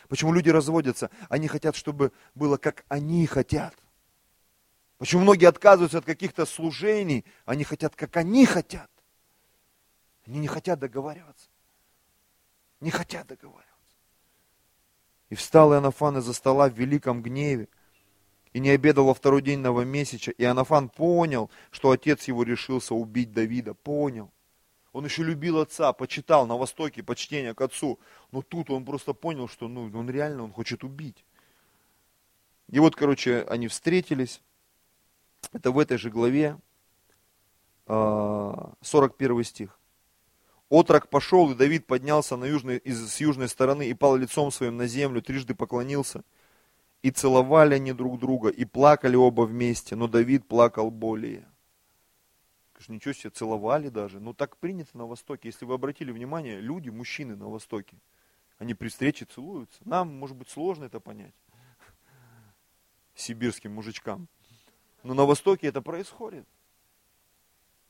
Почему 0.09 0.33
люди 0.33 0.51
разводятся? 0.51 1.11
Они 1.29 1.49
хотят, 1.49 1.77
чтобы 1.77 2.13
было 2.35 2.57
как 2.57 2.85
они 2.89 3.27
хотят. 3.27 3.75
Почему 4.97 5.23
многие 5.23 5.47
отказываются 5.47 5.99
от 5.99 6.05
каких-то 6.05 6.45
служений? 6.47 7.25
Они 7.45 7.63
хотят, 7.63 7.95
как 7.95 8.17
они 8.17 8.47
хотят. 8.47 8.91
Они 10.27 10.41
не 10.41 10.49
хотят 10.49 10.79
договариваться 10.81 11.49
не 12.81 12.91
хотят 12.91 13.27
договариваться. 13.27 13.67
И 15.31 15.35
встал 15.35 15.73
Иоаннафан 15.73 16.19
из-за 16.19 16.33
стола 16.33 16.69
в 16.69 16.79
великом 16.79 17.23
гневе, 17.23 17.69
и 18.53 18.61
не 18.61 18.71
обедал 18.71 19.07
во 19.07 19.15
второй 19.15 19.43
день 19.43 19.59
новомесяча. 19.59 20.31
И 20.31 20.43
Иоаннафан 20.43 20.89
понял, 20.89 21.51
что 21.71 21.91
отец 21.91 22.25
его 22.25 22.43
решился 22.43 22.95
убить 22.95 23.33
Давида. 23.33 23.75
Понял. 23.75 24.33
Он 24.93 25.05
еще 25.05 25.23
любил 25.23 25.59
отца, 25.59 25.93
почитал 25.93 26.47
на 26.47 26.57
Востоке 26.57 27.03
почтение 27.03 27.55
к 27.55 27.61
отцу. 27.61 27.99
Но 28.33 28.43
тут 28.43 28.71
он 28.71 28.85
просто 28.85 29.13
понял, 29.13 29.49
что 29.49 29.69
ну, 29.69 29.91
он 29.95 30.11
реально 30.11 30.45
он 30.45 30.53
хочет 30.53 30.85
убить. 30.85 31.25
И 32.71 32.79
вот, 32.81 32.97
короче, 32.97 33.43
они 33.49 33.69
встретились. 33.69 34.43
Это 35.53 35.71
в 35.71 35.79
этой 35.79 35.99
же 35.99 36.11
главе, 36.11 36.59
41 37.87 39.41
а, 39.41 39.45
стих. 39.45 39.79
Отрок 40.69 41.09
пошел, 41.09 41.51
и 41.51 41.55
Давид 41.55 41.87
поднялся 41.87 42.37
на 42.37 42.45
южной, 42.45 42.77
из, 42.79 43.11
с 43.11 43.21
южной 43.21 43.49
стороны 43.49 43.89
и 43.89 43.95
пал 43.95 44.17
лицом 44.17 44.51
своим 44.51 44.77
на 44.77 44.87
землю, 44.87 45.23
трижды 45.23 45.55
поклонился. 45.55 46.23
И 47.01 47.11
целовали 47.11 47.75
они 47.75 47.93
друг 47.93 48.19
друга, 48.19 48.49
и 48.49 48.65
плакали 48.65 49.17
оба 49.17 49.43
вместе, 49.43 49.95
но 49.97 50.09
Давид 50.09 50.47
плакал 50.47 50.91
более. 50.91 51.47
Конечно, 52.79 52.93
ничего 52.93 53.13
себе, 53.13 53.31
целовали 53.31 53.89
даже. 53.89 54.21
Ну, 54.21 54.33
так 54.33 54.57
принято 54.57 54.97
на 54.97 55.05
Востоке. 55.05 55.49
Если 55.49 55.65
вы 55.65 55.75
обратили 55.75 56.13
внимание, 56.13 56.61
люди, 56.61 56.91
мужчины 56.91 57.35
на 57.35 57.49
Востоке, 57.49 57.97
они 58.59 58.73
при 58.75 58.87
встрече 58.87 59.25
целуются. 59.25 59.81
Нам, 59.85 60.17
может 60.17 60.37
быть, 60.37 60.49
сложно 60.49 60.85
это 60.85 61.01
понять. 61.01 61.35
Сибирским 63.17 63.75
мужичкам. 63.75 64.29
Но 65.03 65.15
на 65.15 65.25
Востоке 65.25 65.67
это 65.67 65.83
происходит. 65.83 66.47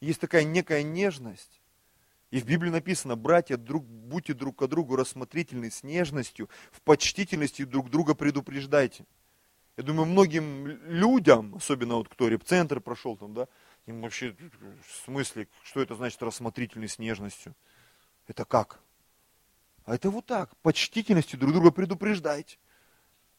Есть 0.00 0.22
такая 0.22 0.44
некая 0.44 0.82
нежность. 0.82 1.60
И 2.30 2.40
в 2.40 2.46
Библии 2.46 2.70
написано, 2.70 3.14
братья, 3.14 3.58
друг, 3.58 3.84
будьте 3.84 4.32
друг 4.32 4.56
к 4.56 4.66
другу 4.68 4.96
рассмотрительны 4.96 5.70
с 5.70 5.82
нежностью, 5.82 6.48
в 6.72 6.80
почтительности 6.80 7.66
друг 7.66 7.90
друга 7.90 8.14
предупреждайте. 8.14 9.04
Я 9.76 9.84
думаю, 9.84 10.06
многим 10.06 10.66
людям, 10.66 11.56
особенно 11.56 11.96
вот 11.96 12.08
кто 12.08 12.28
репцентр 12.28 12.80
прошел 12.80 13.18
там, 13.18 13.34
да, 13.34 13.48
им 13.88 14.02
вообще, 14.02 14.34
в 14.86 15.04
смысле, 15.04 15.48
что 15.62 15.80
это 15.80 15.94
значит 15.94 16.22
рассмотрительный 16.22 16.88
с 16.88 16.98
нежностью? 16.98 17.54
Это 18.26 18.44
как? 18.44 18.80
А 19.84 19.94
это 19.94 20.10
вот 20.10 20.26
так, 20.26 20.54
почтительностью 20.58 21.38
друг 21.38 21.52
друга 21.52 21.70
предупреждайте. 21.70 22.58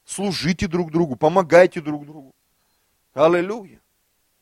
Служите 0.06 0.68
друг 0.68 0.92
другу, 0.92 1.16
помогайте 1.16 1.82
друг 1.82 2.06
другу. 2.06 2.34
Аллилуйя. 3.14 3.80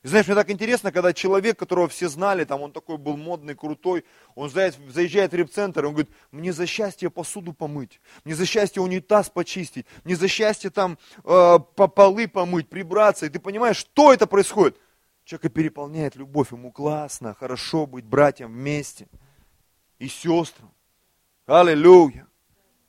И 0.02 0.08
знаешь, 0.08 0.26
мне 0.26 0.36
так 0.36 0.48
интересно, 0.48 0.92
когда 0.92 1.12
человек, 1.12 1.58
которого 1.58 1.88
все 1.88 2.08
знали, 2.08 2.44
там 2.44 2.62
он 2.62 2.72
такой 2.72 2.96
был 2.96 3.16
модный, 3.16 3.54
крутой, 3.54 4.04
он 4.36 4.48
заезжает 4.48 5.32
в 5.32 5.34
репцентр, 5.34 5.84
он 5.84 5.92
говорит, 5.92 6.10
мне 6.30 6.52
за 6.52 6.66
счастье 6.66 7.10
посуду 7.10 7.52
помыть, 7.52 8.00
мне 8.24 8.34
за 8.34 8.46
счастье 8.46 8.80
унитаз 8.80 9.28
почистить, 9.28 9.86
мне 10.04 10.14
за 10.14 10.28
счастье 10.28 10.70
там 10.70 10.96
э, 11.24 11.58
полы 11.58 12.28
помыть, 12.28 12.68
прибраться. 12.68 13.26
И 13.26 13.28
ты 13.28 13.40
понимаешь, 13.40 13.76
что 13.76 14.12
это 14.12 14.26
происходит? 14.28 14.78
Человека 15.28 15.50
переполняет 15.50 16.16
любовь, 16.16 16.52
ему 16.52 16.72
классно, 16.72 17.34
хорошо 17.34 17.84
быть 17.84 18.06
братьям 18.06 18.50
вместе 18.50 19.08
и 19.98 20.08
сестрам. 20.08 20.72
Аллилуйя. 21.44 22.26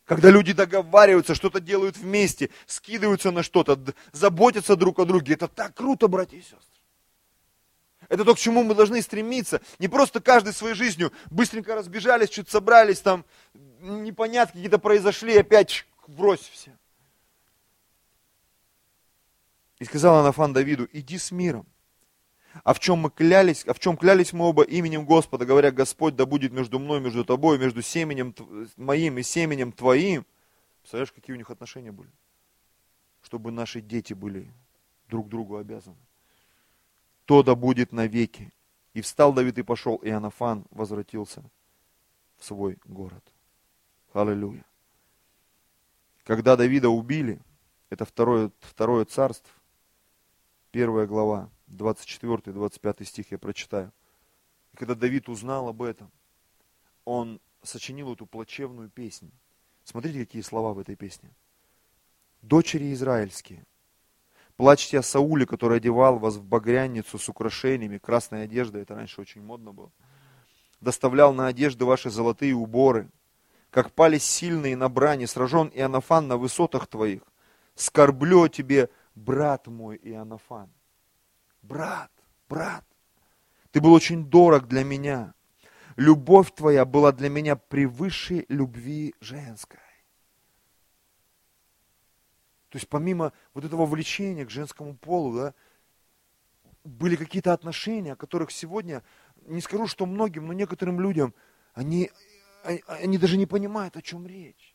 Когда 0.05 0.29
люди 0.29 0.53
договариваются, 0.53 1.35
что-то 1.35 1.59
делают 1.59 1.97
вместе, 1.97 2.49
скидываются 2.65 3.31
на 3.31 3.43
что-то, 3.43 3.77
заботятся 4.13 4.77
друг 4.77 4.99
о 4.99 5.05
друге, 5.05 5.33
это 5.33 5.49
так 5.49 5.75
круто, 5.75 6.07
братья 6.07 6.37
и 6.37 6.41
сестры. 6.41 6.79
Это 8.07 8.23
то, 8.23 8.33
к 8.33 8.39
чему 8.39 8.63
мы 8.63 8.73
должны 8.73 9.01
стремиться. 9.01 9.59
Не 9.77 9.89
просто 9.89 10.21
каждый 10.21 10.53
своей 10.53 10.75
жизнью 10.75 11.11
быстренько 11.29 11.75
разбежались, 11.75 12.29
чуть 12.29 12.47
собрались, 12.47 13.01
там 13.01 13.25
непонятки 13.81 14.53
какие-то 14.53 14.79
произошли, 14.79 15.37
опять 15.37 15.85
брось 16.07 16.49
все. 16.53 16.73
И 19.79 19.83
сказал 19.83 20.21
Анафан 20.21 20.53
Давиду, 20.53 20.87
иди 20.93 21.17
с 21.17 21.31
миром. 21.31 21.67
А 22.63 22.73
в 22.73 22.79
чем 22.79 22.99
мы 22.99 23.09
клялись, 23.09 23.63
а 23.65 23.73
в 23.73 23.79
чем 23.79 23.95
клялись 23.95 24.33
мы 24.33 24.45
оба 24.45 24.63
именем 24.63 25.05
Господа, 25.05 25.45
говоря, 25.45 25.71
Господь 25.71 26.15
да 26.15 26.25
будет 26.25 26.51
между 26.51 26.79
мной, 26.79 26.99
между 26.99 27.23
тобой, 27.23 27.57
между 27.57 27.81
семенем 27.81 28.33
моим 28.75 29.17
и 29.17 29.23
семенем 29.23 29.71
твоим. 29.71 30.25
Представляешь, 30.81 31.11
какие 31.11 31.35
у 31.35 31.37
них 31.37 31.49
отношения 31.49 31.91
были? 31.91 32.09
Чтобы 33.21 33.51
наши 33.51 33.81
дети 33.81 34.13
были 34.13 34.51
друг 35.07 35.29
другу 35.29 35.57
обязаны. 35.57 35.97
То 37.25 37.43
да 37.43 37.55
будет 37.55 37.91
навеки. 37.91 38.51
И 38.93 39.01
встал 39.01 39.33
Давид 39.33 39.59
и 39.59 39.63
пошел, 39.63 39.97
и 39.97 40.09
Анафан 40.09 40.65
возвратился 40.71 41.43
в 42.37 42.45
свой 42.45 42.77
город. 42.85 43.23
Аллилуйя. 44.13 44.65
Когда 46.23 46.55
Давида 46.55 46.89
убили, 46.89 47.39
это 47.89 48.05
второе, 48.05 48.51
второе 48.61 49.05
царство, 49.05 49.51
первая 50.71 51.05
глава, 51.05 51.49
24-25 51.69 53.05
стих 53.05 53.31
я 53.31 53.37
прочитаю. 53.37 53.91
И 54.73 54.77
когда 54.77 54.95
Давид 54.95 55.29
узнал 55.29 55.69
об 55.69 55.81
этом, 55.81 56.11
он 57.05 57.39
сочинил 57.63 58.13
эту 58.13 58.25
плачевную 58.25 58.89
песню. 58.89 59.31
Смотрите, 59.83 60.19
какие 60.19 60.41
слова 60.41 60.73
в 60.73 60.79
этой 60.79 60.95
песне. 60.95 61.31
«Дочери 62.41 62.93
израильские, 62.93 63.65
плачьте 64.55 64.99
о 64.99 65.03
Сауле, 65.03 65.45
который 65.45 65.77
одевал 65.77 66.19
вас 66.19 66.35
в 66.35 66.43
багряницу 66.43 67.17
с 67.17 67.27
украшениями, 67.27 67.97
красной 67.97 68.43
одеждой, 68.43 68.83
это 68.83 68.95
раньше 68.95 69.19
очень 69.19 69.41
модно 69.41 69.73
было, 69.73 69.91
доставлял 70.79 71.33
на 71.33 71.47
одежды 71.47 71.83
ваши 71.83 72.09
золотые 72.09 72.55
уборы, 72.55 73.09
как 73.71 73.91
пали 73.91 74.17
сильные 74.19 74.77
на 74.77 74.87
брани, 74.87 75.25
сражен 75.25 75.69
Иоаннафан 75.73 76.27
на 76.27 76.37
высотах 76.37 76.87
твоих. 76.87 77.23
Скорблю 77.75 78.47
тебе, 78.47 78.89
брат 79.15 79.67
мой 79.67 79.99
Иоаннафан 80.01 80.69
брат, 81.61 82.11
брат, 82.47 82.85
ты 83.71 83.81
был 83.81 83.93
очень 83.93 84.29
дорог 84.29 84.67
для 84.67 84.83
меня. 84.83 85.33
Любовь 85.95 86.53
твоя 86.53 86.85
была 86.85 87.11
для 87.11 87.29
меня 87.29 87.55
превыше 87.55 88.45
любви 88.47 89.13
женской. 89.19 89.79
То 92.69 92.77
есть 92.77 92.87
помимо 92.87 93.33
вот 93.53 93.65
этого 93.65 93.85
влечения 93.85 94.45
к 94.45 94.51
женскому 94.51 94.95
полу, 94.95 95.35
да, 95.35 95.53
были 96.83 97.15
какие-то 97.15 97.51
отношения, 97.53 98.13
о 98.13 98.15
которых 98.15 98.51
сегодня, 98.51 99.03
не 99.45 99.61
скажу, 99.61 99.87
что 99.87 100.05
многим, 100.05 100.47
но 100.47 100.53
некоторым 100.53 100.99
людям, 100.99 101.33
они, 101.73 102.11
они, 102.63 103.17
даже 103.17 103.37
не 103.37 103.45
понимают, 103.45 103.97
о 103.97 104.01
чем 104.01 104.25
речь. 104.27 104.68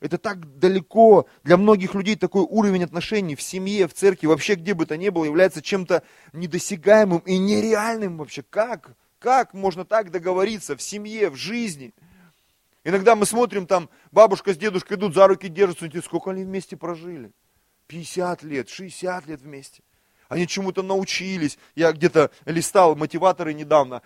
Это 0.00 0.16
так 0.16 0.58
далеко 0.58 1.26
для 1.44 1.58
многих 1.58 1.94
людей 1.94 2.16
такой 2.16 2.42
уровень 2.42 2.84
отношений 2.84 3.36
в 3.36 3.42
семье, 3.42 3.86
в 3.86 3.92
церкви, 3.92 4.26
вообще 4.26 4.54
где 4.54 4.72
бы 4.72 4.86
то 4.86 4.96
ни 4.96 5.10
было, 5.10 5.24
является 5.24 5.60
чем-то 5.60 6.02
недосягаемым 6.32 7.18
и 7.18 7.36
нереальным 7.36 8.16
вообще. 8.16 8.42
Как? 8.42 8.96
Как 9.18 9.52
можно 9.52 9.84
так 9.84 10.10
договориться 10.10 10.74
в 10.74 10.82
семье, 10.82 11.28
в 11.28 11.36
жизни? 11.36 11.92
Иногда 12.82 13.14
мы 13.14 13.26
смотрим, 13.26 13.66
там 13.66 13.90
бабушка 14.10 14.54
с 14.54 14.56
дедушкой 14.56 14.96
идут, 14.96 15.14
за 15.14 15.26
руки 15.26 15.48
держатся, 15.48 15.86
и 15.86 16.00
сколько 16.00 16.30
они 16.30 16.44
вместе 16.44 16.78
прожили? 16.78 17.32
50 17.88 18.42
лет, 18.44 18.70
60 18.70 19.26
лет 19.26 19.42
вместе. 19.42 19.82
Они 20.28 20.46
чему-то 20.46 20.82
научились. 20.82 21.58
Я 21.74 21.92
где-то 21.92 22.30
листал 22.46 22.94
мотиваторы 22.96 23.52
недавно. 23.52 24.00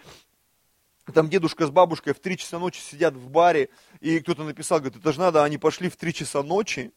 Там 1.12 1.28
дедушка 1.28 1.66
с 1.66 1.70
бабушкой 1.70 2.14
в 2.14 2.18
3 2.18 2.38
часа 2.38 2.58
ночи 2.58 2.80
сидят 2.80 3.14
в 3.14 3.28
баре, 3.28 3.68
и 4.04 4.20
кто-то 4.20 4.44
написал, 4.44 4.80
говорит, 4.80 4.98
это 4.98 5.12
же 5.12 5.18
надо, 5.18 5.42
они 5.44 5.56
пошли 5.56 5.88
в 5.88 5.96
3 5.96 6.12
часа 6.12 6.42
ночи 6.42 6.92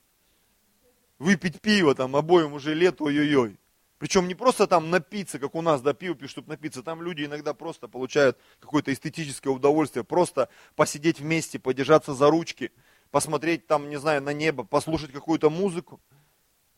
выпить 1.19 1.61
пиво, 1.61 1.95
там 1.95 2.17
обоим 2.17 2.51
уже 2.51 2.73
лет, 2.73 3.01
ой-ой-ой. 3.01 3.57
Причем 3.97 4.27
не 4.27 4.35
просто 4.35 4.67
там 4.67 4.89
напиться, 4.89 5.39
как 5.39 5.55
у 5.55 5.61
нас, 5.61 5.81
да, 5.81 5.93
пиво 5.93 6.15
пьют, 6.15 6.29
чтобы 6.29 6.49
напиться. 6.49 6.83
Там 6.83 7.01
люди 7.01 7.23
иногда 7.23 7.53
просто 7.53 7.87
получают 7.87 8.37
какое-то 8.59 8.91
эстетическое 8.91 9.51
удовольствие. 9.51 10.03
Просто 10.03 10.49
посидеть 10.75 11.19
вместе, 11.19 11.59
подержаться 11.59 12.13
за 12.13 12.29
ручки, 12.29 12.71
посмотреть 13.09 13.65
там, 13.67 13.89
не 13.89 13.97
знаю, 13.97 14.21
на 14.21 14.33
небо, 14.33 14.65
послушать 14.65 15.13
какую-то 15.13 15.49
музыку. 15.49 16.01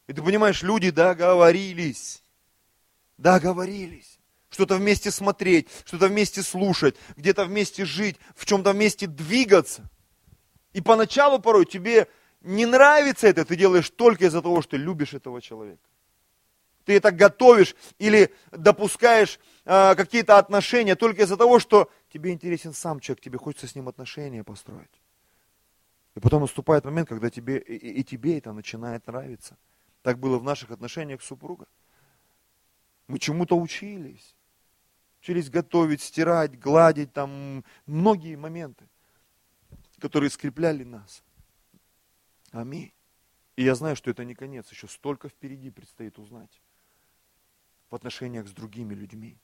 И 0.07 0.13
ты 0.13 0.21
понимаешь, 0.21 0.61
люди 0.61 0.91
договорились. 0.91 2.23
Договорились 3.17 4.19
что-то 4.49 4.75
вместе 4.75 5.11
смотреть, 5.11 5.67
что-то 5.85 6.07
вместе 6.07 6.41
слушать, 6.41 6.95
где-то 7.17 7.45
вместе 7.45 7.85
жить, 7.85 8.17
в 8.35 8.45
чем-то 8.45 8.73
вместе 8.73 9.07
двигаться. 9.07 9.89
И 10.73 10.81
поначалу 10.81 11.39
порой 11.39 11.65
тебе 11.65 12.07
не 12.41 12.65
нравится 12.65 13.27
это, 13.27 13.45
ты 13.45 13.55
делаешь 13.55 13.89
только 13.89 14.25
из-за 14.25 14.41
того, 14.41 14.61
что 14.61 14.77
любишь 14.77 15.13
этого 15.13 15.41
человека. 15.41 15.81
Ты 16.85 16.95
это 16.95 17.11
готовишь 17.11 17.75
или 17.99 18.33
допускаешь 18.51 19.39
э, 19.65 19.95
какие-то 19.95 20.37
отношения 20.37 20.95
только 20.95 21.23
из-за 21.23 21.37
того, 21.37 21.59
что 21.59 21.91
тебе 22.11 22.31
интересен 22.31 22.73
сам 22.73 22.99
человек, 22.99 23.21
тебе 23.23 23.37
хочется 23.37 23.67
с 23.67 23.75
ним 23.75 23.87
отношения 23.87 24.43
построить. 24.43 25.01
И 26.15 26.19
потом 26.19 26.41
наступает 26.41 26.85
момент, 26.85 27.09
когда 27.09 27.29
тебе 27.29 27.59
и, 27.59 27.99
и 27.99 28.03
тебе 28.03 28.37
это 28.37 28.53
начинает 28.53 29.05
нравиться. 29.05 29.57
Так 30.01 30.17
было 30.17 30.39
в 30.39 30.43
наших 30.43 30.71
отношениях 30.71 31.21
с 31.21 31.25
супругой. 31.25 31.67
Мы 33.07 33.19
чему-то 33.19 33.57
учились 33.57 34.35
учились 35.21 35.49
готовить, 35.49 36.01
стирать, 36.01 36.59
гладить, 36.59 37.13
там 37.13 37.63
многие 37.85 38.35
моменты, 38.35 38.85
которые 39.99 40.29
скрепляли 40.29 40.83
нас. 40.83 41.23
Аминь. 42.51 42.93
И 43.55 43.63
я 43.63 43.75
знаю, 43.75 43.95
что 43.95 44.09
это 44.09 44.23
не 44.23 44.35
конец, 44.35 44.71
еще 44.71 44.87
столько 44.87 45.29
впереди 45.29 45.69
предстоит 45.69 46.17
узнать 46.17 46.61
в 47.89 47.95
отношениях 47.95 48.47
с 48.47 48.51
другими 48.51 48.93
людьми. 48.93 49.37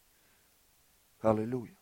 Аллилуйя. 1.22 1.76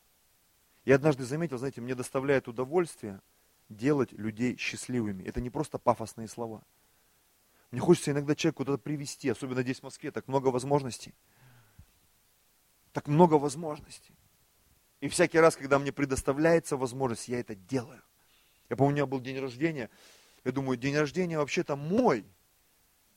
Я 0.86 0.96
однажды 0.96 1.26
заметил, 1.26 1.58
знаете, 1.58 1.82
мне 1.82 1.96
доставляет 1.96 2.48
удовольствие 2.48 3.22
делать 3.70 4.12
людей 4.14 4.58
счастливыми. 4.58 5.24
Это 5.24 5.42
не 5.42 5.50
просто 5.50 5.78
пафосные 5.78 6.28
слова. 6.28 6.64
Мне 7.72 7.82
хочется 7.82 8.12
иногда 8.12 8.36
человека 8.36 8.58
куда-то 8.58 8.84
привести, 8.84 9.30
особенно 9.30 9.62
здесь 9.62 9.80
в 9.80 9.84
Москве, 9.84 10.12
так 10.12 10.28
много 10.28 10.48
возможностей. 10.48 11.14
Так 12.92 13.08
много 13.08 13.36
возможностей. 13.36 14.16
И 15.02 15.10
всякий 15.10 15.40
раз, 15.40 15.56
когда 15.56 15.80
мне 15.80 15.92
предоставляется 15.92 16.78
возможность, 16.78 17.28
я 17.28 17.40
это 17.40 17.56
делаю. 17.56 18.02
Я 18.70 18.76
помню, 18.76 18.92
у 18.92 18.96
меня 18.96 19.06
был 19.06 19.20
день 19.20 19.40
рождения. 19.40 19.90
Я 20.44 20.52
думаю, 20.52 20.78
день 20.78 20.96
рождения 20.98 21.38
вообще-то 21.38 21.76
мой. 21.76 22.26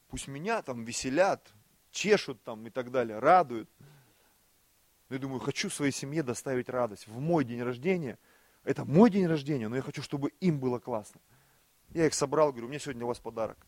Пусть 0.09 0.29
меня 0.29 0.63
там 0.63 0.85
веселят, 0.85 1.53
чешут 1.91 2.43
там 2.43 2.67
и 2.67 2.71
так 2.71 2.91
далее, 2.91 3.19
радуют. 3.19 3.69
Но 5.09 5.17
я 5.17 5.21
думаю, 5.21 5.41
хочу 5.41 5.71
своей 5.71 5.93
семье 5.93 6.23
доставить 6.23 6.69
радость. 6.69 7.07
В 7.07 7.19
мой 7.19 7.45
день 7.45 7.63
рождения, 7.63 8.19
это 8.65 8.85
мой 8.85 9.11
день 9.11 9.27
рождения, 9.27 9.69
но 9.69 9.77
я 9.77 9.83
хочу, 9.83 10.03
чтобы 10.03 10.31
им 10.41 10.59
было 10.59 10.79
классно. 10.79 11.21
Я 11.91 12.07
их 12.07 12.15
собрал, 12.15 12.51
говорю, 12.51 12.67
у 12.67 12.71
меня 12.71 12.81
сегодня 12.81 13.05
у 13.05 13.09
вас 13.09 13.19
подарок. 13.19 13.59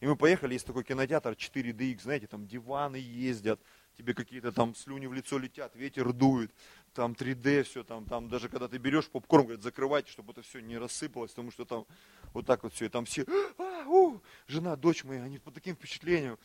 И 0.00 0.06
мы 0.06 0.16
поехали, 0.16 0.54
есть 0.54 0.66
такой 0.66 0.82
кинотеатр 0.82 1.30
4DX, 1.30 2.02
знаете, 2.02 2.26
там 2.26 2.46
диваны 2.46 2.96
ездят, 2.96 3.60
тебе 3.96 4.14
какие-то 4.14 4.50
там 4.50 4.74
слюни 4.74 5.06
в 5.06 5.12
лицо 5.12 5.38
летят, 5.38 5.76
ветер 5.76 6.12
дует, 6.12 6.52
там 6.94 7.12
3D 7.12 7.62
все, 7.62 7.84
там, 7.84 8.04
там 8.04 8.28
даже 8.28 8.48
когда 8.48 8.68
ты 8.68 8.78
берешь 8.78 9.08
попкорн, 9.08 9.44
говорят, 9.44 9.62
закрывайте, 9.62 10.10
чтобы 10.10 10.32
это 10.32 10.42
все 10.42 10.60
не 10.60 10.78
рассыпалось, 10.78 11.30
потому 11.30 11.50
что 11.50 11.64
там 11.64 11.86
вот 12.32 12.46
так 12.46 12.62
вот 12.62 12.72
все, 12.72 12.86
и 12.86 12.88
там 12.88 13.04
все, 13.04 13.24
а, 13.58 13.86
у, 13.86 14.20
жена, 14.46 14.76
дочь 14.76 15.04
моя, 15.04 15.22
они 15.22 15.38
под 15.38 15.54
таким 15.54 15.74
впечатлением, 15.74 16.38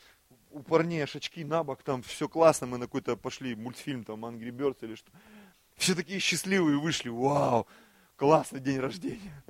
у 0.50 0.60
парней 0.60 1.02
аж 1.02 1.16
очки 1.16 1.44
на 1.44 1.62
бок, 1.62 1.82
там 1.82 2.02
все 2.02 2.28
классно, 2.28 2.66
мы 2.66 2.78
на 2.78 2.86
какой-то 2.86 3.16
пошли 3.16 3.54
мультфильм, 3.54 4.04
там 4.04 4.24
Angry 4.24 4.50
Birds 4.50 4.78
или 4.82 4.94
что. 4.94 5.10
Все 5.76 5.94
такие 5.94 6.18
счастливые 6.18 6.78
вышли, 6.78 7.08
вау, 7.08 7.66
классный 8.16 8.60
день 8.60 8.78
рождения. 8.78 9.42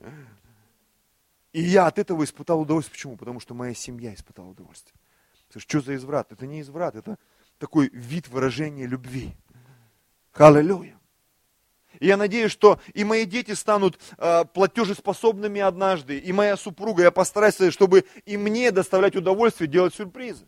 И 1.52 1.62
я 1.62 1.86
от 1.86 1.98
этого 1.98 2.24
испытал 2.24 2.60
удовольствие. 2.60 2.94
Почему? 2.94 3.16
Потому 3.16 3.40
что 3.40 3.54
моя 3.54 3.72
семья 3.72 4.12
испытала 4.12 4.48
удовольствие. 4.48 4.94
Слушай, 5.50 5.66
что 5.68 5.80
за 5.80 5.94
изврат? 5.96 6.30
Это 6.30 6.46
не 6.46 6.60
изврат, 6.60 6.94
это 6.94 7.18
такой 7.58 7.88
вид 7.88 8.28
выражения 8.28 8.86
любви. 8.86 9.34
Аллилуйя. 10.34 10.98
Я 12.00 12.16
надеюсь, 12.16 12.52
что 12.52 12.80
и 12.94 13.02
мои 13.04 13.24
дети 13.24 13.52
станут 13.52 13.98
э, 14.18 14.44
платежеспособными 14.44 15.60
однажды, 15.60 16.18
и 16.18 16.32
моя 16.32 16.56
супруга, 16.56 17.02
я 17.02 17.10
постараюсь, 17.10 17.72
чтобы 17.72 18.04
и 18.24 18.36
мне 18.36 18.70
доставлять 18.70 19.16
удовольствие 19.16 19.68
делать 19.68 19.94
сюрпризы. 19.94 20.46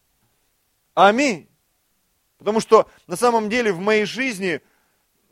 Аминь. 0.94 1.48
Потому 2.38 2.60
что 2.60 2.88
на 3.06 3.16
самом 3.16 3.48
деле 3.48 3.72
в 3.72 3.80
моей 3.80 4.04
жизни 4.04 4.60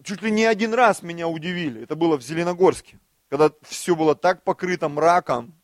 чуть 0.02 0.22
ли 0.22 0.30
не 0.30 0.44
один 0.44 0.74
раз 0.74 1.02
меня 1.02 1.28
удивили. 1.28 1.82
Это 1.82 1.94
было 1.94 2.18
в 2.18 2.22
Зеленогорске, 2.22 2.98
когда 3.28 3.50
все 3.62 3.94
было 3.94 4.14
так 4.14 4.42
покрыто 4.42 4.88
мраком, 4.88 5.54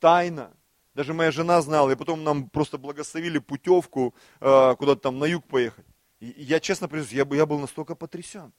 тайна. 0.00 0.52
Даже 0.94 1.12
моя 1.12 1.32
жена 1.32 1.60
знала, 1.62 1.90
и 1.90 1.96
потом 1.96 2.22
нам 2.22 2.48
просто 2.48 2.78
благословили 2.78 3.38
путевку 3.38 4.14
э, 4.40 4.74
куда-то 4.76 5.00
там 5.00 5.18
на 5.18 5.24
юг 5.24 5.44
поехать. 5.46 5.86
Я 6.36 6.60
честно 6.60 6.88
признаюсь, 6.88 7.12
я, 7.12 7.36
я 7.36 7.46
был 7.46 7.58
настолько 7.58 7.94
потрясен. 7.94 8.52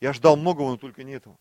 Я 0.00 0.12
ждал 0.12 0.36
многого, 0.36 0.70
но 0.70 0.76
только 0.76 1.04
не 1.04 1.12
этого. 1.12 1.38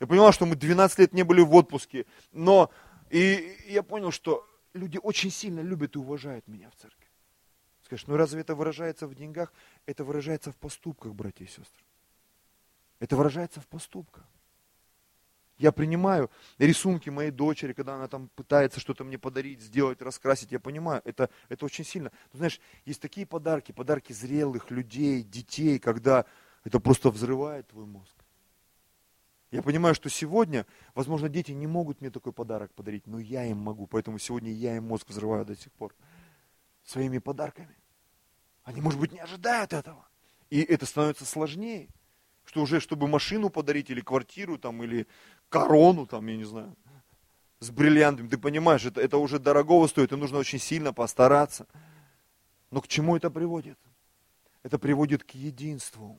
Я 0.00 0.06
понимал, 0.06 0.32
что 0.32 0.46
мы 0.46 0.56
12 0.56 0.98
лет 0.98 1.12
не 1.12 1.22
были 1.22 1.40
в 1.40 1.54
отпуске, 1.54 2.06
но 2.32 2.70
и 3.10 3.56
я 3.66 3.82
понял, 3.82 4.10
что 4.10 4.46
люди 4.72 4.98
очень 5.02 5.30
сильно 5.30 5.60
любят 5.60 5.96
и 5.96 5.98
уважают 5.98 6.46
меня 6.48 6.70
в 6.70 6.76
церкви. 6.76 7.06
Скажешь, 7.84 8.06
ну 8.06 8.16
разве 8.16 8.40
это 8.40 8.54
выражается 8.54 9.06
в 9.06 9.14
деньгах? 9.14 9.52
Это 9.86 10.04
выражается 10.04 10.52
в 10.52 10.56
поступках, 10.56 11.14
братья 11.14 11.44
и 11.44 11.48
сестры. 11.48 11.84
Это 12.98 13.16
выражается 13.16 13.60
в 13.60 13.66
поступках. 13.66 14.24
Я 15.56 15.70
принимаю 15.70 16.30
рисунки 16.58 17.10
моей 17.10 17.30
дочери, 17.30 17.72
когда 17.72 17.94
она 17.94 18.08
там 18.08 18.28
пытается 18.34 18.80
что-то 18.80 19.04
мне 19.04 19.18
подарить, 19.18 19.60
сделать, 19.60 20.02
раскрасить. 20.02 20.50
Я 20.50 20.58
понимаю, 20.58 21.00
это, 21.04 21.30
это 21.48 21.64
очень 21.64 21.84
сильно. 21.84 22.10
Но 22.32 22.38
знаешь, 22.38 22.60
есть 22.84 23.00
такие 23.00 23.26
подарки, 23.26 23.72
подарки 23.72 24.12
зрелых 24.12 24.70
людей, 24.70 25.22
детей, 25.22 25.78
когда 25.78 26.24
это 26.64 26.80
просто 26.80 27.10
взрывает 27.10 27.68
твой 27.68 27.86
мозг. 27.86 28.14
Я 29.52 29.62
понимаю, 29.62 29.94
что 29.94 30.10
сегодня, 30.10 30.66
возможно, 30.96 31.28
дети 31.28 31.52
не 31.52 31.68
могут 31.68 32.00
мне 32.00 32.10
такой 32.10 32.32
подарок 32.32 32.74
подарить, 32.74 33.06
но 33.06 33.20
я 33.20 33.44
им 33.44 33.58
могу, 33.58 33.86
поэтому 33.86 34.18
сегодня 34.18 34.50
я 34.50 34.76
им 34.76 34.84
мозг 34.84 35.08
взрываю 35.08 35.44
до 35.44 35.54
сих 35.54 35.70
пор 35.72 35.94
своими 36.82 37.18
подарками. 37.18 37.76
Они, 38.64 38.80
может 38.80 38.98
быть, 38.98 39.12
не 39.12 39.20
ожидают 39.20 39.72
этого. 39.72 40.08
И 40.50 40.60
это 40.60 40.86
становится 40.86 41.24
сложнее. 41.24 41.88
Что 42.44 42.62
уже, 42.62 42.80
чтобы 42.80 43.06
машину 43.06 43.48
подарить, 43.48 43.90
или 43.90 44.00
квартиру, 44.00 44.58
там, 44.58 44.82
или 44.82 45.06
корону, 45.54 46.04
там, 46.06 46.26
я 46.26 46.36
не 46.36 46.44
знаю, 46.44 46.74
с 47.60 47.70
бриллиантами, 47.70 48.28
ты 48.28 48.36
понимаешь, 48.38 48.84
это, 48.84 49.00
это 49.00 49.18
уже 49.18 49.38
дорогого 49.38 49.86
стоит, 49.86 50.12
и 50.12 50.16
нужно 50.16 50.38
очень 50.38 50.58
сильно 50.58 50.92
постараться. 50.92 51.66
Но 52.72 52.80
к 52.80 52.88
чему 52.88 53.16
это 53.16 53.30
приводит? 53.30 53.78
Это 54.64 54.78
приводит 54.78 55.22
к 55.22 55.30
единству. 55.30 56.18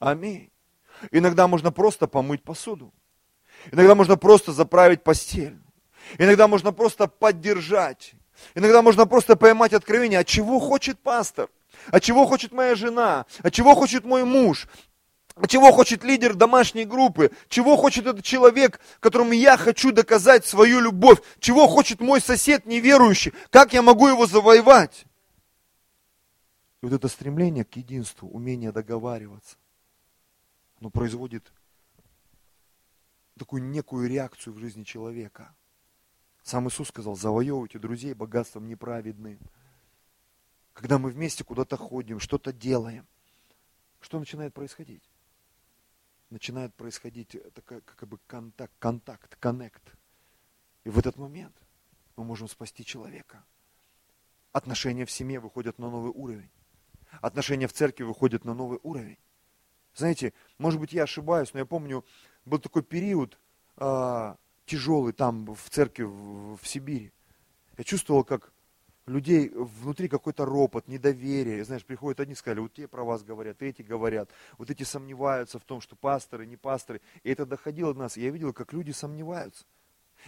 Аминь. 0.00 0.50
Иногда 1.12 1.46
можно 1.46 1.70
просто 1.70 2.08
помыть 2.08 2.42
посуду. 2.42 2.92
Иногда 3.70 3.94
можно 3.94 4.16
просто 4.16 4.52
заправить 4.52 5.04
постель. 5.04 5.56
Иногда 6.18 6.48
можно 6.48 6.72
просто 6.72 7.06
поддержать. 7.06 8.14
Иногда 8.56 8.82
можно 8.82 9.06
просто 9.06 9.36
поймать 9.36 9.72
откровение, 9.72 10.18
от 10.18 10.26
чего 10.26 10.58
хочет 10.58 10.98
пастор, 10.98 11.48
от 11.92 12.02
чего 12.02 12.26
хочет 12.26 12.50
моя 12.52 12.74
жена, 12.74 13.26
от 13.42 13.52
чего 13.52 13.76
хочет 13.76 14.04
мой 14.04 14.24
муж, 14.24 14.66
чего 15.48 15.72
хочет 15.72 16.04
лидер 16.04 16.34
домашней 16.34 16.84
группы, 16.84 17.30
чего 17.48 17.76
хочет 17.76 18.06
этот 18.06 18.24
человек, 18.24 18.80
которому 19.00 19.32
я 19.32 19.56
хочу 19.56 19.92
доказать 19.92 20.46
свою 20.46 20.80
любовь, 20.80 21.20
чего 21.40 21.66
хочет 21.66 22.00
мой 22.00 22.20
сосед 22.20 22.66
неверующий, 22.66 23.32
как 23.50 23.72
я 23.72 23.82
могу 23.82 24.08
его 24.08 24.26
завоевать. 24.26 25.06
И 26.82 26.86
вот 26.86 26.92
это 26.92 27.08
стремление 27.08 27.64
к 27.64 27.76
единству, 27.76 28.28
умение 28.28 28.72
договариваться, 28.72 29.56
оно 30.80 30.90
производит 30.90 31.52
такую 33.38 33.62
некую 33.62 34.08
реакцию 34.08 34.54
в 34.54 34.58
жизни 34.58 34.84
человека– 34.84 35.54
сам 36.44 36.68
Иисус 36.68 36.88
сказал, 36.88 37.16
завоевывайте 37.16 37.78
друзей 37.78 38.12
богатством 38.12 38.68
неправедным. 38.68 39.38
Когда 40.74 40.98
мы 40.98 41.10
вместе 41.10 41.42
куда-то 41.42 41.78
ходим, 41.78 42.20
что-то 42.20 42.52
делаем, 42.52 43.06
что 44.00 44.18
начинает 44.18 44.52
происходить? 44.52 45.02
Начинает 46.34 46.74
происходить 46.74 47.36
такая, 47.54 47.80
как 47.82 48.08
бы 48.08 48.18
контакт, 48.26 48.72
контакт, 48.80 49.36
коннект. 49.36 49.94
И 50.82 50.90
в 50.90 50.98
этот 50.98 51.16
момент 51.16 51.54
мы 52.16 52.24
можем 52.24 52.48
спасти 52.48 52.84
человека. 52.84 53.44
Отношения 54.50 55.06
в 55.06 55.12
семье 55.12 55.38
выходят 55.38 55.78
на 55.78 55.88
новый 55.88 56.10
уровень. 56.10 56.50
Отношения 57.20 57.68
в 57.68 57.72
церкви 57.72 58.02
выходят 58.02 58.44
на 58.44 58.52
новый 58.52 58.80
уровень. 58.82 59.18
Знаете, 59.94 60.32
может 60.58 60.80
быть, 60.80 60.92
я 60.92 61.04
ошибаюсь, 61.04 61.52
но 61.52 61.60
я 61.60 61.66
помню, 61.66 62.04
был 62.44 62.58
такой 62.58 62.82
период, 62.82 63.38
а, 63.76 64.36
тяжелый 64.66 65.12
там 65.12 65.54
в 65.54 65.70
церкви 65.70 66.02
в, 66.02 66.56
в 66.56 66.66
Сибири. 66.66 67.12
Я 67.78 67.84
чувствовал, 67.84 68.24
как 68.24 68.52
людей 69.06 69.50
внутри 69.54 70.08
какой-то 70.08 70.44
ропот, 70.44 70.88
недоверие. 70.88 71.64
Знаешь, 71.64 71.84
приходят 71.84 72.20
одни, 72.20 72.34
сказали, 72.34 72.60
вот 72.60 72.72
те 72.72 72.88
про 72.88 73.04
вас 73.04 73.22
говорят, 73.22 73.62
эти 73.62 73.82
говорят, 73.82 74.30
вот 74.58 74.70
эти 74.70 74.82
сомневаются 74.82 75.58
в 75.58 75.64
том, 75.64 75.80
что 75.80 75.96
пасторы, 75.96 76.46
не 76.46 76.56
пасторы. 76.56 77.00
И 77.22 77.30
это 77.30 77.46
доходило 77.46 77.92
до 77.92 78.00
нас. 78.00 78.16
И 78.16 78.22
я 78.22 78.30
видел, 78.30 78.52
как 78.52 78.72
люди 78.72 78.92
сомневаются. 78.92 79.64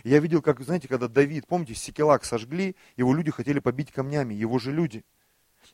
Я 0.04 0.18
видел, 0.18 0.42
как, 0.42 0.60
знаете, 0.60 0.88
когда 0.88 1.08
Давид, 1.08 1.46
помните, 1.46 1.74
Секелак 1.74 2.24
сожгли, 2.24 2.76
его 2.96 3.14
люди 3.14 3.30
хотели 3.30 3.60
побить 3.60 3.92
камнями, 3.92 4.34
его 4.34 4.58
же 4.58 4.72
люди. 4.72 5.04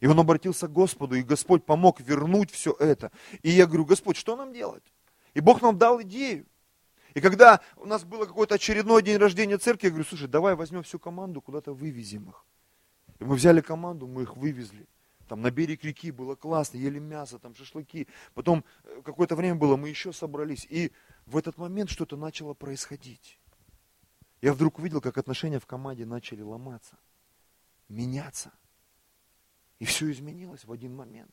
И 0.01 0.07
он 0.07 0.19
обратился 0.19 0.69
к 0.69 0.73
Господу, 0.73 1.17
и 1.17 1.23
Господь 1.23 1.65
помог 1.65 2.01
вернуть 2.01 2.51
все 2.51 2.75
это. 2.79 3.11
И 3.43 3.51
я 3.51 3.67
говорю, 3.67 3.85
Господь, 3.85 4.17
что 4.17 4.37
нам 4.37 4.53
делать? 4.53 4.85
И 5.35 5.41
Бог 5.41 5.61
нам 5.61 5.77
дал 5.77 6.01
идею. 6.03 6.47
И 7.15 7.21
когда 7.21 7.61
у 7.77 7.85
нас 7.85 8.05
было 8.05 8.25
какой-то 8.25 8.55
очередной 8.55 9.03
день 9.03 9.19
рождения 9.19 9.59
церкви, 9.59 9.87
я 9.87 9.91
говорю, 9.91 10.07
слушай, 10.09 10.29
давай 10.29 10.55
возьмем 10.55 10.83
всю 10.83 10.99
команду, 10.99 11.43
куда-то 11.43 11.73
вывезем 11.73 12.31
их. 12.31 12.47
И 13.23 13.25
мы 13.25 13.37
взяли 13.37 13.61
команду, 13.61 14.09
мы 14.09 14.23
их 14.23 14.37
вывезли. 14.37 14.89
Там 15.29 15.43
на 15.43 15.53
берег 15.53 15.85
реки 15.85 16.11
было 16.11 16.35
классно, 16.35 16.77
ели 16.77 16.99
мясо, 16.99 17.39
там 17.39 17.55
шашлыки. 17.55 18.09
Потом 18.35 18.65
э, 18.83 19.01
какое-то 19.05 19.37
время 19.37 19.55
было, 19.55 19.77
мы 19.77 19.91
еще 19.91 20.13
собрались. 20.13 20.67
И 20.69 20.91
в 21.27 21.37
этот 21.37 21.57
момент 21.57 21.89
что-то 21.89 22.17
начало 22.17 22.53
происходить. 22.53 23.39
Я 24.41 24.53
вдруг 24.53 24.81
увидел, 24.81 25.01
как 25.01 25.19
отношения 25.19 25.61
в 25.61 25.67
команде 25.67 26.05
начали 26.05 26.43
ломаться, 26.43 26.99
меняться. 27.89 28.51
И 29.79 29.85
все 29.85 30.11
изменилось 30.11 30.65
в 30.65 30.73
один 30.73 30.97
момент. 30.97 31.31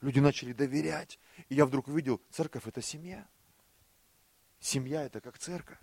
Люди 0.00 0.18
начали 0.18 0.52
доверять. 0.52 1.20
И 1.48 1.54
я 1.54 1.66
вдруг 1.66 1.86
увидел, 1.86 2.20
церковь 2.30 2.66
это 2.66 2.82
семья. 2.82 3.28
Семья 4.58 5.04
это 5.04 5.20
как 5.20 5.38
церковь. 5.38 5.78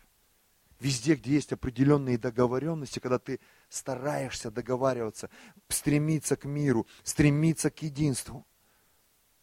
Везде, 0.83 1.15
где 1.15 1.35
есть 1.35 1.53
определенные 1.53 2.17
договоренности, 2.17 2.99
когда 2.99 3.17
ты 3.17 3.39
стараешься 3.69 4.51
договариваться, 4.51 5.29
стремиться 5.69 6.35
к 6.35 6.43
миру, 6.43 6.85
стремиться 7.03 7.69
к 7.69 7.81
единству, 7.83 8.45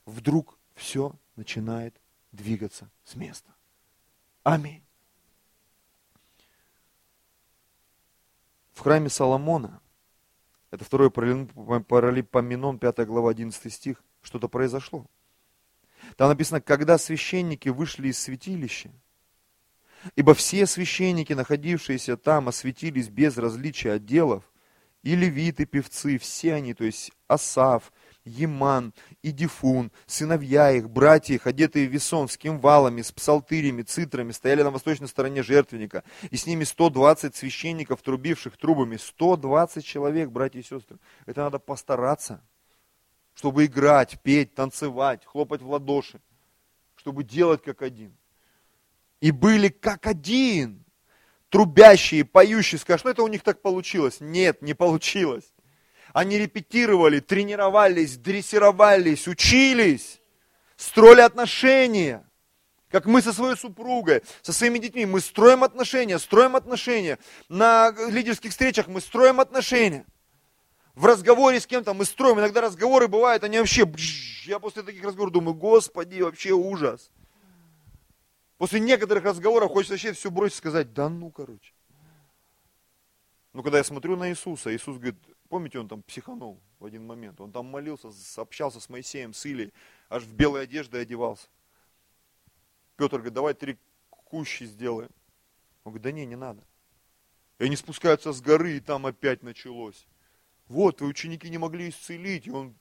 вдруг 0.04 0.58
все 0.74 1.18
начинает 1.36 1.98
двигаться 2.30 2.90
с 3.04 3.14
места. 3.14 3.54
Аминь. 4.42 4.84
В 8.72 8.80
храме 8.80 9.08
Соломона 9.08 9.80
Это 10.70 10.84
второй 10.84 11.10
паралипоменон, 11.10 12.78
5 12.78 13.06
глава, 13.06 13.30
11 13.30 13.72
стих. 13.72 14.04
Что-то 14.20 14.48
произошло. 14.48 15.06
Там 16.18 16.28
написано, 16.28 16.60
когда 16.60 16.98
священники 16.98 17.70
вышли 17.70 18.08
из 18.08 18.18
святилища, 18.18 18.92
ибо 20.16 20.34
все 20.34 20.66
священники, 20.66 21.32
находившиеся 21.32 22.16
там, 22.16 22.48
осветились 22.48 23.08
без 23.08 23.38
различия 23.38 23.92
отделов, 23.92 24.44
и 25.02 25.16
левиты, 25.16 25.64
певцы, 25.64 26.18
все 26.18 26.54
они, 26.54 26.74
то 26.74 26.84
есть 26.84 27.12
Асав, 27.26 27.90
Еман 28.24 28.92
и 29.22 29.32
Дифун, 29.32 29.90
сыновья 30.06 30.70
их, 30.72 30.90
братья 30.90 31.34
их, 31.34 31.46
одетые 31.46 31.88
в 31.88 31.92
весон, 31.92 32.28
с 32.28 32.36
кимвалами, 32.36 33.00
с 33.00 33.10
псалтырями, 33.10 33.82
цитрами, 33.82 34.32
стояли 34.32 34.62
на 34.62 34.70
восточной 34.70 35.08
стороне 35.08 35.42
жертвенника, 35.42 36.04
и 36.30 36.36
с 36.36 36.46
ними 36.46 36.64
120 36.64 37.34
священников, 37.34 38.02
трубивших 38.02 38.56
трубами. 38.58 38.96
120 38.96 39.84
человек, 39.84 40.30
братья 40.30 40.60
и 40.60 40.62
сестры. 40.62 40.98
Это 41.24 41.42
надо 41.42 41.58
постараться, 41.58 42.42
чтобы 43.34 43.64
играть, 43.64 44.20
петь, 44.22 44.54
танцевать, 44.54 45.24
хлопать 45.24 45.62
в 45.62 45.70
ладоши, 45.70 46.20
чтобы 46.96 47.24
делать 47.24 47.62
как 47.62 47.80
один. 47.80 48.14
И 49.20 49.30
были 49.30 49.68
как 49.68 50.06
один, 50.06 50.84
трубящие, 51.50 52.24
поющие. 52.24 52.78
Скажешь, 52.78 53.04
ну 53.04 53.10
это 53.10 53.22
у 53.22 53.28
них 53.28 53.42
так 53.42 53.60
получилось. 53.60 54.18
Нет, 54.20 54.62
не 54.62 54.74
получилось. 54.74 55.52
Они 56.12 56.38
репетировали, 56.38 57.20
тренировались, 57.20 58.16
дрессировались, 58.16 59.28
учились, 59.28 60.20
строили 60.76 61.20
отношения. 61.20 62.26
Как 62.88 63.06
мы 63.06 63.22
со 63.22 63.32
своей 63.32 63.56
супругой, 63.56 64.22
со 64.42 64.52
своими 64.52 64.78
детьми, 64.78 65.06
мы 65.06 65.20
строим 65.20 65.62
отношения, 65.62 66.18
строим 66.18 66.56
отношения. 66.56 67.18
На 67.48 67.94
лидерских 68.08 68.50
встречах 68.50 68.88
мы 68.88 69.00
строим 69.00 69.38
отношения. 69.38 70.04
В 70.96 71.06
разговоре 71.06 71.60
с 71.60 71.66
кем-то 71.66 71.94
мы 71.94 72.04
строим. 72.04 72.40
Иногда 72.40 72.62
разговоры 72.62 73.06
бывают, 73.06 73.44
они 73.44 73.58
вообще... 73.58 73.88
Я 74.44 74.58
после 74.58 74.82
таких 74.82 75.04
разговоров 75.04 75.32
думаю, 75.32 75.54
господи, 75.54 76.20
вообще 76.20 76.50
ужас. 76.50 77.10
После 78.60 78.78
некоторых 78.78 79.24
разговоров 79.24 79.72
хочется 79.72 79.94
вообще 79.94 80.12
все 80.12 80.30
бросить 80.30 80.56
и 80.56 80.58
сказать, 80.58 80.92
да 80.92 81.08
ну, 81.08 81.30
короче. 81.30 81.72
Но 83.54 83.62
когда 83.62 83.78
я 83.78 83.84
смотрю 83.84 84.16
на 84.16 84.28
Иисуса, 84.28 84.76
Иисус 84.76 84.98
говорит, 84.98 85.16
Помните, 85.50 85.80
он 85.80 85.88
там 85.88 86.00
психанул 86.04 86.60
в 86.78 86.84
один 86.84 87.04
момент. 87.04 87.40
Он 87.40 87.50
там 87.50 87.66
молился, 87.66 88.10
общался 88.36 88.78
с 88.78 88.88
Моисеем, 88.88 89.34
с 89.34 89.44
Илией, 89.44 89.74
аж 90.08 90.22
в 90.22 90.32
белой 90.32 90.62
одежды 90.62 90.98
одевался. 90.98 91.48
Петр 92.96 93.16
говорит, 93.16 93.34
давай 93.34 93.54
три 93.54 93.76
кущи 94.10 94.62
сделаем. 94.62 95.10
Он 95.82 95.92
говорит, 95.92 96.02
да 96.04 96.12
не, 96.12 96.24
не 96.24 96.36
надо. 96.36 96.62
И 97.58 97.64
они 97.64 97.74
спускаются 97.74 98.32
с 98.32 98.40
горы, 98.40 98.76
и 98.76 98.80
там 98.80 99.06
опять 99.06 99.42
началось. 99.42 100.06
Вот, 100.68 100.98
твои 100.98 101.10
ученики 101.10 101.50
не 101.50 101.58
могли 101.58 101.88
исцелить. 101.88 102.46
И 102.46 102.52
он, 102.52 102.76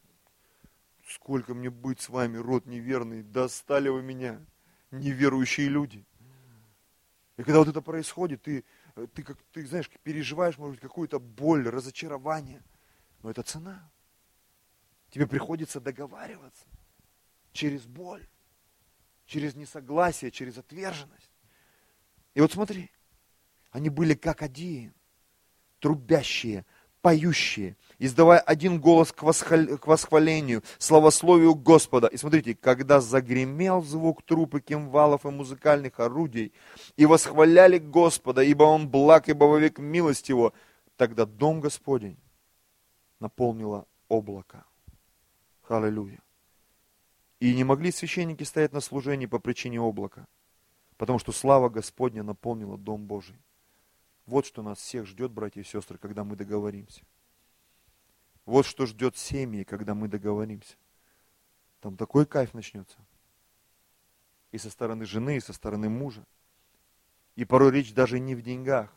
сколько 1.07 1.55
мне 1.55 1.71
быть 1.71 1.99
с 1.99 2.09
вами, 2.09 2.37
род 2.37 2.67
неверный, 2.67 3.23
достали 3.23 3.89
вы 3.89 4.03
меня, 4.03 4.39
неверующие 4.91 5.69
люди. 5.69 6.05
И 7.37 7.43
когда 7.43 7.59
вот 7.59 7.67
это 7.67 7.81
происходит, 7.81 8.41
ты 8.41 8.65
Э, 8.99 9.07
ты, 9.13 9.23
как, 9.23 9.37
ты 9.51 9.65
знаешь, 9.65 9.89
переживаешь, 10.03 10.57
может 10.57 10.75
быть, 10.75 10.81
какую-то 10.81 11.19
боль, 11.19 11.67
разочарование. 11.67 12.63
Но 13.21 13.31
это 13.31 13.43
цена. 13.43 13.89
Тебе 15.09 15.25
приходится 15.25 15.79
договариваться 15.79 16.65
через 17.51 17.85
боль, 17.85 18.27
через 19.25 19.55
несогласие, 19.55 20.31
через 20.31 20.57
отверженность. 20.57 21.31
И 22.35 22.41
вот 22.41 22.51
смотри, 22.51 22.91
они 23.71 23.89
были 23.89 24.13
как 24.13 24.41
один, 24.41 24.93
трубящие, 25.79 26.65
поющие, 27.01 27.77
издавая 27.97 28.39
один 28.39 28.79
голос 28.79 29.11
к, 29.11 29.23
восхвал... 29.23 29.77
к 29.77 29.87
восхвалению, 29.87 30.63
славословию 30.77 31.55
Господа. 31.55 32.07
И 32.07 32.17
смотрите, 32.17 32.55
когда 32.55 32.99
загремел 32.99 33.81
звук 33.81 34.23
трупы 34.23 34.61
кимвалов 34.61 35.25
и 35.25 35.29
музыкальных 35.29 35.99
орудий, 35.99 36.53
и 36.97 37.05
восхваляли 37.05 37.77
Господа, 37.77 38.41
ибо 38.41 38.63
Он 38.63 38.89
благ, 38.89 39.29
ибо 39.29 39.45
вовек 39.45 39.79
милость 39.79 40.29
Его, 40.29 40.53
тогда 40.97 41.25
дом 41.25 41.61
Господень 41.61 42.17
наполнило 43.19 43.85
облако. 44.07 44.65
Аллилуйя. 45.67 46.19
И 47.39 47.53
не 47.53 47.63
могли 47.63 47.91
священники 47.91 48.43
стоять 48.43 48.73
на 48.73 48.81
служении 48.81 49.27
по 49.27 49.39
причине 49.39 49.79
облака, 49.79 50.27
потому 50.97 51.19
что 51.19 51.31
слава 51.31 51.69
Господня 51.69 52.23
наполнила 52.23 52.77
Дом 52.77 53.05
Божий. 53.05 53.37
Вот 54.29 54.45
что 54.45 54.61
нас 54.61 54.77
всех 54.77 55.07
ждет, 55.07 55.31
братья 55.31 55.59
и 55.59 55.63
сестры, 55.63 55.97
когда 55.97 56.23
мы 56.23 56.35
договоримся. 56.35 57.01
Вот 58.45 58.63
что 58.67 58.85
ждет 58.85 59.17
семьи, 59.17 59.63
когда 59.63 59.95
мы 59.95 60.07
договоримся. 60.07 60.75
Там 61.81 61.97
такой 61.97 62.27
кайф 62.27 62.53
начнется. 62.53 62.99
И 64.51 64.59
со 64.59 64.69
стороны 64.69 65.07
жены, 65.07 65.37
и 65.37 65.39
со 65.39 65.51
стороны 65.51 65.89
мужа. 65.89 66.23
И 67.35 67.43
порой 67.43 67.71
речь 67.71 67.91
даже 67.91 68.19
не 68.19 68.35
в 68.35 68.43
деньгах, 68.43 68.93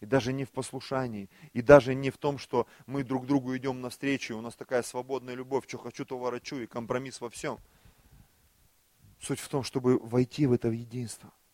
и 0.00 0.04
даже 0.04 0.34
не 0.34 0.44
в 0.44 0.50
послушании, 0.50 1.30
и 1.54 1.62
даже 1.62 1.94
не 1.94 2.10
в 2.10 2.18
том, 2.18 2.36
что 2.36 2.66
мы 2.84 3.04
друг 3.04 3.24
другу 3.24 3.56
идем 3.56 3.80
навстречу, 3.80 4.34
и 4.34 4.36
у 4.36 4.42
нас 4.42 4.54
такая 4.54 4.82
свободная 4.82 5.32
любовь, 5.34 5.66
что 5.66 5.78
хочу, 5.78 6.04
то 6.04 6.18
ворочу, 6.18 6.56
и 6.56 6.66
компромисс 6.66 7.22
во 7.22 7.30
всем. 7.30 7.58
Суть 9.18 9.40
в 9.40 9.48
том, 9.48 9.62
чтобы 9.62 9.98
войти 9.98 10.44
в 10.44 10.52
это 10.52 10.68
единство– 10.68 11.32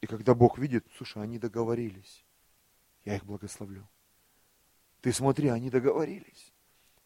и 0.00 0.06
когда 0.06 0.34
Бог 0.34 0.58
видит, 0.58 0.86
слушай, 0.96 1.22
они 1.22 1.38
договорились, 1.38 2.24
я 3.04 3.16
их 3.16 3.24
благословлю. 3.24 3.88
Ты 5.00 5.12
смотри, 5.12 5.48
они 5.48 5.70
договорились. 5.70 6.52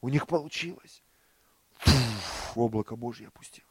У 0.00 0.08
них 0.08 0.26
получилось. 0.26 1.02
Фух, 1.78 2.56
облако 2.56 2.96
Божье 2.96 3.28
опустилось. 3.28 3.68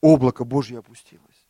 Облако 0.00 0.44
Божье 0.44 0.78
опустилось. 0.78 1.46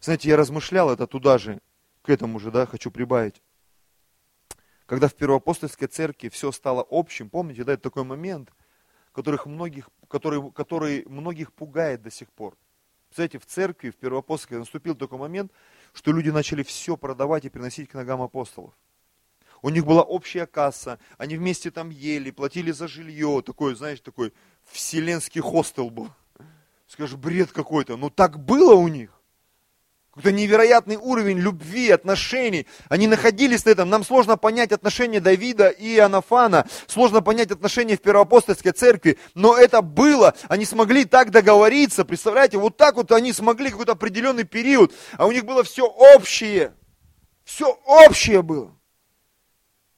Знаете, 0.00 0.28
я 0.28 0.36
размышлял 0.36 0.90
это 0.90 1.06
туда 1.06 1.38
же, 1.38 1.60
к 2.02 2.10
этому 2.10 2.38
же, 2.38 2.50
да, 2.50 2.66
хочу 2.66 2.90
прибавить. 2.90 3.42
Когда 4.86 5.08
в 5.08 5.14
Первоапостольской 5.14 5.88
церкви 5.88 6.28
все 6.28 6.52
стало 6.52 6.86
общим, 6.90 7.30
помните, 7.30 7.64
да, 7.64 7.72
это 7.72 7.84
такой 7.84 8.04
момент, 8.04 8.52
которых 9.12 9.46
многих, 9.46 9.88
который, 10.08 10.50
который 10.52 11.04
многих 11.06 11.52
пугает 11.52 12.02
до 12.02 12.10
сих 12.10 12.30
пор. 12.32 12.56
Знаете, 13.14 13.38
в 13.38 13.46
церкви, 13.46 13.90
в 13.90 13.96
Первоапостольской 13.96 14.58
наступил 14.58 14.96
такой 14.96 15.18
момент, 15.18 15.52
что 15.92 16.10
люди 16.10 16.30
начали 16.30 16.64
все 16.64 16.96
продавать 16.96 17.44
и 17.44 17.48
приносить 17.48 17.88
к 17.88 17.94
ногам 17.94 18.20
апостолов. 18.22 18.74
У 19.62 19.70
них 19.70 19.86
была 19.86 20.02
общая 20.02 20.46
касса, 20.46 20.98
они 21.16 21.36
вместе 21.36 21.70
там 21.70 21.90
ели, 21.90 22.32
платили 22.32 22.72
за 22.72 22.88
жилье, 22.88 23.40
такой, 23.46 23.76
знаешь, 23.76 24.00
такой 24.00 24.32
вселенский 24.64 25.40
хостел 25.40 25.90
был. 25.90 26.10
Скажешь, 26.88 27.16
бред 27.16 27.52
какой-то, 27.52 27.96
но 27.96 28.10
так 28.10 28.38
было 28.44 28.74
у 28.74 28.88
них. 28.88 29.10
Какой-то 30.14 30.30
невероятный 30.30 30.94
уровень 30.96 31.40
любви, 31.40 31.90
отношений. 31.90 32.68
Они 32.88 33.08
находились 33.08 33.64
на 33.64 33.70
этом. 33.70 33.90
Нам 33.90 34.04
сложно 34.04 34.36
понять 34.36 34.70
отношения 34.70 35.18
Давида 35.18 35.70
и 35.70 35.98
Анафана. 35.98 36.68
Сложно 36.86 37.20
понять 37.20 37.50
отношения 37.50 37.96
в 37.96 38.00
Первоапостольской 38.00 38.70
церкви. 38.70 39.18
Но 39.34 39.56
это 39.56 39.82
было. 39.82 40.36
Они 40.48 40.64
смогли 40.64 41.04
так 41.04 41.32
договориться. 41.32 42.04
Представляете, 42.04 42.58
вот 42.58 42.76
так 42.76 42.94
вот 42.94 43.10
они 43.10 43.32
смогли 43.32 43.70
какой-то 43.70 43.92
определенный 43.92 44.44
период. 44.44 44.94
А 45.14 45.26
у 45.26 45.32
них 45.32 45.44
было 45.44 45.64
все 45.64 45.84
общее. 45.84 46.74
Все 47.42 47.76
общее 47.84 48.42
было. 48.42 48.72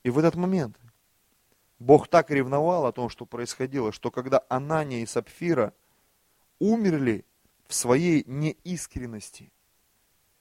И 0.02 0.08
в 0.08 0.18
этот 0.18 0.34
момент 0.34 0.78
Бог 1.78 2.08
так 2.08 2.30
ревновал 2.30 2.86
о 2.86 2.92
том, 2.92 3.10
что 3.10 3.26
происходило, 3.26 3.92
что 3.92 4.10
когда 4.10 4.40
Анания 4.48 5.02
и 5.02 5.06
Сапфира 5.06 5.74
умерли 6.58 7.26
в 7.68 7.74
своей 7.74 8.24
неискренности– 8.26 9.52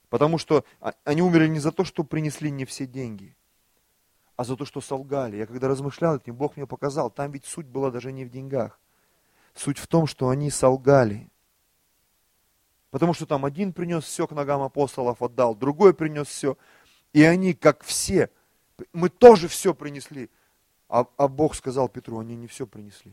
Потому 0.08 0.38
что 0.38 0.64
а, 0.80 0.94
они 1.04 1.22
умерли 1.22 1.48
не 1.48 1.58
за 1.58 1.72
то, 1.72 1.84
что 1.84 2.04
принесли 2.04 2.50
не 2.50 2.64
все 2.64 2.86
деньги, 2.86 3.36
а 4.36 4.44
за 4.44 4.56
то, 4.56 4.64
что 4.64 4.80
солгали. 4.80 5.36
Я 5.36 5.46
когда 5.46 5.68
размышлял 5.68 6.14
над 6.14 6.22
этим, 6.22 6.36
Бог 6.36 6.56
мне 6.56 6.66
показал, 6.66 7.10
там 7.10 7.32
ведь 7.32 7.44
суть 7.44 7.66
была 7.66 7.90
даже 7.90 8.12
не 8.12 8.24
в 8.24 8.30
деньгах. 8.30 8.78
Суть 9.54 9.78
в 9.78 9.86
том, 9.86 10.06
что 10.06 10.28
они 10.28 10.50
солгали. 10.50 11.30
Потому 12.90 13.14
что 13.14 13.26
там 13.26 13.44
один 13.44 13.72
принес 13.72 14.04
все 14.04 14.26
к 14.26 14.32
ногам 14.32 14.62
апостолов, 14.62 15.22
отдал, 15.22 15.54
другой 15.54 15.92
принес 15.92 16.28
все. 16.28 16.56
И 17.12 17.22
они, 17.22 17.54
как 17.54 17.82
все, 17.82 18.30
мы 18.92 19.08
тоже 19.08 19.48
все 19.48 19.74
принесли. 19.74 20.30
А, 20.88 21.06
а 21.16 21.26
Бог 21.26 21.56
сказал 21.56 21.88
Петру, 21.88 22.20
они 22.20 22.36
не 22.36 22.46
все 22.46 22.66
принесли. 22.66 23.12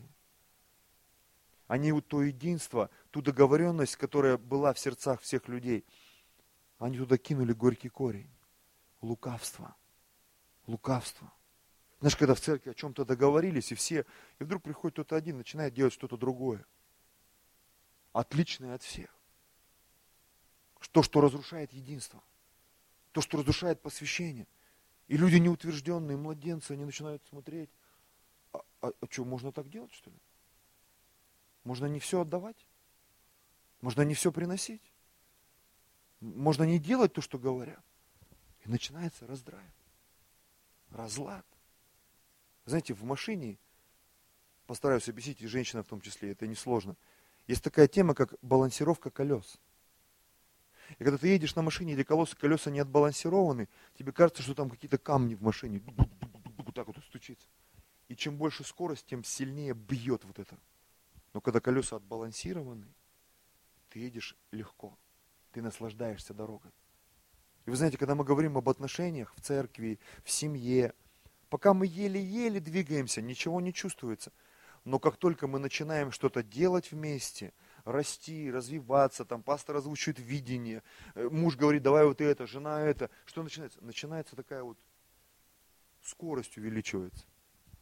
Они 1.67 1.91
вот 1.91 2.07
то 2.07 2.21
единство, 2.21 2.91
ту 3.09 3.21
договоренность, 3.21 3.95
которая 3.95 4.37
была 4.37 4.73
в 4.73 4.79
сердцах 4.79 5.21
всех 5.21 5.47
людей– 5.47 5.85
они 6.83 6.97
туда 6.97 7.17
кинули 7.17 7.53
горький 7.53 7.89
корень. 7.89 8.29
Лукавство. 9.01 9.75
Лукавство. 10.67 11.31
Знаешь, 11.99 12.17
когда 12.17 12.35
в 12.35 12.41
церкви 12.41 12.71
о 12.71 12.73
чем-то 12.73 13.05
договорились, 13.05 13.71
и 13.71 13.75
все, 13.75 14.05
и 14.39 14.43
вдруг 14.43 14.63
приходит 14.63 14.95
кто-то 14.95 15.15
один, 15.15 15.37
начинает 15.37 15.73
делать 15.73 15.93
что-то 15.93 16.17
другое. 16.17 16.65
Отличное 18.11 18.75
от 18.75 18.83
всех. 18.83 19.15
То, 20.91 21.01
что 21.01 21.21
разрушает 21.21 21.71
единство. 21.71 22.21
То, 23.13 23.21
что 23.21 23.37
разрушает 23.37 23.81
посвящение. 23.81 24.47
И 25.07 25.15
люди 25.15 25.37
неутвержденные, 25.37 26.17
младенцы, 26.17 26.71
они 26.71 26.83
начинают 26.83 27.23
смотреть. 27.29 27.69
А, 28.51 28.59
а, 28.81 28.91
а 28.99 29.07
что, 29.09 29.23
можно 29.23 29.51
так 29.51 29.69
делать, 29.69 29.93
что 29.93 30.09
ли? 30.09 30.17
Можно 31.63 31.85
не 31.85 31.99
все 31.99 32.21
отдавать? 32.21 32.67
Можно 33.81 34.01
не 34.01 34.13
все 34.13 34.31
приносить? 34.31 34.92
Можно 36.23 36.63
не 36.63 36.79
делать 36.79 37.11
то, 37.11 37.21
что 37.21 37.37
говорят? 37.37 37.83
И 38.63 38.69
начинается 38.69 39.27
раздрай, 39.27 39.65
разлад. 40.89 41.45
Знаете, 42.65 42.93
в 42.93 43.03
машине, 43.03 43.57
постараюсь 44.65 45.09
объяснить, 45.09 45.41
и 45.41 45.47
женщина 45.47 45.83
в 45.83 45.87
том 45.87 45.99
числе, 45.99 46.31
это 46.31 46.47
несложно, 46.47 46.95
есть 47.45 47.61
такая 47.61 47.89
тема, 47.89 48.15
как 48.15 48.35
балансировка 48.41 49.09
колес. 49.09 49.59
И 50.97 51.03
когда 51.03 51.17
ты 51.17 51.27
едешь 51.27 51.55
на 51.55 51.61
машине, 51.61 51.91
или 51.91 52.03
колеса, 52.03 52.37
колеса 52.37 52.71
не 52.71 52.79
отбалансированы, 52.79 53.67
тебе 53.97 54.13
кажется, 54.13 54.43
что 54.43 54.55
там 54.55 54.69
какие-то 54.69 54.97
камни 54.97 55.35
в 55.35 55.41
машине, 55.41 55.81
так 56.73 56.87
вот 56.87 56.97
стучится. 57.03 57.49
И 58.07 58.15
чем 58.15 58.37
больше 58.37 58.63
скорость, 58.63 59.07
тем 59.07 59.25
сильнее 59.25 59.73
бьет 59.73 60.23
вот 60.23 60.39
это. 60.39 60.57
Но 61.33 61.41
когда 61.41 61.59
колеса 61.59 61.97
отбалансированы, 61.97 62.87
ты 63.89 63.99
едешь 63.99 64.37
легко, 64.51 64.97
ты 65.53 65.61
наслаждаешься 65.61 66.33
дорогой. 66.33 66.71
И 67.65 67.69
вы 67.69 67.75
знаете, 67.77 67.97
когда 67.97 68.15
мы 68.15 68.25
говорим 68.25 68.57
об 68.57 68.67
отношениях 68.67 69.33
в 69.35 69.41
церкви, 69.41 69.99
в 70.23 70.31
семье, 70.31 70.93
пока 71.49 71.73
мы 71.73 71.85
еле-еле 71.85 72.59
двигаемся, 72.59 73.21
ничего 73.21 73.61
не 73.61 73.73
чувствуется. 73.73 74.33
Но 74.83 74.99
как 74.99 75.15
только 75.15 75.47
мы 75.47 75.59
начинаем 75.59 76.11
что-то 76.11 76.43
делать 76.43 76.91
вместе, 76.91 77.53
расти, 77.85 78.51
развиваться, 78.51 79.23
там 79.23 79.41
пастор 79.41 79.77
озвучивает 79.77 80.19
видение, 80.19 80.83
э, 81.15 81.29
муж 81.29 81.55
говорит, 81.55 81.83
давай 81.83 82.05
вот 82.05 82.19
это, 82.19 82.45
жена 82.47 82.81
это, 82.81 83.09
что 83.25 83.43
начинается? 83.43 83.81
Начинается 83.81 84.35
такая 84.35 84.63
вот 84.63 84.77
скорость 86.01 86.57
увеличивается. 86.57 87.25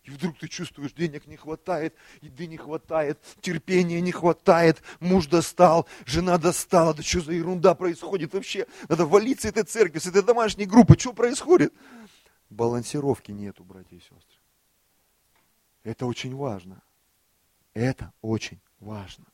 И 0.03 0.09
вдруг 0.09 0.39
ты 0.39 0.47
чувствуешь, 0.47 0.93
денег 0.93 1.27
не 1.27 1.37
хватает, 1.37 1.95
еды 2.21 2.47
не 2.47 2.57
хватает, 2.57 3.19
терпения 3.39 4.01
не 4.01 4.11
хватает, 4.11 4.81
муж 4.99 5.27
достал, 5.27 5.87
жена 6.05 6.39
достала, 6.39 6.95
да 6.95 7.03
что 7.03 7.21
за 7.21 7.33
ерунда 7.33 7.75
происходит 7.75 8.33
вообще? 8.33 8.65
Надо 8.89 9.05
валиться 9.05 9.47
этой 9.47 9.63
церкви, 9.63 9.99
с 9.99 10.07
этой 10.07 10.23
домашней 10.23 10.65
группы, 10.65 10.97
что 10.97 11.13
происходит? 11.13 11.71
Балансировки 12.49 13.31
нету, 13.31 13.63
братья 13.63 13.95
и 13.95 13.99
сестры. 13.99 14.39
Это 15.83 16.07
очень 16.07 16.35
важно. 16.35 16.81
Это 17.75 18.11
очень 18.21 18.59
важно. 18.79 19.25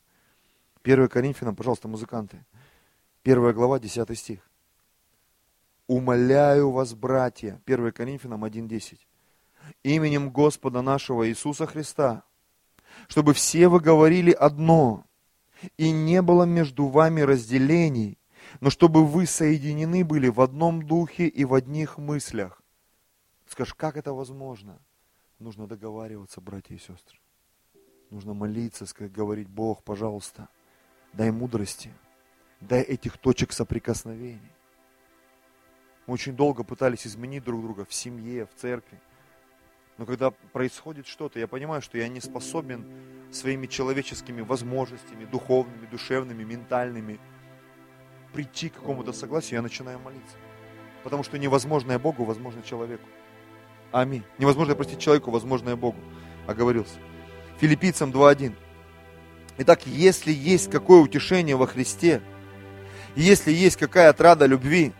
1 0.82 1.08
Коринфянам, 1.08 1.56
пожалуйста, 1.56 1.88
музыканты. 1.88 2.44
Первая 3.22 3.54
глава, 3.54 3.78
10 3.78 4.18
стих. 4.18 4.40
«Умоляю 5.86 6.70
вас, 6.70 6.92
братья», 6.92 7.62
1 7.64 7.92
Коринфянам 7.92 8.44
1.10, 8.44 8.98
«именем 9.82 10.30
Господа 10.30 10.82
нашего 10.82 11.28
Иисуса 11.28 11.66
Христа, 11.66 12.24
чтобы 13.08 13.34
все 13.34 13.68
вы 13.68 13.80
говорили 13.80 14.32
одно, 14.32 15.04
и 15.76 15.90
не 15.90 16.22
было 16.22 16.44
между 16.44 16.86
вами 16.86 17.20
разделений, 17.20 18.18
но 18.60 18.70
чтобы 18.70 19.04
вы 19.04 19.26
соединены 19.26 20.04
были 20.04 20.28
в 20.28 20.40
одном 20.40 20.86
духе 20.86 21.26
и 21.26 21.44
в 21.44 21.54
одних 21.54 21.98
мыслях». 21.98 22.62
Скажешь, 23.48 23.74
как 23.74 23.96
это 23.96 24.12
возможно? 24.12 24.78
Нужно 25.38 25.66
договариваться, 25.66 26.40
братья 26.40 26.74
и 26.74 26.78
сестры. 26.78 27.18
Нужно 28.10 28.34
молиться, 28.34 28.86
сказать, 28.86 29.12
говорить, 29.12 29.48
Бог, 29.48 29.82
пожалуйста, 29.82 30.48
дай 31.12 31.30
мудрости, 31.30 31.92
дай 32.60 32.82
этих 32.82 33.16
точек 33.18 33.52
соприкосновений. 33.52 34.52
Мы 36.06 36.14
очень 36.14 36.34
долго 36.34 36.64
пытались 36.64 37.06
изменить 37.06 37.44
друг 37.44 37.62
друга 37.62 37.84
в 37.84 37.92
семье, 37.92 38.46
в 38.46 38.54
церкви. 38.54 39.00
Но 39.98 40.06
когда 40.06 40.30
происходит 40.30 41.08
что-то, 41.08 41.40
я 41.40 41.48
понимаю, 41.48 41.82
что 41.82 41.98
я 41.98 42.08
не 42.08 42.20
способен 42.20 42.86
своими 43.32 43.66
человеческими 43.66 44.40
возможностями, 44.40 45.24
духовными, 45.24 45.86
душевными, 45.86 46.44
ментальными, 46.44 47.18
прийти 48.32 48.68
к 48.68 48.74
какому-то 48.74 49.12
согласию, 49.12 49.56
я 49.56 49.62
начинаю 49.62 49.98
молиться. 49.98 50.36
Потому 51.02 51.24
что 51.24 51.36
невозможное 51.36 51.98
Богу, 51.98 52.24
возможно 52.24 52.62
человеку. 52.62 53.08
Аминь. 53.90 54.22
Невозможно 54.38 54.76
простить 54.76 55.00
человеку, 55.00 55.32
возможное 55.32 55.74
Богу. 55.74 55.98
Оговорился. 56.46 56.98
Филиппийцам 57.60 58.12
2.1. 58.12 58.54
Итак, 59.58 59.84
если 59.86 60.32
есть 60.32 60.70
какое 60.70 61.00
утешение 61.00 61.56
во 61.56 61.66
Христе, 61.66 62.22
если 63.16 63.50
есть 63.50 63.76
какая 63.76 64.10
отрада 64.10 64.46
любви, 64.46 64.92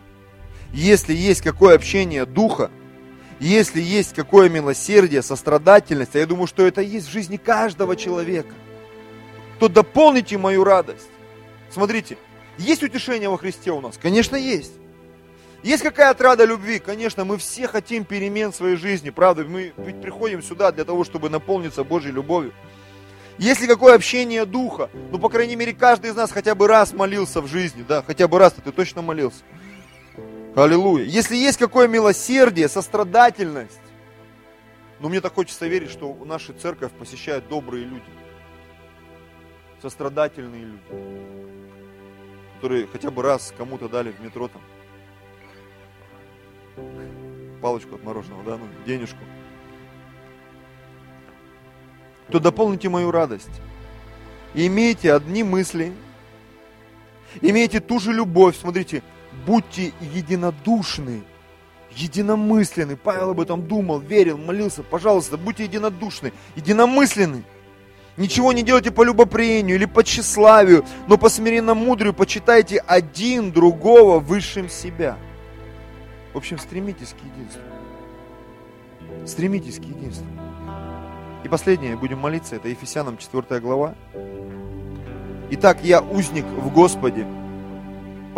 если 0.72 1.14
есть 1.14 1.42
какое 1.42 1.76
общение 1.76 2.26
духа, 2.26 2.70
если 3.40 3.80
есть 3.80 4.14
какое 4.14 4.48
милосердие, 4.48 5.22
сострадательность, 5.22 6.16
а 6.16 6.18
я 6.18 6.26
думаю, 6.26 6.46
что 6.46 6.66
это 6.66 6.80
есть 6.80 7.08
в 7.08 7.12
жизни 7.12 7.36
каждого 7.36 7.96
человека, 7.96 8.54
то 9.58 9.68
дополните 9.68 10.38
мою 10.38 10.64
радость. 10.64 11.08
Смотрите, 11.70 12.18
есть 12.58 12.82
утешение 12.82 13.28
во 13.28 13.38
Христе 13.38 13.70
у 13.70 13.80
нас? 13.80 13.98
Конечно, 14.00 14.36
есть. 14.36 14.72
Есть 15.62 15.82
какая 15.82 16.10
отрада 16.10 16.44
любви? 16.44 16.78
Конечно, 16.78 17.24
мы 17.24 17.36
все 17.36 17.66
хотим 17.66 18.04
перемен 18.04 18.52
в 18.52 18.56
своей 18.56 18.76
жизни, 18.76 19.10
правда? 19.10 19.44
Мы 19.44 19.72
ведь 19.76 20.00
приходим 20.00 20.42
сюда 20.42 20.70
для 20.70 20.84
того, 20.84 21.04
чтобы 21.04 21.30
наполниться 21.30 21.82
Божьей 21.82 22.12
любовью. 22.12 22.52
Есть 23.38 23.60
ли 23.60 23.68
какое 23.68 23.94
общение 23.94 24.44
духа? 24.44 24.90
Ну, 25.12 25.18
по 25.18 25.28
крайней 25.28 25.56
мере, 25.56 25.72
каждый 25.72 26.10
из 26.10 26.16
нас 26.16 26.32
хотя 26.32 26.54
бы 26.54 26.66
раз 26.66 26.92
молился 26.92 27.40
в 27.40 27.46
жизни, 27.46 27.84
да, 27.86 28.02
хотя 28.02 28.26
бы 28.26 28.38
раз 28.38 28.52
ты 28.52 28.72
точно 28.72 29.02
молился. 29.02 29.38
Аллилуйя. 30.56 31.04
Если 31.04 31.36
есть 31.36 31.58
какое 31.58 31.88
милосердие, 31.88 32.68
сострадательность, 32.68 33.80
ну, 35.00 35.08
мне 35.08 35.20
так 35.20 35.34
хочется 35.34 35.66
верить, 35.66 35.90
что 35.90 36.16
нашу 36.24 36.52
церковь 36.52 36.90
посещают 36.92 37.48
добрые 37.48 37.84
люди, 37.84 38.10
сострадательные 39.80 40.64
люди, 40.64 40.82
которые 42.56 42.86
хотя 42.88 43.10
бы 43.10 43.22
раз 43.22 43.54
кому-то 43.56 43.88
дали 43.88 44.10
в 44.10 44.20
метро 44.20 44.48
там. 44.48 44.62
Палочку 47.62 47.94
от 47.94 48.02
мороженого, 48.02 48.42
да, 48.42 48.56
ну, 48.56 48.66
денежку. 48.86 49.18
То 52.30 52.40
дополните 52.40 52.88
мою 52.88 53.10
радость. 53.10 53.60
Имейте 54.54 55.12
одни 55.12 55.44
мысли, 55.44 55.92
имейте 57.40 57.80
ту 57.80 58.00
же 58.00 58.12
любовь, 58.12 58.56
смотрите, 58.56 59.02
будьте 59.46 59.92
единодушны, 60.00 61.22
единомысленны. 61.90 62.96
Павел 62.96 63.30
об 63.30 63.40
этом 63.40 63.66
думал, 63.66 64.00
верил, 64.00 64.38
молился. 64.38 64.82
Пожалуйста, 64.82 65.36
будьте 65.36 65.64
единодушны, 65.64 66.32
единомысленны. 66.56 67.44
Ничего 68.16 68.52
не 68.52 68.62
делайте 68.62 68.90
по 68.90 69.04
любопрению 69.04 69.76
или 69.76 69.84
по 69.84 70.02
тщеславию, 70.02 70.84
но 71.06 71.16
по 71.16 71.28
смиренному 71.28 71.84
мудрию 71.84 72.12
почитайте 72.12 72.78
один 72.78 73.52
другого 73.52 74.18
высшим 74.18 74.68
себя. 74.68 75.16
В 76.34 76.36
общем, 76.36 76.58
стремитесь 76.58 77.14
к 77.14 77.24
единству. 77.24 77.62
Стремитесь 79.24 79.78
к 79.78 79.84
единству. 79.84 80.26
И 81.44 81.48
последнее, 81.48 81.96
будем 81.96 82.18
молиться, 82.18 82.56
это 82.56 82.68
Ефесянам 82.68 83.18
4 83.18 83.60
глава. 83.60 83.94
Итак, 85.50 85.78
я 85.84 86.02
узник 86.02 86.44
в 86.44 86.72
Господе. 86.72 87.24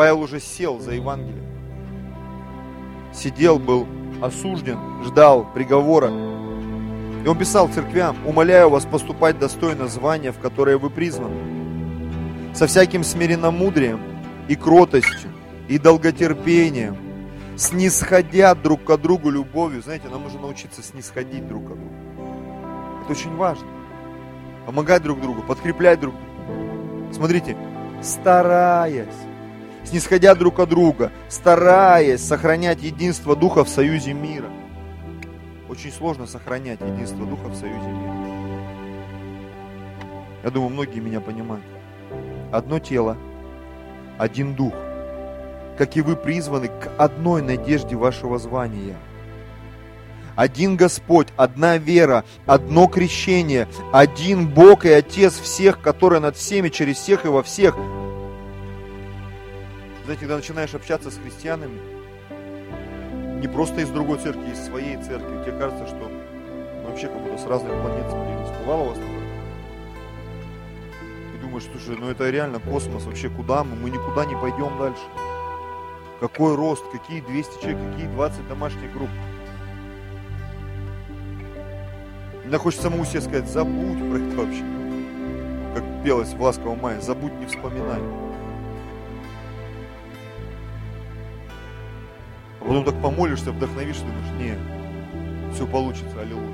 Павел 0.01 0.23
уже 0.23 0.41
сел 0.41 0.81
за 0.81 0.93
Евангелие. 0.93 1.45
Сидел, 3.13 3.59
был 3.59 3.87
осужден, 4.23 4.79
ждал 5.05 5.45
приговора. 5.53 6.09
И 7.23 7.29
он 7.29 7.37
писал 7.39 7.69
церквям, 7.69 8.17
умоляю 8.27 8.71
вас 8.71 8.87
поступать 8.87 9.39
достойно 9.39 9.89
звания, 9.89 10.33
в 10.33 10.39
которое 10.39 10.79
вы 10.79 10.89
призваны. 10.89 12.55
Со 12.55 12.67
всяким 12.67 13.05
смиренномудрием 13.05 14.01
и 14.49 14.57
кротостью, 14.57 15.33
и 15.69 15.79
долготерпением, 15.79 16.97
снисходя 17.59 18.55
друг 18.55 18.85
к 18.85 18.97
другу 18.97 19.29
любовью. 19.29 19.83
Знаете, 19.83 20.09
нам 20.09 20.23
нужно 20.23 20.41
научиться 20.41 20.83
снисходить 20.83 21.47
друг 21.47 21.65
к 21.65 21.67
другу. 21.67 21.93
Это 23.03 23.13
очень 23.13 23.37
важно. 23.37 23.69
Помогать 24.65 25.03
друг 25.03 25.21
другу, 25.21 25.43
подкреплять 25.43 26.01
друг 26.01 26.15
друга. 26.15 27.13
Смотрите, 27.13 27.55
стараясь, 28.03 29.09
снисходя 29.85 30.35
друг 30.35 30.59
от 30.59 30.69
друга, 30.69 31.13
стараясь 31.29 32.23
сохранять 32.23 32.83
единство 32.83 33.37
Духа 33.37 33.65
в 33.65 33.69
союзе 33.69 34.13
мира. 34.13 34.49
Очень 35.69 35.93
сложно 35.93 36.27
сохранять 36.27 36.81
единство 36.81 37.27
Духа 37.27 37.49
в 37.49 37.55
союзе 37.55 37.89
мира. 37.89 38.15
Я 40.43 40.51
думаю, 40.51 40.71
многие 40.71 41.01
меня 41.01 41.21
понимают. 41.21 41.65
Одно 42.51 42.79
тело, 42.79 43.17
один 44.19 44.55
дух, 44.55 44.75
как 45.79 45.97
и 45.97 46.01
вы 46.01 46.17
призваны 46.17 46.69
к 46.69 46.91
одной 46.99 47.43
надежде 47.43 47.97
вашего 47.97 48.39
звания– 48.39 48.97
один 50.41 50.77
Господь, 50.77 51.29
одна 51.37 51.77
вера, 51.77 52.25
одно 52.47 52.87
крещение, 52.87 53.69
один 53.93 54.49
Бог 54.49 54.87
и 54.87 54.89
Отец 54.91 55.39
всех, 55.39 55.83
который 55.83 56.19
над 56.19 56.35
всеми, 56.35 56.71
через 56.71 56.97
всех 56.97 57.27
и 57.27 57.29
во 57.29 57.43
всех. 57.43 57.77
Знаете, 60.11 60.23
когда 60.23 60.37
начинаешь 60.39 60.75
общаться 60.75 61.09
с 61.09 61.19
христианами, 61.19 61.79
не 63.41 63.47
просто 63.47 63.81
из 63.81 63.91
другой 63.91 64.19
церкви, 64.19 64.51
из 64.51 64.59
своей 64.59 64.97
церкви. 64.97 65.41
Тебе 65.45 65.57
кажется, 65.57 65.87
что 65.87 66.11
мы 66.83 66.91
вообще 66.91 67.07
как 67.07 67.23
будто 67.23 67.39
с 67.39 67.47
разных 67.47 67.71
планет 67.81 68.09
сплелись. 68.09 68.59
Бывало 68.59 68.83
у 68.83 68.89
вас 68.89 68.99
такое? 68.99 69.23
И 71.33 71.39
думаешь, 71.41 71.63
слушай, 71.71 71.97
ну 71.97 72.11
это 72.11 72.29
реально 72.29 72.59
космос, 72.59 73.05
вообще 73.05 73.31
куда 73.31 73.63
мы? 73.63 73.77
Мы 73.77 73.91
никуда 73.91 74.25
не 74.25 74.35
пойдем 74.35 74.77
дальше. 74.81 75.03
Какой 76.19 76.57
рост, 76.57 76.85
какие 76.91 77.21
200 77.21 77.61
человек, 77.63 77.79
какие 77.93 78.09
20 78.09 78.49
домашних 78.49 78.93
групп. 78.93 79.11
Мне 82.47 82.59
хочется 82.59 82.83
самому 82.83 83.05
себе 83.05 83.21
сказать, 83.21 83.49
забудь 83.49 84.11
про 84.11 84.19
это 84.19 84.37
вообще. 84.37 84.65
Как 85.77 85.85
пелось 86.03 86.35
в 86.35 86.43
ласковом 86.43 86.81
мае, 86.81 87.01
забудь, 87.01 87.35
не 87.35 87.47
вспоминай. 87.47 88.30
Потом 92.71 92.85
так 92.85 92.95
помолишься, 93.03 93.51
вдохновишься, 93.51 94.05
думаешь, 94.05 94.39
не, 94.39 95.53
все 95.53 95.67
получится, 95.67 96.15
аллилуйя. 96.23 96.47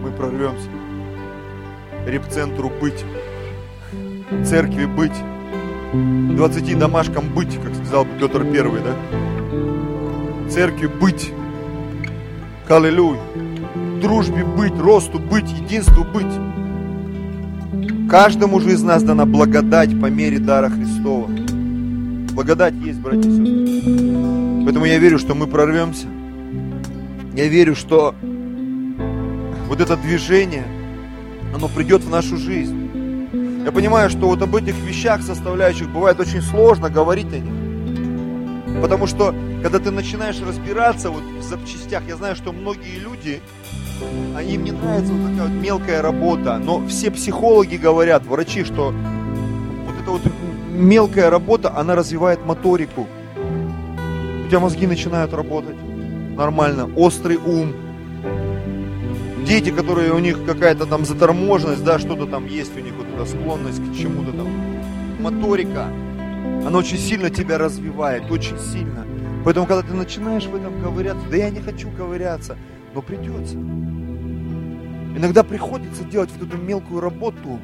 Мы 0.00 0.12
прорвемся. 0.12 0.68
Репцентру 2.06 2.70
быть, 2.80 3.04
церкви 4.44 4.84
быть, 4.84 5.16
20 5.92 6.78
домашкам 6.78 7.34
быть, 7.34 7.60
как 7.60 7.74
сказал 7.74 8.06
Петр 8.20 8.44
Первый, 8.44 8.82
да? 8.82 8.94
Церкви 10.48 10.86
быть. 10.86 11.32
Аллилуйя. 12.68 13.18
Дружбе 14.00 14.44
быть, 14.44 14.78
росту 14.78 15.18
быть, 15.18 15.50
единству 15.50 16.04
быть. 16.04 16.32
Каждому 18.08 18.60
же 18.60 18.70
из 18.74 18.82
нас 18.84 19.02
дана 19.02 19.26
благодать 19.26 20.00
по 20.00 20.06
мере 20.06 20.38
дара 20.38 20.70
Христова. 20.70 21.26
Благодать 22.32 22.74
есть, 22.74 23.00
братья 23.00 23.28
и 23.28 23.32
сестры. 23.32 24.51
Поэтому 24.64 24.84
я 24.84 24.98
верю, 24.98 25.18
что 25.18 25.34
мы 25.34 25.46
прорвемся. 25.46 26.06
Я 27.34 27.48
верю, 27.48 27.74
что 27.74 28.14
вот 29.68 29.80
это 29.80 29.96
движение, 29.96 30.64
оно 31.54 31.68
придет 31.68 32.02
в 32.02 32.10
нашу 32.10 32.36
жизнь. 32.36 33.62
Я 33.64 33.72
понимаю, 33.72 34.10
что 34.10 34.26
вот 34.26 34.42
об 34.42 34.54
этих 34.54 34.74
вещах 34.84 35.22
составляющих 35.22 35.88
бывает 35.88 36.20
очень 36.20 36.42
сложно 36.42 36.90
говорить 36.90 37.32
о 37.32 37.38
них. 37.38 38.80
Потому 38.82 39.06
что, 39.06 39.34
когда 39.62 39.78
ты 39.78 39.90
начинаешь 39.90 40.40
разбираться 40.40 41.10
вот 41.10 41.22
в 41.22 41.42
запчастях, 41.42 42.02
я 42.08 42.16
знаю, 42.16 42.36
что 42.36 42.52
многие 42.52 42.98
люди, 42.98 43.40
они 44.36 44.54
им 44.54 44.64
не 44.64 44.72
нравится 44.72 45.12
вот 45.12 45.30
такая 45.30 45.48
вот 45.48 45.62
мелкая 45.62 46.02
работа, 46.02 46.58
но 46.58 46.86
все 46.88 47.10
психологи 47.10 47.76
говорят, 47.76 48.26
врачи, 48.26 48.64
что 48.64 48.92
вот 49.86 49.94
эта 50.00 50.10
вот 50.10 50.22
мелкая 50.72 51.30
работа, 51.30 51.76
она 51.76 51.94
развивает 51.94 52.44
моторику. 52.44 53.06
Тебя 54.52 54.60
мозги 54.60 54.86
начинают 54.86 55.32
работать 55.32 55.76
нормально, 56.36 56.90
острый 56.94 57.38
ум, 57.38 57.72
дети, 59.46 59.70
которые 59.70 60.12
у 60.12 60.18
них 60.18 60.44
какая-то 60.44 60.84
там 60.84 61.06
заторможенность, 61.06 61.82
да, 61.82 61.98
что-то 61.98 62.26
там 62.26 62.44
есть 62.44 62.76
у 62.76 62.80
них, 62.80 62.92
вот 62.92 63.06
эта 63.14 63.24
склонность 63.24 63.80
к 63.80 63.96
чему-то 63.96 64.30
там, 64.32 64.48
моторика, 65.20 65.86
она 66.66 66.76
очень 66.76 66.98
сильно 66.98 67.30
тебя 67.30 67.56
развивает, 67.56 68.30
очень 68.30 68.58
сильно. 68.58 69.06
Поэтому, 69.42 69.64
когда 69.64 69.80
ты 69.80 69.94
начинаешь 69.94 70.44
в 70.44 70.54
этом 70.54 70.82
ковыряться, 70.82 71.24
да 71.30 71.36
я 71.38 71.48
не 71.48 71.60
хочу 71.60 71.90
ковыряться, 71.90 72.58
но 72.94 73.00
придется. 73.00 73.54
Иногда 75.16 75.44
приходится 75.44 76.04
делать 76.04 76.28
вот 76.38 76.46
эту 76.46 76.58
мелкую 76.58 77.00
работу. 77.00 77.58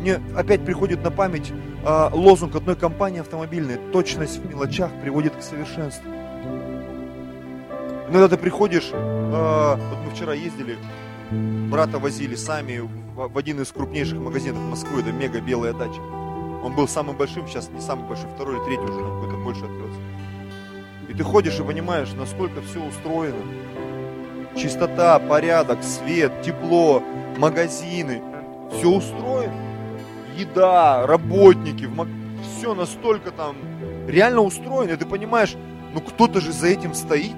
Мне 0.00 0.20
опять 0.36 0.64
приходит 0.64 1.02
на 1.02 1.10
память 1.10 1.52
э, 1.84 2.08
лозунг 2.12 2.54
одной 2.54 2.76
компании 2.76 3.20
автомобильной. 3.20 3.78
Точность 3.92 4.38
в 4.38 4.48
мелочах 4.48 4.90
приводит 5.00 5.34
к 5.34 5.42
совершенству. 5.42 6.10
Иногда 8.08 8.28
ты 8.28 8.36
приходишь, 8.36 8.90
э, 8.92 9.76
вот 9.76 9.98
мы 10.04 10.10
вчера 10.10 10.34
ездили, 10.34 10.78
брата 11.30 11.98
возили 11.98 12.36
сами 12.36 12.78
в, 12.78 13.28
в 13.28 13.38
один 13.38 13.60
из 13.60 13.72
крупнейших 13.72 14.18
магазинов 14.18 14.62
Москвы, 14.62 15.00
это 15.00 15.12
мега 15.12 15.40
белая 15.40 15.72
дача. 15.72 16.00
Он 16.62 16.74
был 16.74 16.86
самым 16.86 17.16
большим, 17.16 17.48
сейчас 17.48 17.70
не 17.70 17.80
самый 17.80 18.06
большой, 18.08 18.28
второй 18.30 18.56
или 18.56 18.64
третий 18.64 18.82
уже 18.82 19.00
какой-то 19.00 19.36
больше 19.38 19.64
открылся. 19.64 20.00
И 21.08 21.14
ты 21.14 21.22
ходишь 21.22 21.58
и 21.58 21.62
понимаешь, 21.62 22.12
насколько 22.16 22.60
все 22.62 22.82
устроено. 22.82 23.38
Чистота, 24.56 25.18
порядок, 25.18 25.82
свет, 25.82 26.42
тепло, 26.42 27.02
магазины. 27.36 28.22
Все 28.72 28.88
устроено. 28.88 29.35
Еда, 30.36 31.06
работники, 31.06 31.88
все 32.58 32.74
настолько 32.74 33.30
там 33.30 33.56
реально 34.06 34.40
устроено. 34.40 34.92
И 34.92 34.96
ты 34.96 35.06
понимаешь, 35.06 35.56
ну 35.94 36.00
кто-то 36.00 36.40
же 36.40 36.52
за 36.52 36.68
этим 36.68 36.94
стоит. 36.94 37.36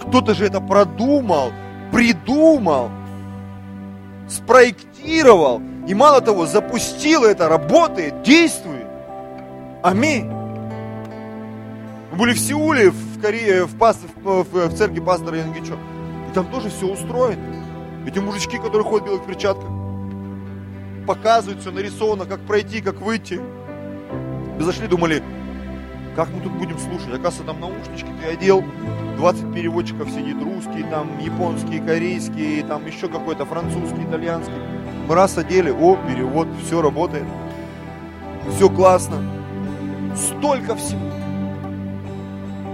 Кто-то 0.00 0.34
же 0.34 0.46
это 0.46 0.60
продумал, 0.60 1.52
придумал, 1.92 2.90
спроектировал. 4.28 5.62
И 5.86 5.94
мало 5.94 6.20
того, 6.20 6.46
запустил 6.46 7.24
это, 7.24 7.48
работает, 7.48 8.22
действует. 8.22 8.86
Аминь. 9.82 10.30
Мы 12.12 12.18
были 12.18 12.34
в 12.34 12.38
Сеуле, 12.38 12.90
в 12.90 13.20
Корее, 13.20 13.64
в, 13.64 13.76
пас, 13.78 13.98
в, 14.22 14.44
в, 14.44 14.68
в 14.68 14.76
церкви 14.76 15.00
пастора 15.00 15.38
Янгичо. 15.38 15.74
И 16.30 16.34
там 16.34 16.46
тоже 16.50 16.68
все 16.68 16.86
устроено. 16.86 17.42
Эти 18.06 18.18
мужички, 18.18 18.58
которые 18.58 18.84
ходят 18.84 19.06
в 19.06 19.10
белых 19.10 19.26
перчатках, 19.26 19.70
показывают 21.06 21.60
все 21.60 21.70
нарисовано, 21.70 22.26
как 22.26 22.40
пройти, 22.40 22.80
как 22.80 23.00
выйти. 23.00 23.40
Мы 24.58 24.64
зашли, 24.64 24.86
думали, 24.86 25.22
как 26.14 26.28
мы 26.30 26.40
тут 26.40 26.52
будем 26.52 26.78
слушать? 26.78 27.08
Оказывается, 27.08 27.44
там 27.44 27.60
наушнички 27.60 28.10
ты 28.20 28.28
одел, 28.28 28.62
20 29.16 29.54
переводчиков 29.54 30.10
сидит, 30.10 30.36
русский, 30.42 30.82
там, 30.84 31.18
японский, 31.20 31.80
корейский, 31.80 32.62
там, 32.62 32.86
еще 32.86 33.08
какой-то 33.08 33.46
французский, 33.46 34.04
итальянский. 34.04 34.54
Мы 35.08 35.14
раз 35.14 35.38
одели, 35.38 35.70
о, 35.70 35.96
перевод, 35.96 36.48
все 36.64 36.82
работает. 36.82 37.24
Все 38.56 38.68
классно. 38.68 39.22
Столько 40.14 40.76
всего. 40.76 41.00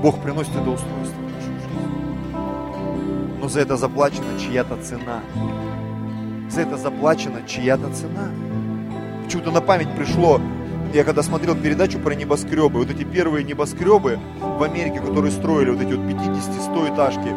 Бог 0.02 0.20
приносит 0.22 0.54
это 0.54 0.70
устройство 0.70 1.16
в 1.16 1.32
нашу 1.32 1.46
жизнь. 1.46 1.70
Но 3.40 3.48
за 3.48 3.60
это 3.60 3.76
заплачена 3.76 4.38
чья-то 4.38 4.76
цена. 4.82 5.20
За 6.48 6.62
это 6.62 6.76
заплачена 6.76 7.42
чья-то 7.46 7.92
цена. 7.92 8.30
Почему-то 9.24 9.50
на 9.50 9.60
память 9.60 9.94
пришло 9.94 10.40
я 10.94 11.04
когда 11.04 11.22
смотрел 11.22 11.54
передачу 11.54 11.98
про 11.98 12.14
небоскребы, 12.14 12.78
вот 12.80 12.90
эти 12.90 13.04
первые 13.04 13.44
небоскребы 13.44 14.18
в 14.40 14.62
Америке, 14.62 15.00
которые 15.00 15.30
строили 15.32 15.70
вот 15.70 15.82
эти 15.82 15.92
вот 15.92 16.00
50-100 16.06 16.94
этажки, 16.94 17.34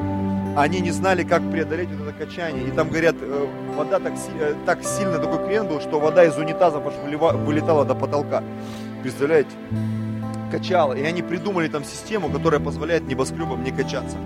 они 0.55 0.79
не 0.79 0.91
знали, 0.91 1.23
как 1.23 1.49
преодолеть 1.51 1.89
это 1.91 2.13
качание. 2.13 2.67
И 2.67 2.71
там, 2.71 2.89
говорят, 2.89 3.15
э, 3.19 3.47
вода 3.75 3.99
так, 3.99 4.13
э, 4.39 4.53
так 4.65 4.83
сильно, 4.83 5.17
такой 5.17 5.45
крен 5.45 5.67
был, 5.67 5.81
что 5.81 5.99
вода 5.99 6.23
из 6.25 6.37
унитазов 6.37 6.83
аж 6.87 6.93
вылетала 7.03 7.85
до 7.85 7.95
потолка. 7.95 8.43
Представляете? 9.01 9.51
Качала. 10.51 10.93
И 10.93 11.03
они 11.03 11.21
придумали 11.21 11.67
там 11.67 11.83
систему, 11.83 12.29
которая 12.29 12.59
позволяет 12.59 13.07
небоскребам 13.07 13.63
не 13.63 13.71
качаться. 13.71 14.17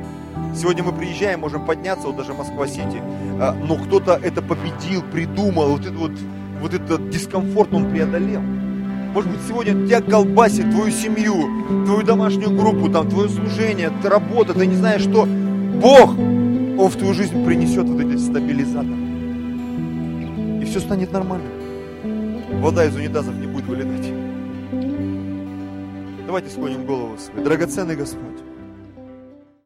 Сегодня 0.56 0.84
мы 0.84 0.94
приезжаем, 0.94 1.42
можем 1.42 1.66
подняться, 1.66 2.08
вот 2.08 2.16
даже 2.16 2.34
Москва-Сити, 2.34 3.02
а, 3.42 3.54
но 3.54 3.76
кто-то 3.76 4.14
это 4.24 4.42
победил, 4.42 5.04
придумал, 5.12 5.72
вот 5.72 5.82
этот 5.82 5.96
вот, 5.96 6.12
вот 6.62 6.74
этот 6.74 7.10
дискомфорт 7.10 7.74
он 7.74 7.92
преодолел. 7.92 8.40
Может 8.40 9.32
быть, 9.32 9.42
сегодня 9.48 9.86
тебя 9.86 10.02
колбасит, 10.02 10.70
твою 10.72 10.92
семью, 10.92 11.86
твою 11.86 12.04
домашнюю 12.04 12.52
группу, 12.52 12.90
там, 12.90 13.10
твое 13.10 13.28
служение, 13.28 13.92
работа, 14.04 14.54
ты 14.54 14.66
не 14.66 14.76
знаешь, 14.76 15.02
что 15.02 15.26
Бог, 15.26 16.12
Он 16.18 16.90
в 16.90 16.96
твою 16.96 17.14
жизнь 17.14 17.46
принесет 17.46 17.86
вот 17.88 18.00
эти 18.00 18.18
стабилизаторы. 18.18 18.96
И 20.62 20.66
все 20.66 20.80
станет 20.80 21.12
нормально. 21.12 21.50
Вода 22.62 22.86
из 22.86 22.96
унитазов 22.96 23.36
не 23.36 23.48
будет 23.48 23.66
вылетать. 23.66 24.12
Давайте 26.26 26.50
склоним 26.50 26.86
голову 26.86 27.18
свою. 27.18 27.44
Драгоценный 27.44 27.96
Господь, 27.96 28.45